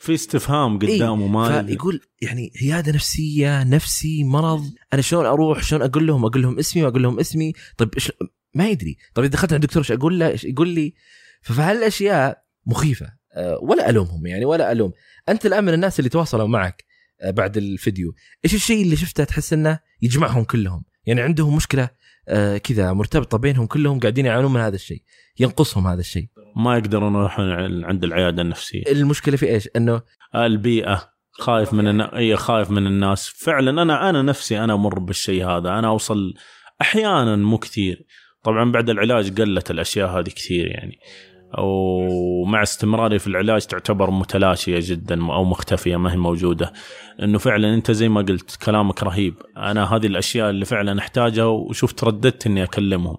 في 0.00 0.14
استفهام 0.14 0.78
قدامه 0.78 1.26
ما 1.26 1.62
فيقول 1.62 2.00
يعني 2.22 2.52
عياده 2.62 2.92
نفسية 2.92 3.62
نفسي 3.62 4.24
مرض 4.24 4.64
أنا 4.92 5.02
شلون 5.02 5.26
أروح؟ 5.26 5.62
شلون 5.62 5.82
أقول 5.82 6.06
لهم؟ 6.06 6.24
أقول 6.24 6.42
لهم 6.42 6.58
اسمي 6.58 6.82
وأقول 6.82 7.02
لهم 7.02 7.20
اسمي. 7.20 7.52
طيب 7.76 7.94
إيش 7.94 8.12
ما 8.54 8.68
يدري. 8.68 8.96
طيب 9.14 9.24
إذا 9.24 9.32
دخلت 9.32 9.52
عند 9.52 9.62
الدكتور 9.62 9.82
إيش 9.82 9.92
أقول 9.92 10.18
له؟ 10.18 10.38
يقول 10.44 10.68
لي؟ 10.68 10.94
فهالاشياء 11.42 12.44
مخيفة. 12.66 13.12
أه، 13.32 13.58
ولا 13.62 13.90
ألومهم 13.90 14.26
يعني 14.26 14.44
ولا 14.44 14.72
ألوم. 14.72 14.92
أنت 15.28 15.46
الآن 15.46 15.64
من 15.64 15.74
الناس 15.74 15.98
اللي 15.98 16.10
تواصلوا 16.10 16.46
معك 16.46 16.84
أه، 17.20 17.30
بعد 17.30 17.56
الفيديو. 17.56 18.14
إيش 18.44 18.54
الشيء 18.54 18.82
اللي 18.82 18.96
شفته 18.96 19.24
تحس 19.24 19.52
إنه 19.52 19.78
يجمعهم 20.02 20.44
كلهم؟ 20.44 20.84
يعني 21.06 21.20
عندهم 21.20 21.56
مشكلة 21.56 21.88
كذا 22.64 22.92
مرتبطة 22.92 23.38
بينهم 23.38 23.66
كلهم 23.66 24.00
قاعدين 24.00 24.26
يعانون 24.26 24.52
من 24.52 24.60
هذا 24.60 24.74
الشيء 24.74 25.02
ينقصهم 25.38 25.86
هذا 25.86 26.00
الشيء. 26.00 26.26
ما 26.56 26.76
يقدرون 26.76 27.14
يروحون 27.14 27.50
عند 27.84 28.04
العيادة 28.04 28.42
النفسية. 28.42 28.82
المشكلة 28.88 29.36
في 29.36 29.46
إيش؟ 29.46 29.68
إنه 29.76 30.02
البيئة 30.34 31.14
خايف 31.32 31.72
من 31.72 31.88
النا... 31.88 32.16
إي 32.16 32.36
خايف 32.36 32.70
من 32.70 32.86
الناس. 32.86 33.28
فعلا 33.28 33.82
أنا 33.82 34.10
أنا 34.10 34.22
نفسي 34.22 34.64
أنا 34.64 34.74
أمر 34.74 34.98
بالشيء 34.98 35.46
هذا 35.46 35.68
أنا 35.68 35.88
أوصل 35.88 36.34
أحيانا 36.80 37.36
مو 37.36 37.58
كثير. 37.58 38.06
طبعا 38.42 38.72
بعد 38.72 38.90
العلاج 38.90 39.40
قلت 39.40 39.70
الأشياء 39.70 40.08
هذه 40.08 40.28
كثير 40.28 40.66
يعني. 40.66 40.98
ومع 41.58 42.62
استمراري 42.62 43.18
في 43.18 43.26
العلاج 43.26 43.66
تعتبر 43.66 44.10
متلاشية 44.10 44.78
جدا 44.82 45.32
أو 45.32 45.44
مختفية 45.44 45.96
ما 45.96 46.12
هي 46.12 46.16
موجودة. 46.16 46.72
إنه 47.22 47.38
فعلا 47.38 47.74
أنت 47.74 47.90
زي 47.90 48.08
ما 48.08 48.20
قلت 48.20 48.56
كلامك 48.64 49.02
رهيب. 49.02 49.34
أنا 49.56 49.94
هذه 49.94 50.06
الأشياء 50.06 50.50
اللي 50.50 50.64
فعلا 50.64 50.98
أحتاجها 50.98 51.44
وشفت 51.44 52.04
رددت 52.04 52.46
إني 52.46 52.62
أكلمهم. 52.62 53.16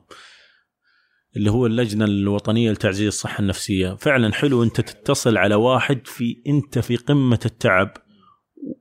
اللي 1.38 1.52
هو 1.52 1.66
اللجنة 1.66 2.06
الوطنية 2.06 2.72
لتعزيز 2.72 3.08
الصحة 3.08 3.42
النفسية. 3.42 3.96
فعلا 3.96 4.34
حلو 4.34 4.64
أنت 4.64 4.82
تتصل 4.82 5.38
على 5.38 5.56
واحد 5.56 6.08
في 6.08 6.42
أنت 6.48 6.80
في 6.80 6.96
قمة 6.96 7.40
التعب 7.46 7.94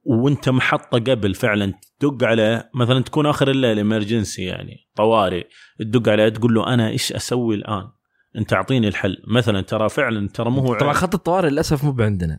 وأنت 0.04 0.48
محطة 0.48 0.98
قبل 0.98 1.34
فعلا 1.34 1.74
تدق 2.00 2.24
عليه. 2.24 2.70
مثلا 2.74 3.02
تكون 3.02 3.26
آخر 3.26 3.50
الليل 3.50 3.78
امرجنسي 3.78 4.44
يعني 4.44 4.76
طوارئ 4.96 5.46
تدق 5.78 6.08
عليه 6.08 6.28
تقول 6.28 6.54
له 6.54 6.74
أنا 6.74 6.88
إيش 6.88 7.12
أسوي 7.12 7.54
الآن؟ 7.54 7.93
انت 8.36 8.52
اعطيني 8.52 8.88
الحل. 8.88 9.16
مثلا 9.26 9.60
ترى 9.60 9.88
فعلا 9.88 10.28
ترى 10.28 10.50
مو 10.50 10.60
هو 10.60 10.74
طبعا 10.74 10.92
خط 10.92 11.14
الطوارئ 11.14 11.48
للأسف 11.50 11.84
مو 11.84 12.02
عندنا 12.02 12.38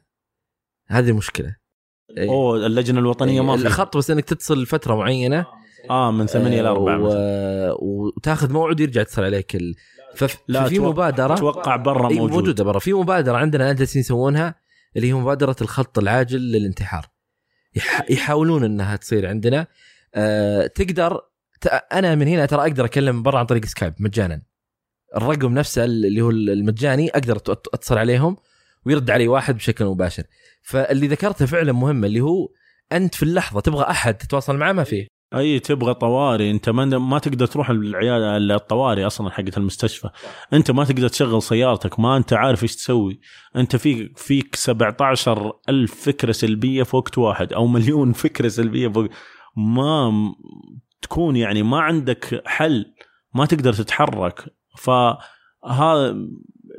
هذه 0.87 1.09
المشكلة 1.09 1.55
إيه. 2.17 2.29
أوه 2.29 2.65
اللجنة 2.65 2.99
الوطنية 2.99 3.41
ما 3.41 3.57
في 3.57 3.67
الخط 3.67 3.97
بس 3.97 4.11
إنك 4.11 4.23
تتصل 4.25 4.65
فتره 4.65 4.95
معينة. 4.95 5.45
آه 5.89 6.11
من 6.11 6.25
8 6.27 6.61
ل 6.61 6.65
4 6.65 6.99
و... 6.99 7.07
وتاخذ 7.81 8.53
موعد 8.53 8.79
ويرجع 8.81 9.01
يتصل 9.01 9.23
عليك 9.23 9.55
ال... 9.55 9.75
فف... 10.15 10.37
لا 10.47 10.63
ففي 10.65 10.75
أتوقع- 10.75 10.81
مبادرة. 10.81 11.33
أتوقع 11.33 11.75
برا 11.75 12.09
أي 12.09 12.15
موجود. 12.15 12.31
موجودة 12.31 12.63
برا. 12.63 12.79
في 12.79 12.93
مبادرة 12.93 13.37
عندنا 13.37 13.63
الان 13.63 13.75
جالسين 13.75 13.99
يسوونها 13.99 14.55
اللي 14.95 15.07
هي 15.07 15.13
مبادرة 15.13 15.55
الخط 15.61 15.99
العاجل 15.99 16.39
للانتحار. 16.39 17.05
يح... 17.75 18.01
يحاولون 18.09 18.63
إنها 18.63 18.95
تصير 18.95 19.27
عندنا. 19.27 19.67
أه... 20.15 20.67
تقدر 20.67 21.21
ت... 21.61 21.67
أنا 21.67 22.15
من 22.15 22.27
هنا 22.27 22.45
ترى 22.45 22.61
أقدر 22.61 22.85
أكلم 22.85 23.23
برا 23.23 23.39
عن 23.39 23.45
طريق 23.45 23.65
سكايب 23.65 23.93
مجانا. 23.99 24.41
الرقم 25.17 25.53
نفسه 25.53 25.83
اللي 25.85 26.21
هو 26.21 26.29
المجاني 26.29 27.09
أقدر 27.09 27.35
أتصل 27.47 27.97
عليهم 27.97 28.37
ويرد 28.85 29.11
علي 29.11 29.27
واحد 29.27 29.55
بشكل 29.55 29.85
مباشر. 29.85 30.23
فاللي 30.63 31.07
ذكرته 31.07 31.45
فعلا 31.45 31.71
مهم 31.71 32.05
اللي 32.05 32.21
هو 32.21 32.49
أنت 32.91 33.15
في 33.15 33.23
اللحظة 33.23 33.59
تبغى 33.59 33.83
أحد 33.83 34.13
تتواصل 34.13 34.57
معه 34.57 34.71
ما 34.71 34.83
فيه 34.83 35.07
أي 35.35 35.59
تبغى 35.59 35.93
طوارئ 35.93 36.51
أنت 36.51 36.69
ما 36.69 36.85
ما 36.85 37.19
تقدر 37.19 37.45
تروح 37.45 37.69
العياده 37.69 38.37
الطوارئ 38.37 39.07
أصلا 39.07 39.29
حقت 39.29 39.57
المستشفى. 39.57 40.09
أنت 40.53 40.71
ما 40.71 40.83
تقدر 40.83 41.07
تشغل 41.07 41.41
سيارتك 41.41 41.99
ما 41.99 42.17
أنت 42.17 42.33
عارف 42.33 42.63
إيش 42.63 42.75
تسوي. 42.75 43.19
أنت 43.55 43.75
فيك 43.75 44.17
فيك 44.17 44.55
17 44.55 45.53
ألف 45.69 46.05
فكرة 46.05 46.31
سلبية 46.31 46.83
في 46.83 46.95
وقت 46.95 47.17
واحد 47.17 47.53
أو 47.53 47.67
مليون 47.67 48.13
فكرة 48.23 48.47
سلبية 48.47 48.87
في 48.87 48.99
وقت 48.99 49.09
ما 49.57 50.11
تكون 51.01 51.35
يعني 51.35 51.63
ما 51.63 51.79
عندك 51.79 52.41
حل. 52.45 52.93
ما 53.33 53.45
تقدر 53.45 53.73
تتحرك. 53.73 54.55
فهذا 54.77 56.15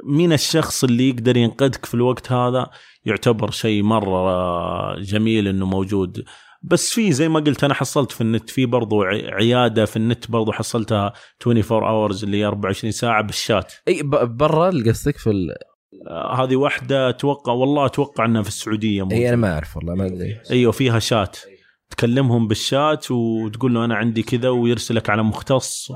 مين 0.05 0.32
الشخص 0.32 0.84
اللي 0.84 1.09
يقدر 1.09 1.36
ينقذك 1.36 1.84
في 1.84 1.94
الوقت 1.94 2.32
هذا 2.32 2.70
يعتبر 3.05 3.51
شيء 3.51 3.82
مرة 3.82 5.01
جميل 5.01 5.49
إنه 5.49 5.66
موجود. 5.66 6.24
بس 6.62 6.92
في 6.92 7.12
زي 7.12 7.28
ما 7.28 7.40
قلت 7.40 7.64
أنا 7.64 7.74
حصلت 7.74 8.12
في 8.12 8.20
النت 8.20 8.51
في 8.51 8.66
برضو 8.66 9.03
عيادة 9.03 9.84
في 9.84 9.97
النت 9.97 10.30
برضو 10.30 10.53
حصلتها 10.53 11.12
24 11.47 11.84
اورز 11.88 12.24
اللي 12.24 12.36
هي 12.36 12.44
24 12.47 12.90
ساعة 12.90 13.22
بالشات. 13.22 13.72
أي 13.88 14.03
برا 14.22 14.70
قصدك 14.86 15.16
في 15.16 15.30
ال... 15.30 15.51
آه، 16.09 16.44
هذه 16.44 16.57
واحدة 16.57 17.09
أتوقع 17.09 17.53
والله 17.53 17.86
أتوقع 17.86 18.24
إنها 18.24 18.42
في 18.42 18.49
السعودية 18.49 19.03
موجودة. 19.03 19.20
هي 19.20 19.28
أنا 19.28 19.36
ما 19.36 19.53
أعرف 19.53 19.76
والله 19.76 19.94
ما 19.94 20.07
أدري. 20.07 20.40
أيوه 20.51 20.72
فيها 20.72 20.99
شات. 20.99 21.38
تكلمهم 21.90 22.49
بالشات 22.49 23.11
وتقول 23.11 23.74
له 23.74 23.84
أنا 23.84 23.94
عندي 23.94 24.22
كذا 24.22 24.49
ويرسلك 24.49 25.11
على 25.11 25.22
مختص. 25.22 25.92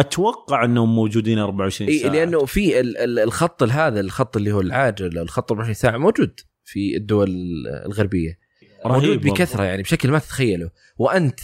أتوقع 0.00 0.64
أنهم 0.64 0.94
موجودين 0.94 1.38
24 1.38 1.90
إي 1.90 1.98
ساعة 1.98 2.12
لأنه 2.12 2.44
في 2.44 2.80
ال- 2.80 2.96
ال- 2.98 3.18
الخط 3.18 3.62
هذا 3.62 4.00
الخط 4.00 4.36
اللي 4.36 4.52
هو 4.52 4.60
العاجل 4.60 5.18
الخط 5.18 5.52
24 5.52 5.74
ساعة 5.74 5.96
موجود 5.98 6.40
في 6.64 6.96
الدول 6.96 7.28
الغربية 7.86 8.38
موجود. 8.86 9.20
بكثرة 9.20 9.64
يعني 9.64 9.82
بشكل 9.82 10.10
ما 10.10 10.18
تتخيله 10.18 10.70
وأنت 10.98 11.40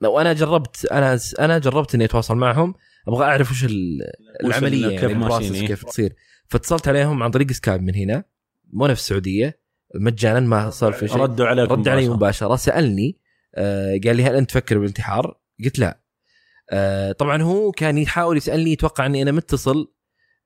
لو 0.00 0.20
أنا 0.20 0.32
جربت 0.32 0.86
أنا 0.86 1.18
أنا 1.40 1.58
جربت 1.58 1.94
إني 1.94 2.04
أتواصل 2.04 2.36
معهم 2.36 2.74
أبغى 3.08 3.24
أعرف 3.24 3.50
وش 3.50 3.64
ال- 3.64 3.98
وش 4.44 4.50
العملية 4.56 4.86
ال- 4.86 4.92
يعني 4.92 5.06
ال 5.06 5.12
process 5.12 5.52
إيه. 5.52 5.66
كيف 5.66 5.84
تصير 5.84 6.12
فاتصلت 6.48 6.88
عليهم 6.88 7.22
عن 7.22 7.30
طريق 7.30 7.50
Skype 7.52 7.82
من 7.82 7.94
هنا 7.94 8.24
مو 8.72 8.86
نفس 8.86 9.02
السعودية 9.02 9.58
مجانا 9.94 10.40
ما 10.40 10.70
صار 10.70 10.92
في 10.92 11.08
شيء 11.08 11.16
ردوا 11.16 11.46
عليك 11.46 11.70
رد 11.70 11.88
علي. 11.88 12.08
مباشرة 12.08 12.56
سألني 12.56 13.18
آه 13.54 14.00
قال 14.04 14.16
لي 14.16 14.22
هل 14.24 14.34
أنت 14.36 14.50
تفكر 14.50 14.78
بالانتحار؟ 14.78 15.38
قلت 15.64 15.78
لا 15.78 16.01
آه 16.72 17.12
طبعا 17.12 17.42
هو 17.42 17.72
كان 17.72 17.98
يحاول 17.98 18.36
يسألني 18.36 18.72
يتوقع 18.72 19.06
إني 19.06 19.22
أنا 19.22 19.32
متصل 19.32 19.92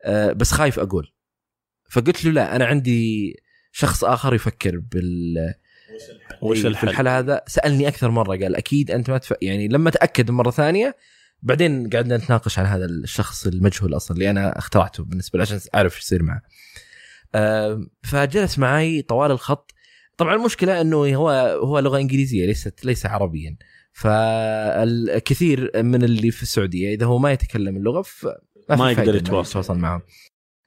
آه 0.05 0.33
بس 0.33 0.53
خايف 0.53 0.79
أقول 0.79 1.13
فقلت 1.91 2.25
له 2.25 2.31
لا 2.31 2.57
أنا 2.57 2.65
عندي 2.65 3.35
شخص 3.73 4.05
آخر 4.05 4.35
يفكر 4.35 4.79
بال 4.79 5.55
وش 6.43 6.61
في 6.61 6.67
الحل؟ 6.67 6.89
الحل 6.89 7.09
هذا 7.09 7.43
سألني 7.47 7.89
أكثر 7.89 8.11
مرة 8.11 8.37
قال 8.37 8.57
أكيد 8.57 8.91
أنت 8.91 9.11
ما 9.11 9.19
تف... 9.19 9.35
يعني 9.43 9.69
لما 9.69 9.91
تأكد 9.91 10.31
مرة 10.31 10.51
ثانية 10.51 10.97
بعدين 11.43 11.91
قعدنا 11.91 12.17
نتناقش 12.17 12.59
عن 12.59 12.67
هذا 12.67 12.85
الشخص 12.85 13.47
المجهول 13.47 13.97
أصلا 13.97 14.17
اللي 14.17 14.31
أنا 14.31 14.59
اخترعته 14.59 15.05
بالنسبة 15.05 15.39
لي 15.39 15.43
عشان 15.43 15.61
أعرف 15.75 15.95
إيش 15.95 16.03
يصير 16.03 16.23
معه. 16.23 16.43
آه، 17.35 17.87
فجلس 18.03 18.59
معي 18.59 19.03
طوال 19.03 19.31
الخط 19.31 19.75
طبعا 20.17 20.35
المشكلة 20.35 20.81
إنه 20.81 20.97
هو 20.97 21.31
هو 21.65 21.79
لغة 21.79 21.99
إنجليزية 21.99 22.47
ليست 22.47 22.85
ليس 22.85 23.07
عربيا 23.07 23.57
فالكثير 23.97 25.71
من 25.83 26.05
اللي 26.05 26.31
في 26.31 26.43
السعودية 26.43 26.95
إذا 26.95 27.07
هو 27.07 27.19
ما 27.19 27.33
يتكلم 27.33 27.77
اللغة 27.77 28.03
ف 28.03 28.27
ما 28.71 28.91
يقدر 28.91 29.15
يتواصل. 29.15 29.79
معهم 29.79 30.01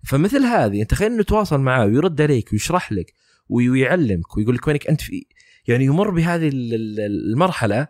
فمثل 0.03 0.43
هذه 0.43 0.81
أنت 0.81 0.89
تخيل 0.91 1.11
إنه 1.11 1.19
يتواصل 1.21 1.59
معاه 1.59 1.85
ويرد 1.85 2.21
عليك 2.21 2.53
ويشرح 2.53 2.91
لك 2.91 3.13
وي- 3.49 3.69
ويعلمك 3.69 4.37
ويقول 4.37 4.55
لك 4.55 4.67
وينك 4.67 4.87
أنت 4.87 5.01
في. 5.01 5.25
يعني 5.67 5.85
يمر 5.85 6.09
بهذه 6.09 6.47
ال- 6.47 6.73
ال- 6.73 6.99
المرحلة 7.31 7.87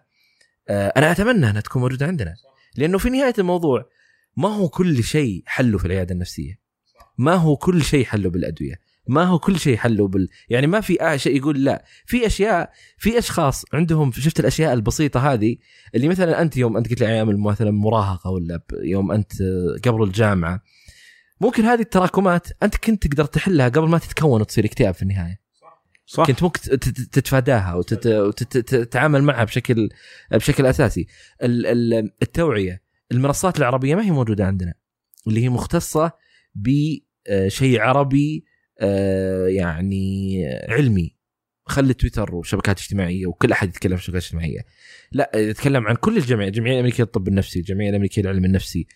آه، 0.69 0.87
أنا 0.97 1.11
أتمنى 1.11 1.49
أنها 1.49 1.61
تكون 1.61 1.81
موجودة 1.81 2.05
عندنا. 2.07 2.35
لأنه 2.77 2.97
في 2.97 3.09
نهاية 3.09 3.33
الموضوع 3.39 3.89
ما 4.37 4.49
هو 4.49 4.69
كل 4.69 5.03
شيء 5.03 5.43
حله 5.45 5.77
في 5.77 5.85
العيادة 5.85 6.13
النفسية. 6.13 6.59
ما 7.17 7.33
هو 7.33 7.55
كل 7.57 7.83
شيء 7.83 8.05
حله 8.05 8.29
بالأدوية. 8.29 8.75
ما 9.09 9.23
هو 9.23 9.39
كل 9.39 9.59
شيء 9.59 9.77
حله 9.77 10.07
بال 10.07 10.29
يعني 10.49 10.67
ما 10.67 10.81
في 10.81 10.97
شيء 11.15 11.37
يقول 11.37 11.63
لا. 11.63 11.85
في 12.05 12.25
أشياء 12.27 12.71
في 12.97 13.17
أشخاص 13.17 13.65
عندهم 13.73 14.11
شفت 14.11 14.39
الأشياء 14.39 14.73
البسيطة 14.73 15.33
هذه 15.33 15.55
اللي 15.95 16.07
مثلا 16.07 16.41
أنت 16.41 16.57
يوم 16.57 16.77
أنت 16.77 16.89
قلت 16.89 17.01
لي 17.01 17.07
أيام 17.07 17.43
مثلا 17.43 17.71
مراهقة 17.71 18.29
ولا 18.29 18.61
يوم 18.83 19.11
أنت 19.11 19.31
قبل 19.85 20.03
الجامعة 20.03 20.61
ممكن 21.41 21.63
هذه 21.65 21.81
التراكمات 21.81 22.47
أنت 22.63 22.75
كنت 22.77 23.07
تقدر 23.07 23.25
تحلها 23.25 23.69
قبل 23.69 23.87
ما 23.87 23.97
تتكون 23.97 24.41
وتصير 24.41 24.65
اكتئاب 24.65 24.93
في 24.93 25.01
النهاية. 25.01 25.39
صح. 26.05 26.25
كنت 26.25 26.43
ممكن 26.43 26.61
تت- 26.61 26.73
تت- 26.89 27.13
تتفاداها 27.13 27.75
وتتعامل 27.75 29.23
معها 29.23 29.43
بشكل 29.43 29.89
بشكل 30.31 30.65
أساسي. 30.65 31.07
ال- 31.43 31.65
ال- 31.65 32.11
التوعية 32.21 32.81
المنصات 33.11 33.57
العربية 33.57 33.95
ما 33.95 34.03
هي 34.05 34.11
موجودة 34.11 34.45
عندنا 34.45 34.73
اللي 35.27 35.43
هي 35.43 35.49
مختصة 35.49 36.11
بشيء 36.55 37.81
عربي 37.81 38.45
آه، 38.45 38.48
يعني 39.47 40.45
علمي. 40.69 41.19
خلي 41.65 41.93
تويتر 41.93 42.35
وشبكات 42.35 42.79
اجتماعية 42.79 43.25
وكل 43.25 43.51
أحد 43.51 43.69
يتكلم 43.69 43.97
في 43.97 44.03
شبكات 44.03 44.23
اجتماعية. 44.23 44.59
لا 45.11 45.31
يتكلم 45.35 45.87
عن 45.87 45.95
كل 45.95 46.17
الجمعيه 46.17 46.47
الجمعيه 46.47 46.73
الامريكيه 46.73 47.03
للطب 47.03 47.27
النفسي 47.27 47.59
الجمعيه 47.59 47.89
الامريكيه 47.89 48.21
للعلم 48.21 48.45
النفسي. 48.45 48.87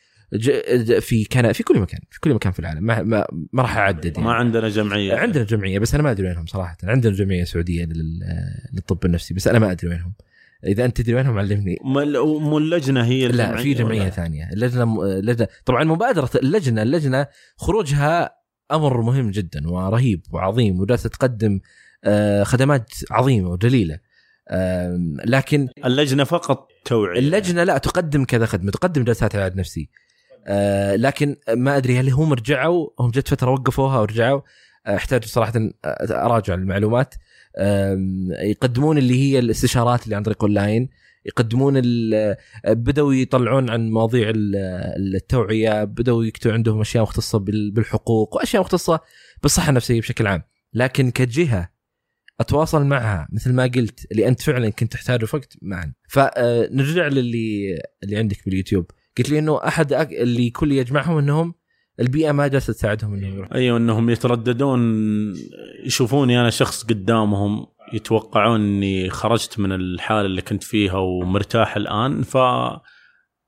في 1.00 1.24
كان 1.30 1.52
في 1.54 1.64
كل 1.64 1.80
مكان 1.80 2.00
في 2.10 2.20
كل 2.20 2.34
مكان 2.34 2.52
في 2.52 2.60
العالم. 2.60 2.84
ما 2.84 3.04
ما, 3.04 3.26
ما 3.54 3.62
راح 3.62 3.78
أعدد 3.78 4.06
يعني. 4.06 4.28
ما 4.28 4.34
عندنا 4.34 4.70
جمعية. 4.70 5.16
عندنا 5.16 5.44
جمعية 5.44 5.80
بس 5.80 5.94
أنا 5.94 6.04
ما 6.04 6.12
أدري 6.12 6.28
وينهم 6.28 6.46
صراحة. 6.46 6.78
عندنا 6.84 7.14
جمعية 7.14 7.44
سعودية 7.44 7.86
لل- 7.86 8.24
للطب 8.74 9.06
النفسي 9.06 9.34
بس 9.34 9.48
أنا 9.48 9.60
ما 9.60 9.72
أدري 9.72 9.90
وينهم. 9.90 10.14
إذا 10.68 10.86
أنت 10.86 11.02
تدري 11.02 11.16
وينهم 11.16 11.38
علمني. 11.38 11.78
مو 11.84 12.40
مو 12.40 12.58
اللجنة 12.58 13.06
هي 13.06 13.28
لا 13.28 13.56
في 13.56 13.74
جمعية 13.74 14.02
ولا؟ 14.02 14.10
ثانية. 14.10 14.50
اللجنة 14.54 14.86
م... 14.86 15.04
لجنه 15.04 15.48
طبعا 15.66 15.84
مبادرة 15.84 16.30
اللجنة 16.36 16.82
اللجنة 16.82 17.28
خروجها 17.58 18.43
أمر 18.72 19.02
مهم 19.02 19.32
جدا 19.32 19.70
ورهيب 19.70 20.22
وعظيم 20.32 20.80
وجالسه 20.80 21.10
تقدم 21.10 21.60
آه، 22.04 22.44
خدمات 22.44 22.92
عظيمة 23.12 23.50
وجليله 23.50 24.00
لكن 25.26 25.70
اللجنة 25.86 26.24
فقط 26.24 26.68
توعية. 26.86 27.20
اللجنة 27.20 27.64
لا 27.64 27.78
تقدم 27.78 28.26
كذا 28.26 28.46
خدمة 28.46 28.72
تقدم 28.72 29.04
جلسات 29.04 29.36
علاج 29.36 29.56
نفسي. 29.56 29.90
آه، 30.48 30.96
لكن 30.96 31.36
ما 31.50 31.78
أدري 31.78 32.00
هل 32.00 32.10
هم 32.10 32.34
رجعوا 32.34 32.90
هم 33.00 33.12
جت 33.12 33.28
فترة 33.28 33.52
وقفوها 33.52 34.00
ورجعوا. 34.00 34.42
آه، 34.88 34.96
أحتاج 34.96 35.26
صراحة 35.26 35.54
أراجع 36.12 36.54
المعلومات. 36.54 37.16
يقدمون 38.44 38.98
اللي 38.98 39.20
هي 39.20 39.40
الاستشارات 39.40 40.04
اللي 40.04 40.16
عن 40.16 40.24
طريق 40.24 40.44
أونلاين. 40.44 40.90
يقدمون 41.26 41.82
بدأوا 42.68 43.14
يطلعون 43.14 43.70
عن 43.70 43.90
مواضيع 43.90 44.30
ال- 44.30 44.56
التوعية 45.16 45.84
بدأوا 45.84 46.24
يكتبوا 46.26 46.54
عندهم 46.54 46.82
أشياء 46.82 47.04
مختصة 47.04 47.40
بال- 47.40 47.72
بالحقوق 47.72 48.36
وأشياء 48.36 48.62
مختصة 48.64 49.00
بالصحة 49.44 49.70
النفسية 49.70 50.00
بشكل 50.02 50.28
عام. 50.28 50.44
لكن 50.74 51.12
كجهة 51.12 51.70
أتواصل 52.40 52.86
معها 52.86 53.28
مثل 53.32 53.54
ما 53.54 53.64
قلت 53.64 54.12
اللي 54.12 54.28
أنت 54.28 54.42
فعلا 54.42 54.70
كنت 54.70 54.92
تحتاجه 54.94 55.28
وقت 55.34 55.58
معا. 55.62 55.94
فنرجع 56.10 57.08
للي 57.08 57.80
اللي 58.04 58.18
عندك 58.18 58.46
باليوتيوب. 58.46 58.86
قلت 59.18 59.30
لي 59.30 59.40
إنه 59.40 59.68
أحد 59.68 59.94
اللي 59.94 60.50
كل 60.50 60.72
يجمعهم 60.72 61.18
إنهم 61.18 61.54
البيئة 62.00 62.32
ما 62.32 62.48
جالسة 62.48 62.74
تساعدهم 62.74 63.14
انهم 63.14 63.34
يروحون 63.34 63.58
أيوه 63.58 63.78
إنهم 63.78 64.10
يترددون 64.10 64.80
يشوفوني 65.86 66.40
أنا 66.42 66.50
شخص 66.50 66.84
قدامهم. 66.84 67.66
يتوقعون 67.94 68.62
اني 68.62 69.10
خرجت 69.10 69.60
من 69.60 69.72
الحالة 69.72 70.26
اللي 70.26 70.42
كنت 70.42 70.64
فيها 70.64 70.98
ومرتاح 70.98 71.76
الآن 71.76 72.22
ف 72.22 72.38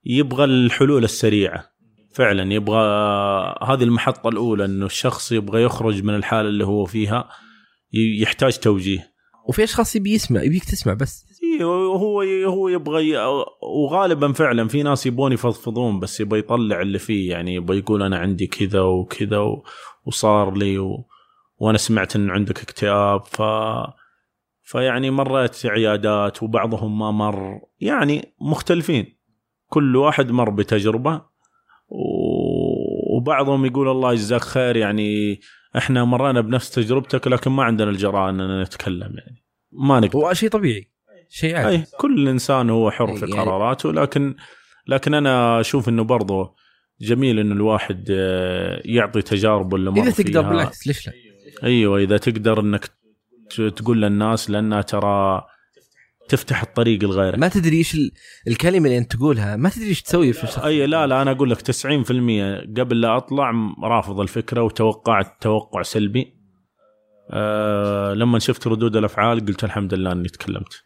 يبغى 0.05 0.43
الحلول 0.43 1.03
السريعة 1.03 1.65
فعلا 2.13 2.53
يبغى 2.53 2.79
هذه 3.63 3.83
المحطة 3.83 4.29
الأولى 4.29 4.65
إنه 4.65 4.85
الشخص 4.85 5.31
يبغى 5.31 5.63
يخرج 5.63 6.03
من 6.03 6.15
الحالة 6.15 6.49
اللي 6.49 6.65
هو 6.65 6.85
فيها 6.85 7.29
يحتاج 7.93 8.57
توجيه 8.57 9.15
وفي 9.47 9.63
أشخاص 9.63 9.95
يبي 9.95 10.13
يسمع 10.13 10.43
يبيك 10.43 10.63
تسمع 10.63 10.93
بس 10.93 11.25
أيوه 11.43 11.97
هو 11.97 12.21
هو 12.45 12.67
يبغى. 12.67 13.17
وغالبا 13.61 14.31
فعلا 14.31 14.67
في 14.67 14.83
ناس 14.83 15.05
يبون 15.05 15.31
يفضفضون 15.31 15.99
بس 15.99 16.19
يبغى 16.19 16.39
يطلع 16.39 16.81
اللي 16.81 16.99
فيه 16.99 17.31
يعني 17.31 17.55
يبغى 17.55 17.77
يقول 17.77 18.03
أنا 18.03 18.17
عندي 18.17 18.47
كذا 18.47 18.81
وكذا. 18.81 19.39
وصار 20.05 20.57
لي 20.57 20.77
و... 20.77 21.05
وأنا 21.57 21.77
سمعت 21.77 22.15
إن 22.15 22.29
عندك 22.29 22.61
اكتئاب 22.61 23.23
ف 23.23 23.41
فيعني 24.65 25.09
مريت 25.11 25.65
عيادات 25.65 26.43
وبعضهم 26.43 26.99
ما 26.99 27.11
مر 27.11 27.59
يعني 27.79 28.33
مختلفين 28.41 29.17
كل 29.69 29.95
واحد 29.95 30.31
مر 30.31 30.49
بتجربة. 30.49 31.21
وبعضهم 33.17 33.65
يقول 33.65 33.87
الله 33.89 34.13
يجزاك 34.13 34.41
خير 34.41 34.75
يعني 34.75 35.39
إحنا 35.77 36.03
مرينا 36.05 36.41
بنفس 36.41 36.69
تجربتك 36.69 37.27
لكن 37.27 37.51
ما 37.51 37.63
عندنا 37.63 37.89
الجرأة 37.89 38.29
إننا 38.29 38.63
نتكلم 38.63 39.13
يعني 39.17 39.45
ما 39.71 39.99
نقدر 39.99 40.19
هو 40.19 40.33
شيء 40.33 40.49
طبيعي 40.49 40.91
شيء 41.29 41.55
عادي 41.55 41.75
أي 41.75 41.83
كل 41.99 42.27
إنسان 42.27 42.69
هو 42.69 42.91
حر 42.91 43.15
في 43.17 43.25
يعني- 43.25 43.41
قراراته 43.41 43.93
لكن 43.93 44.35
لكن 44.87 45.13
أنا 45.13 45.59
أشوف 45.59 45.89
إنه 45.89 46.03
برضه 46.03 46.55
جميل 47.01 47.39
إنه 47.39 47.53
الواحد 47.55 48.07
آه، 48.11 48.81
يعطي 48.85 49.21
تجاربه 49.21 49.77
اللي 49.77 49.91
مر 49.91 50.01
إذا 50.03 50.11
تقدر. 50.11 50.41
بالعكس 50.41 50.87
ليش 50.87 51.07
لا؟ 51.07 51.13
أيوه 51.63 51.99
إذا 51.99 52.17
تقدر 52.17 52.59
إنك 52.59 52.89
تقول 53.75 54.01
للناس 54.01 54.49
لأنها 54.49 54.81
ترى 54.81 55.43
تفتح 56.29 56.61
الطريق 56.61 57.03
لغيرك. 57.03 57.39
ما 57.39 57.47
تدري 57.47 57.77
إيش 57.77 57.95
ال- 57.95 58.11
الكلمة 58.47 58.85
اللي 58.85 58.97
أنت 58.97 59.15
تقولها 59.15 59.55
ما 59.55 59.69
تدري 59.69 59.87
إيش 59.87 60.01
تسوي 60.01 60.33
في 60.33 60.43
الشخص 60.43 60.59
أي 60.59 60.85
لا 60.87 61.07
لا 61.07 61.21
أنا 61.21 61.31
أقول 61.31 61.49
لك 61.49 61.61
90% 61.61 61.71
قبل 62.79 63.01
لا 63.01 63.17
أطلع 63.17 63.51
رافض 63.83 64.19
الفكرة 64.19 64.61
وتوقعت 64.63 65.41
توقع 65.41 65.81
سلبي. 65.81 66.33
أه 67.31 68.13
لما 68.13 68.39
شفت 68.39 68.67
ردود 68.67 68.95
الأفعال 68.95 69.45
قلت 69.45 69.63
الحمد 69.63 69.93
لله 69.93 70.11
إني 70.11 70.29
تكلمت. 70.29 70.83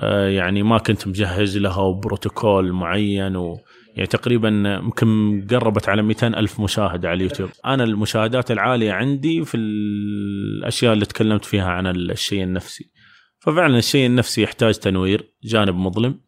أه 0.00 0.28
يعني 0.28 0.62
ما 0.62 0.78
كنت 0.78 1.08
مجهز 1.08 1.58
لها 1.58 1.80
وبروتوكول 1.80 2.72
معين 2.72 3.36
و 3.36 3.58
يعني 3.98 4.10
تقريبا 4.10 4.48
يمكن 4.84 5.46
قربت 5.50 5.88
على 5.88 6.02
200 6.02 6.26
ألف 6.26 6.60
مشاهد 6.60 7.06
على 7.06 7.16
اليوتيوب. 7.16 7.50
أنا 7.66 7.84
المشاهدات 7.84 8.50
العالية 8.50 8.92
عندي 8.92 9.44
في 9.44 9.56
الأشياء 9.56 10.92
اللي 10.92 11.04
تكلمت 11.04 11.44
فيها 11.44 11.68
عن 11.68 11.86
الشيء 11.86 12.42
النفسي. 12.42 12.90
ففعلا 13.38 13.78
الشيء 13.78 14.06
النفسي 14.06 14.42
يحتاج 14.42 14.74
تنوير 14.74 15.34
جانب 15.44 15.74
مظلم 15.74 16.20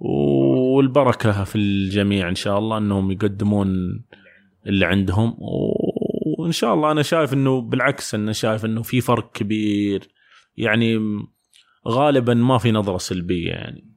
والبركة 0.00 1.44
في 1.44 1.56
الجميع 1.56 2.28
إن 2.28 2.34
شاء 2.34 2.58
الله 2.58 2.78
إنهم 2.78 3.10
يقدمون 3.10 3.68
اللي 4.66 4.86
عندهم. 4.86 5.36
وإن 6.38 6.52
شاء 6.52 6.74
الله 6.74 6.90
أنا 6.92 7.02
شايف 7.02 7.32
إنه 7.32 7.60
بالعكس 7.60 8.14
أنا 8.14 8.32
شايف 8.32 8.64
إنه 8.64 8.82
في 8.82 9.00
فرق 9.00 9.32
كبير. 9.32 10.08
يعني 10.56 10.98
غالبا 11.88 12.34
ما 12.34 12.58
في 12.58 12.72
نظرة 12.72 12.98
سلبية 12.98 13.50
يعني. 13.50 13.89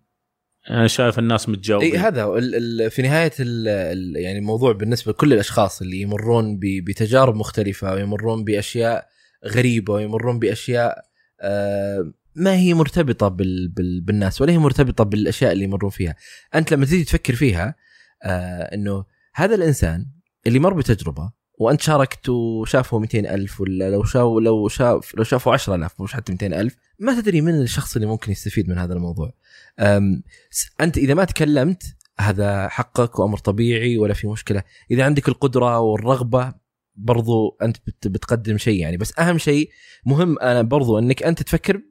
أنا 0.69 0.87
شايف 0.87 1.19
الناس 1.19 1.49
متجاوبين 1.49 1.91
إي 1.91 1.97
هذا 1.97 2.23
هو. 2.23 2.37
ال 2.37 2.81
ال 2.81 2.91
في 2.91 3.01
نهاية 3.01 3.31
ال 3.39 3.67
ال 3.67 4.15
يعني 4.15 4.39
الموضوع 4.39 4.71
بالنسبة 4.71 5.11
لكل 5.11 5.33
الأشخاص 5.33 5.81
اللي 5.81 6.01
يمرون 6.01 6.59
بتجارب 6.61 7.35
مختلفة 7.35 7.93
ويمرون 7.93 8.43
بأشياء 8.43 9.07
غريبة 9.45 9.93
ويمرون 9.93 10.39
بأشياء 10.39 11.05
آه 11.41 12.13
ما 12.35 12.55
هي 12.55 12.73
مرتبطة 12.73 13.27
بال 13.27 13.67
بال 13.67 14.01
بالناس 14.01 14.41
ولا 14.41 14.51
هي 14.51 14.57
مرتبطة 14.57 15.03
بالأشياء 15.03 15.51
اللي 15.51 15.63
يمرون 15.63 15.89
فيها 15.89 16.15
أنت 16.55 16.73
لما 16.73 16.85
تيجي 16.85 17.03
تفكر 17.03 17.35
فيها 17.35 17.75
آه 18.23 18.75
إنه 18.75 19.05
هذا 19.35 19.55
الإنسان 19.55 20.05
اللي 20.47 20.59
مر 20.59 20.73
بتجربة 20.73 21.31
وأنت 21.63 21.81
شاركت 21.81 22.29
وشافه 22.29 22.99
200 22.99 23.19
ألف 23.19 23.61
ولا 23.61 23.89
لو 23.89 24.03
شاف 24.03 24.25
لو 24.41 24.67
شاف 24.67 25.15
لو 25.15 25.23
شافوا 25.23 25.53
10000 25.53 26.01
مش 26.01 26.13
حتى 26.13 26.31
200 26.31 26.47
ألف 26.61 26.75
ما 26.99 27.21
تدري 27.21 27.41
من 27.41 27.61
الشخص 27.61 27.95
اللي 27.95 28.07
ممكن 28.07 28.31
يستفيد 28.31 28.69
من 28.69 28.77
هذا 28.77 28.93
الموضوع. 28.93 29.33
أنت 30.81 30.97
إذا 30.97 31.13
ما 31.13 31.23
تكلمت 31.25 31.83
هذا 32.19 32.67
حقك 32.67 33.19
وأمر 33.19 33.37
طبيعي 33.37 33.97
ولا 33.97 34.13
في 34.13 34.27
مشكلة. 34.27 34.63
إذا 34.91 35.03
عندك 35.05 35.27
القدرة 35.27 35.79
والرغبة 35.79 36.53
برضو 36.95 37.57
أنت 37.61 37.77
بت- 37.87 38.07
بتقدم 38.07 38.57
شيء 38.57 38.79
يعني. 38.79 38.97
بس 38.97 39.19
أهم 39.19 39.37
شيء 39.37 39.69
مهم 40.05 40.39
أنا 40.39 40.61
برضو 40.61 40.99
إنك 40.99 41.23
أنت 41.23 41.43
تفكر 41.43 41.81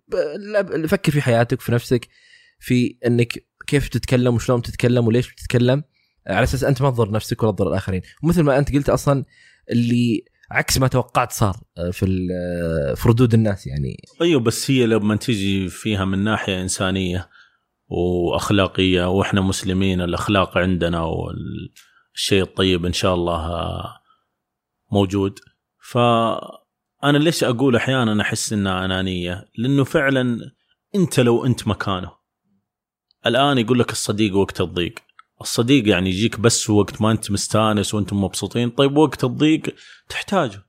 فكر 0.89 1.13
في 1.13 1.23
حياتك 1.23 1.61
في 1.61 1.73
نفسك 1.73 2.09
في 2.59 2.99
إنك 3.07 3.45
كيف 3.67 3.89
تتكلم 3.89 4.35
وشلون 4.35 4.63
تتكلم 4.63 5.07
وليش 5.07 5.33
بتتكلم 5.33 5.85
على 6.27 6.43
أساس 6.45 6.65
أنت 6.65 6.83
ما 6.83 6.91
تضر 6.91 7.11
نفسك 7.11 7.43
ولا 7.43 7.53
تضر 7.53 7.69
الآخرين. 7.69 8.03
ومثل 8.23 8.43
ما 8.43 8.59
أنت 8.59 8.73
قلت 8.73 8.89
أصلا 8.89 9.25
اللي 9.71 10.25
عكس 10.51 10.79
ما 10.79 10.89
توقعت 10.89 11.33
صار 11.33 11.57
آه، 11.79 11.91
في 11.91 12.05
ال- 12.07 12.97
في 12.97 13.09
ردود 13.09 13.35
الناس 13.35 13.67
يعني. 13.67 13.97
أيوه 14.23 14.41
بس 14.41 14.71
هي 14.71 14.87
لما 14.87 15.17
تجي 15.17 15.69
فيها 15.69 16.05
من 16.05 16.19
ناحية 16.25 16.61
إنسانية 16.63 17.29
وأخلاقية 17.89 19.09
وإحنا 19.11 19.41
مسلمين 19.41 20.01
الأخلاق 20.01 20.59
عندنا 20.59 21.01
والشيء 21.03 22.43
الطيب 22.43 22.87
إن 22.87 22.93
شاء 22.93 23.15
الله 23.15 23.51
موجود. 24.93 25.39
فأنا 25.91 27.19
ليش 27.19 27.45
أقول 27.45 27.77
أحيانا 27.77 28.23
أحس 28.23 28.53
إنها 28.53 28.85
أنانية؟ 28.85 29.49
لأنه 29.59 29.85
فعلا 29.85 30.39
أنت 30.95 31.21
لو 31.21 31.47
أنت 31.47 31.69
مكانه. 31.69 32.11
الآن 33.27 33.59
يقول 33.59 33.79
لك 33.79 33.91
الصديق 33.93 34.37
وقت 34.37 34.61
الضيق. 34.61 34.95
الصديق 35.43 35.89
يعني 35.89 36.11
يجيك 36.11 36.41
بس 36.41 36.71
وقت 36.71 37.03
ما 37.03 37.11
انت 37.11 37.31
مستانس 37.31 37.95
وأنتم 37.95 38.25
مبسوطين. 38.25 38.71
طيب 38.71 38.97
وقت 38.97 39.25
الضيق 39.25 39.63
تحتاجه. 40.09 40.63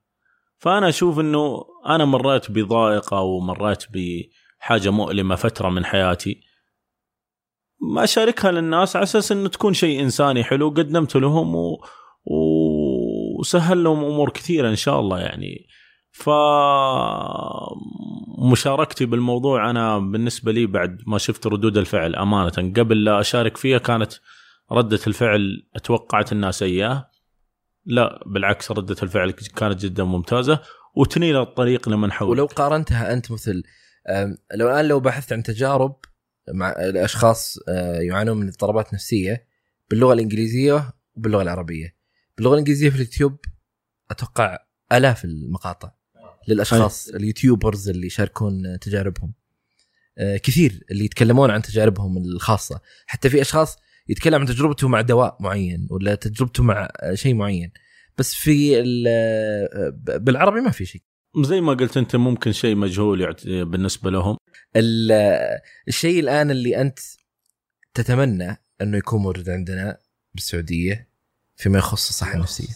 فأنا 0.57 0.89
أشوف 0.89 1.19
إنه 1.19 1.65
أنا 1.85 2.05
مريت 2.05 2.51
بضائقة 2.51 3.21
ومريت 3.21 3.83
بحاجة 3.93 4.89
مؤلمة 4.89 5.35
فترة 5.35 5.69
من 5.69 5.85
حياتي. 5.85 6.41
ما 7.81 8.03
أشاركها 8.03 8.51
للناس 8.51 8.95
على 8.95 9.03
أساس 9.03 9.31
إنه 9.31 9.49
تكون 9.49 9.73
شيء 9.73 10.01
إنساني 10.01 10.43
حلو. 10.43 10.69
قدمت 10.69 11.15
لهم 11.15 11.55
و... 11.55 11.77
وسهل 13.39 13.83
لهم 13.83 14.03
أمور 14.03 14.29
كثيرة 14.29 14.69
إن 14.69 14.75
شاء 14.75 14.99
الله 14.99 15.19
يعني. 15.19 15.67
ف 16.11 16.29
مشاركتي 18.51 19.05
بالموضوع 19.05 19.69
أنا 19.69 19.99
بالنسبة 19.99 20.51
لي 20.51 20.65
بعد 20.65 21.01
ما 21.07 21.17
شفت 21.17 21.47
ردود 21.47 21.77
الفعل 21.77 22.15
أمانة. 22.15 22.73
قبل 22.77 23.03
لا 23.03 23.19
أشارك 23.19 23.57
فيها 23.57 23.77
كانت 23.77 24.13
ردة 24.71 24.99
الفعل 25.07 25.67
أتوقعت 25.75 26.31
الناس 26.31 26.63
إياه. 26.63 27.09
لا 27.85 28.23
بالعكس 28.25 28.71
ردة 28.71 28.95
الفعل 29.03 29.31
كانت 29.31 29.79
جدا 29.79 30.03
ممتازة. 30.03 30.61
وتنير 30.95 31.41
الطريق 31.41 31.89
لمن 31.89 32.11
حولك. 32.11 32.31
ولو 32.31 32.45
قارنتها 32.45 33.13
أنت 33.13 33.31
مثل 33.31 33.63
لو 34.53 34.69
الآن 34.69 34.87
لو 34.87 34.99
بحثت 34.99 35.33
عن 35.33 35.43
تجارب 35.43 35.95
مع 36.53 36.71
الأشخاص 36.71 37.57
أه، 37.69 37.99
يعانون 37.99 38.37
من 38.37 38.47
اضطرابات 38.47 38.93
نفسية 38.93 39.47
باللغة 39.89 40.13
الإنجليزية 40.13 40.93
وباللغة 41.15 41.41
العربية. 41.41 41.95
باللغة 42.37 42.53
الإنجليزية 42.53 42.89
في 42.89 42.95
اليوتيوب 42.95 43.37
أتوقع 44.11 44.57
آلاف 44.91 45.25
المقاطع 45.25 45.91
للأشخاص 46.47 47.09
اليوتيوبرز 47.09 47.89
اللي 47.89 48.07
يشاركون 48.07 48.79
تجاربهم. 48.79 49.33
آه، 50.17 50.37
كثير 50.37 50.85
اللي 50.91 51.05
يتكلمون 51.05 51.51
عن 51.51 51.61
تجاربهم 51.61 52.17
الخاصة. 52.17 52.81
حتى 53.05 53.29
في 53.29 53.41
أشخاص 53.41 53.77
يتكلم 54.07 54.41
عن 54.41 54.45
تجربته 54.45 54.87
مع 54.87 55.01
دواء 55.01 55.37
معين 55.39 55.87
ولا 55.91 56.15
تجربته 56.15 56.63
مع 56.63 56.87
شيء 57.13 57.33
معين. 57.33 57.71
بس 58.17 58.33
في 58.35 58.79
ال- 58.79 59.91
بالعربي 60.19 60.61
ما 60.61 60.71
في 60.71 60.85
شيء. 60.85 61.01
زي 61.41 61.61
ما 61.61 61.73
قلت 61.73 61.97
أنت 61.97 62.15
ممكن 62.15 62.51
شيء 62.51 62.75
مجهول 62.75 63.35
بالنسبة 63.45 64.11
لهم. 64.11 64.37
ال- 64.75 65.59
الشيء 65.87 66.19
الآن 66.19 66.51
اللي 66.51 66.81
أنت 66.81 66.99
تتمنى 67.93 68.57
إنه 68.81 68.97
يكون 68.97 69.21
موجود 69.21 69.49
عندنا 69.49 69.97
بالسعودية 70.35 71.09
فيما 71.55 71.77
يخص 71.77 72.09
الصحة 72.09 72.33
النفسية. 72.35 72.73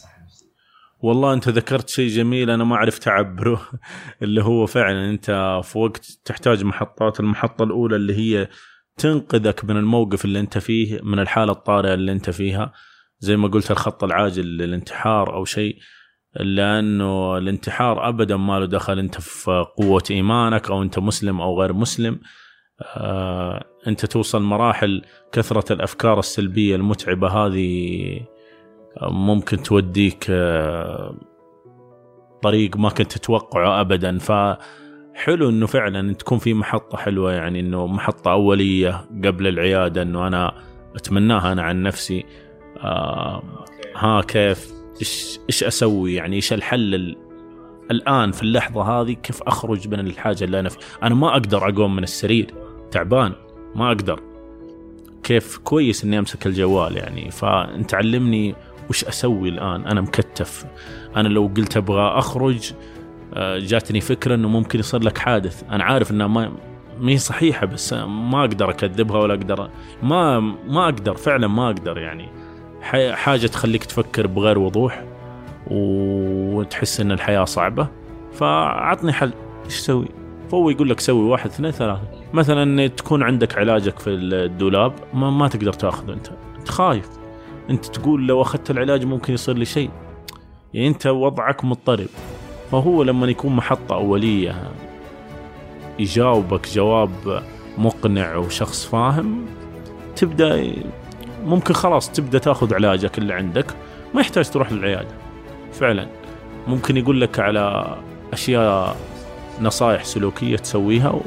والله 1.00 1.34
أنت 1.34 1.50
ذكرت 1.50 1.90
شيء 1.90 2.10
جميل 2.10 2.50
أنا 2.50 2.64
ما 2.64 2.76
عرفت 2.78 3.08
أعبره. 3.08 3.70
اللي 4.24 4.44
هو 4.44 4.66
فعلا 4.66 5.10
أنت 5.10 5.62
في 5.64 5.78
وقت 5.78 6.06
تحتاج 6.26 6.64
محطات 6.64 7.20
المحطة 7.20 7.64
الأولى 7.64 7.96
اللي 7.96 8.16
هي 8.18 8.50
تنقذك 8.98 9.66
من 9.66 9.78
الموقف 9.78 10.26
اللي 10.26 10.40
انت 10.40 10.58
فيه 10.58 11.00
من 11.04 11.20
الحالة 11.20 11.52
الطارئة 11.52 11.94
اللي 11.94 12.12
انت 12.12 12.30
فيها. 12.30 12.74
زي 13.20 13.38
ما 13.38 13.48
قلت 13.48 13.72
الخط 13.72 14.04
العاجل 14.04 14.46
للانتحار 14.46 15.34
أو 15.34 15.46
شيء 15.46 15.78
لأنه 16.36 17.38
الانتحار 17.38 18.10
ابدا 18.10 18.38
ما 18.38 18.60
له 18.60 18.66
دخل 18.66 19.00
أنت 19.00 19.22
في 19.22 19.66
قوة 19.78 20.04
إيمانك 20.12 20.70
أو 20.70 20.84
أنت 20.84 21.00
مسلم 21.00 21.42
أو 21.42 21.62
غير 21.62 21.74
مسلم. 21.74 22.20
آه، 22.82 23.66
أنت 23.88 24.06
توصل 24.06 24.42
مراحل 24.42 25.02
كثرة 25.32 25.74
الأفكار 25.74 26.20
السلبية 26.20 26.76
المتعبة 26.76 27.28
هذه 27.28 28.22
ممكن 29.02 29.64
توديك 29.64 30.28
آه، 30.30 31.18
طريق 32.42 32.78
ما 32.78 32.90
كنت 32.90 33.18
تتوقعه 33.18 33.82
ابدا. 33.82 34.18
فحلو 35.18 35.50
إنه 35.50 35.66
فعلا 35.66 36.14
تكون 36.14 36.38
في 36.38 36.54
محطة 36.54 36.98
حلوة 36.98 37.34
يعني 37.34 37.60
إنه 37.60 37.88
محطة 37.88 38.32
أولية 38.32 39.06
قبل 39.26 39.48
العيادة 39.48 40.02
إنه 40.02 40.28
أنا 40.28 40.54
أتمناها 40.96 41.52
أنا 41.52 41.62
عن 41.62 41.84
نفسي. 41.84 42.26
آه 42.78 43.44
ها 43.96 44.22
كيف؟ 44.22 44.72
إيش 45.02 45.40
إيش 45.50 45.64
أسوي؟ 45.64 46.14
يعني 46.14 46.36
إيش 46.36 46.54
الحل 46.54 46.96
ال- 46.96 47.18
الآن 47.92 48.32
في 48.32 48.44
اللحظة 48.44 48.82
هذه 48.82 49.14
كيف 49.14 49.44
أخرج 49.44 49.88
من 49.88 50.00
الحاجة 50.00 50.44
اللي 50.44 50.60
أنا 50.60 50.70
فيها؟ 50.70 50.82
أنا 51.04 51.16
ما 51.16 51.32
أقدر 51.32 51.70
أقوم 51.70 51.96
من 51.96 52.04
السرير 52.04 52.54
تعبان 52.92 53.34
ما 53.76 53.88
أقدر. 53.88 54.20
كيف؟ 55.24 55.58
كويس 55.58 56.04
إني 56.04 56.20
أمسك 56.20 56.48
الجوال 56.48 56.98
يعني. 56.98 57.32
فأنت 57.32 57.94
علمني 57.94 58.56
وش 58.90 59.06
أسوي 59.06 59.50
الآن؟ 59.50 59.88
أنا 59.88 60.02
مكتف. 60.02 60.66
أنا 61.16 61.28
لو 61.28 61.52
قلت 61.58 61.78
أبغى 61.78 62.08
أخرج 62.20 62.74
جاتني 63.40 64.02
فكرة 64.02 64.36
إنه 64.36 64.50
ممكن 64.50 64.80
يصير 64.80 65.04
لك 65.04 65.18
حادث. 65.18 65.64
أنا 65.72 65.84
عارف 65.84 66.12
إنها 66.12 66.28
ما 66.28 66.52
ما 67.00 67.12
هي 67.12 67.18
صحيحة 67.18 67.66
بس 67.66 67.94
ما 67.94 68.40
أقدر 68.40 68.70
أكذبها 68.70 69.18
ولا 69.18 69.34
أقدر 69.34 69.70
ما 70.04 70.40
ما 70.68 70.84
أقدر 70.84 71.16
فعلا 71.16 71.48
ما 71.48 71.68
أقدر 71.68 71.98
يعني. 71.98 72.30
حاجة 73.12 73.48
تخليك 73.48 73.84
تفكر 73.84 74.28
بغير 74.28 74.60
وضوح 74.60 75.04
وتحس 75.72 77.02
إن 77.02 77.12
الحياة 77.12 77.44
صعبة. 77.44 77.88
فعطني 78.34 79.14
حل. 79.14 79.34
إيش 79.66 79.78
أسوي؟ 79.78 80.08
فهو 80.52 80.70
يقول 80.70 80.90
لك 80.90 81.00
سوي 81.00 81.24
واحد 81.24 81.50
اثنين 81.50 81.72
ثلاثة. 81.72 82.08
مثلا 82.34 82.88
تكون 82.88 83.24
عندك 83.24 83.58
علاجك 83.58 84.00
في 84.00 84.10
الدولاب 84.10 84.94
ما, 85.14 85.30
ما 85.30 85.48
تقدر 85.48 85.74
تاخذه. 85.74 86.14
انت 86.14 86.28
أنت 86.60 86.70
خايف. 86.70 87.10
أنت 87.70 87.86
تقول 87.86 88.28
لو 88.28 88.42
أخذت 88.42 88.72
العلاج 88.72 89.06
ممكن 89.06 89.34
يصير 89.34 89.58
لي 89.58 89.66
شيء. 89.66 89.90
يعني 90.74 90.88
أنت 90.88 91.08
وضعك 91.08 91.66
مضطرب. 91.66 92.08
فهو 92.72 93.04
لما 93.04 93.28
يكون 93.28 93.56
محطة 93.56 93.96
أولية 93.96 94.56
يجاوبك 96.00 96.70
جواب 96.70 97.44
مقنع 97.78 98.36
وشخص 98.36 98.86
فاهم 98.86 99.46
تبدأ 100.16 100.74
ممكن 101.46 101.74
خلاص 101.74 102.12
تبدأ 102.12 102.38
تأخذ 102.40 102.74
علاجك 102.74 103.18
اللي 103.18 103.34
عندك 103.34 103.66
ما 104.14 104.22
يحتاج 104.22 104.50
تروح 104.50 104.72
للعيادة 104.72 105.16
فعلا 105.74 106.08
ممكن 106.68 106.98
يقول 106.98 107.22
لك 107.22 107.40
على 107.40 107.96
أشياء 108.34 108.96
نصائح 109.62 110.04
سلوكية 110.04 110.58
تسويها. 110.58 111.20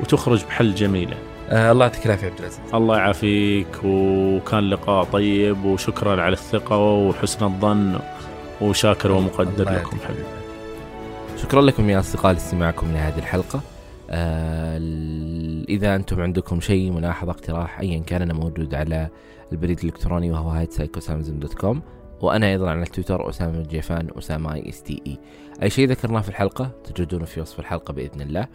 وتخرج 0.00 0.44
بحل 0.44 0.74
جميل 0.74 1.08
يعني. 1.08 1.24
آه 1.50 1.72
الله 1.72 1.84
يعطيك 1.84 2.06
العافية 2.06 2.26
عبد 2.26 2.38
العزيز 2.38 2.60
الله 2.74 2.96
يعافيك 2.96 3.84
وكان 3.84 4.70
لقاء 4.70 5.04
طيب 5.04 5.64
وشكرا 5.64 6.22
على 6.22 6.32
الثقة 6.32 6.76
وحسن 6.78 7.44
الظن 7.44 7.98
وشاكر 8.60 9.12
ومقدر 9.12 9.64
لكم 9.64 9.96
حبيبي. 10.08 10.37
شكرا 11.42 11.62
لكم 11.62 11.90
يا 11.90 11.98
أصدقاء 11.98 12.32
لاستماعكم 12.32 12.92
لهذه 12.92 13.18
الحلقة. 13.18 13.60
آه 14.10 14.78
إذا 15.68 15.96
أنتم 15.96 16.20
عندكم 16.20 16.60
شيء 16.60 16.92
ملاحظة 16.92 17.30
اقتراح 17.30 17.80
ايا 17.80 17.98
كان 17.98 18.22
أنا 18.22 18.34
موجود 18.34 18.74
على 18.74 19.08
البريد 19.52 19.78
الإلكتروني 19.78 20.30
وهو 20.30 20.50
com. 21.54 21.82
وأنا 22.20 22.46
أيضا 22.46 22.70
على 22.70 22.84
تويتر 22.84 23.28
أسامة 23.28 23.58
الجيفان 23.58 24.08
أسامة 24.18 24.54
A 24.54 24.68
S 24.68 24.82
T 24.82 25.02
E. 25.06 25.18
أي 25.62 25.70
شيء 25.70 25.88
ذكرناه 25.88 26.20
في 26.20 26.28
الحلقة 26.28 26.70
تجدونه 26.84 27.24
في 27.24 27.40
وصف 27.40 27.60
الحلقة 27.60 27.92
بإذن 27.92 28.20
الله. 28.20 28.46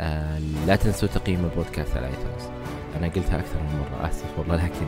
آه 0.00 0.38
لا 0.66 0.76
تنسوا 0.76 1.08
تقييم 1.08 1.44
البودكاست 1.44 1.96
على 1.96 2.06
iTunes 2.06 2.50
أنا 2.96 3.06
قلتها 3.06 3.38
أكثر 3.38 3.56
من 3.60 3.80
مرة 3.80 4.08
آسف 4.08 4.38
والله 4.38 4.56
لكن 4.56 4.86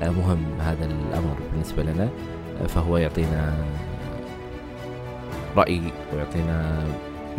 آه 0.00 0.10
مهم 0.10 0.60
هذا 0.60 0.84
الأمر 0.84 1.36
بالنسبة 1.52 1.82
لنا 1.82 2.08
آه 2.62 2.66
فهو 2.66 2.96
يعطينا 2.96 3.64
رأي 5.56 5.82
ويعطينا 6.12 6.84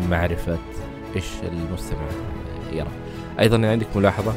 معرفة 0.10 0.58
إيش 1.16 1.26
المستمع 1.44 2.00
يرى. 2.74 2.88
أيضا 3.40 3.58
إذا 3.58 3.72
عندك 3.72 3.88
ملاحظة 3.96 4.34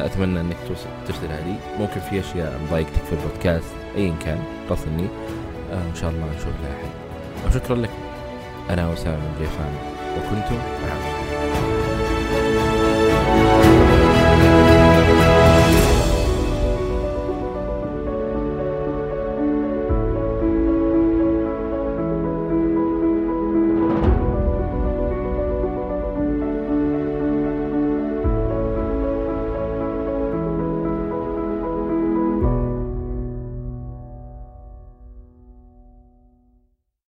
أتمنى 0.00 0.40
إنك 0.40 0.56
توصل 0.68 0.88
ترسلها 1.06 1.40
لي 1.40 1.54
ممكن 1.78 2.00
في 2.00 2.20
أشياء 2.20 2.60
مضايقتك 2.66 3.02
في 3.08 3.12
البودكاست 3.12 3.74
ايا 3.96 4.14
كان 4.24 4.38
راسلني. 4.70 5.06
آه 5.72 5.88
إن 5.90 5.94
شاء 5.94 6.10
الله 6.10 6.26
نشوف 6.36 6.46
لها 6.62 6.74
حل. 6.74 7.48
وشكرا 7.48 7.76
لكم 7.76 7.92
أنا 8.70 8.92
اسامه 8.92 9.18
الجيفان 9.34 9.74
وكنتم 10.16 10.54
معكم 10.54 11.03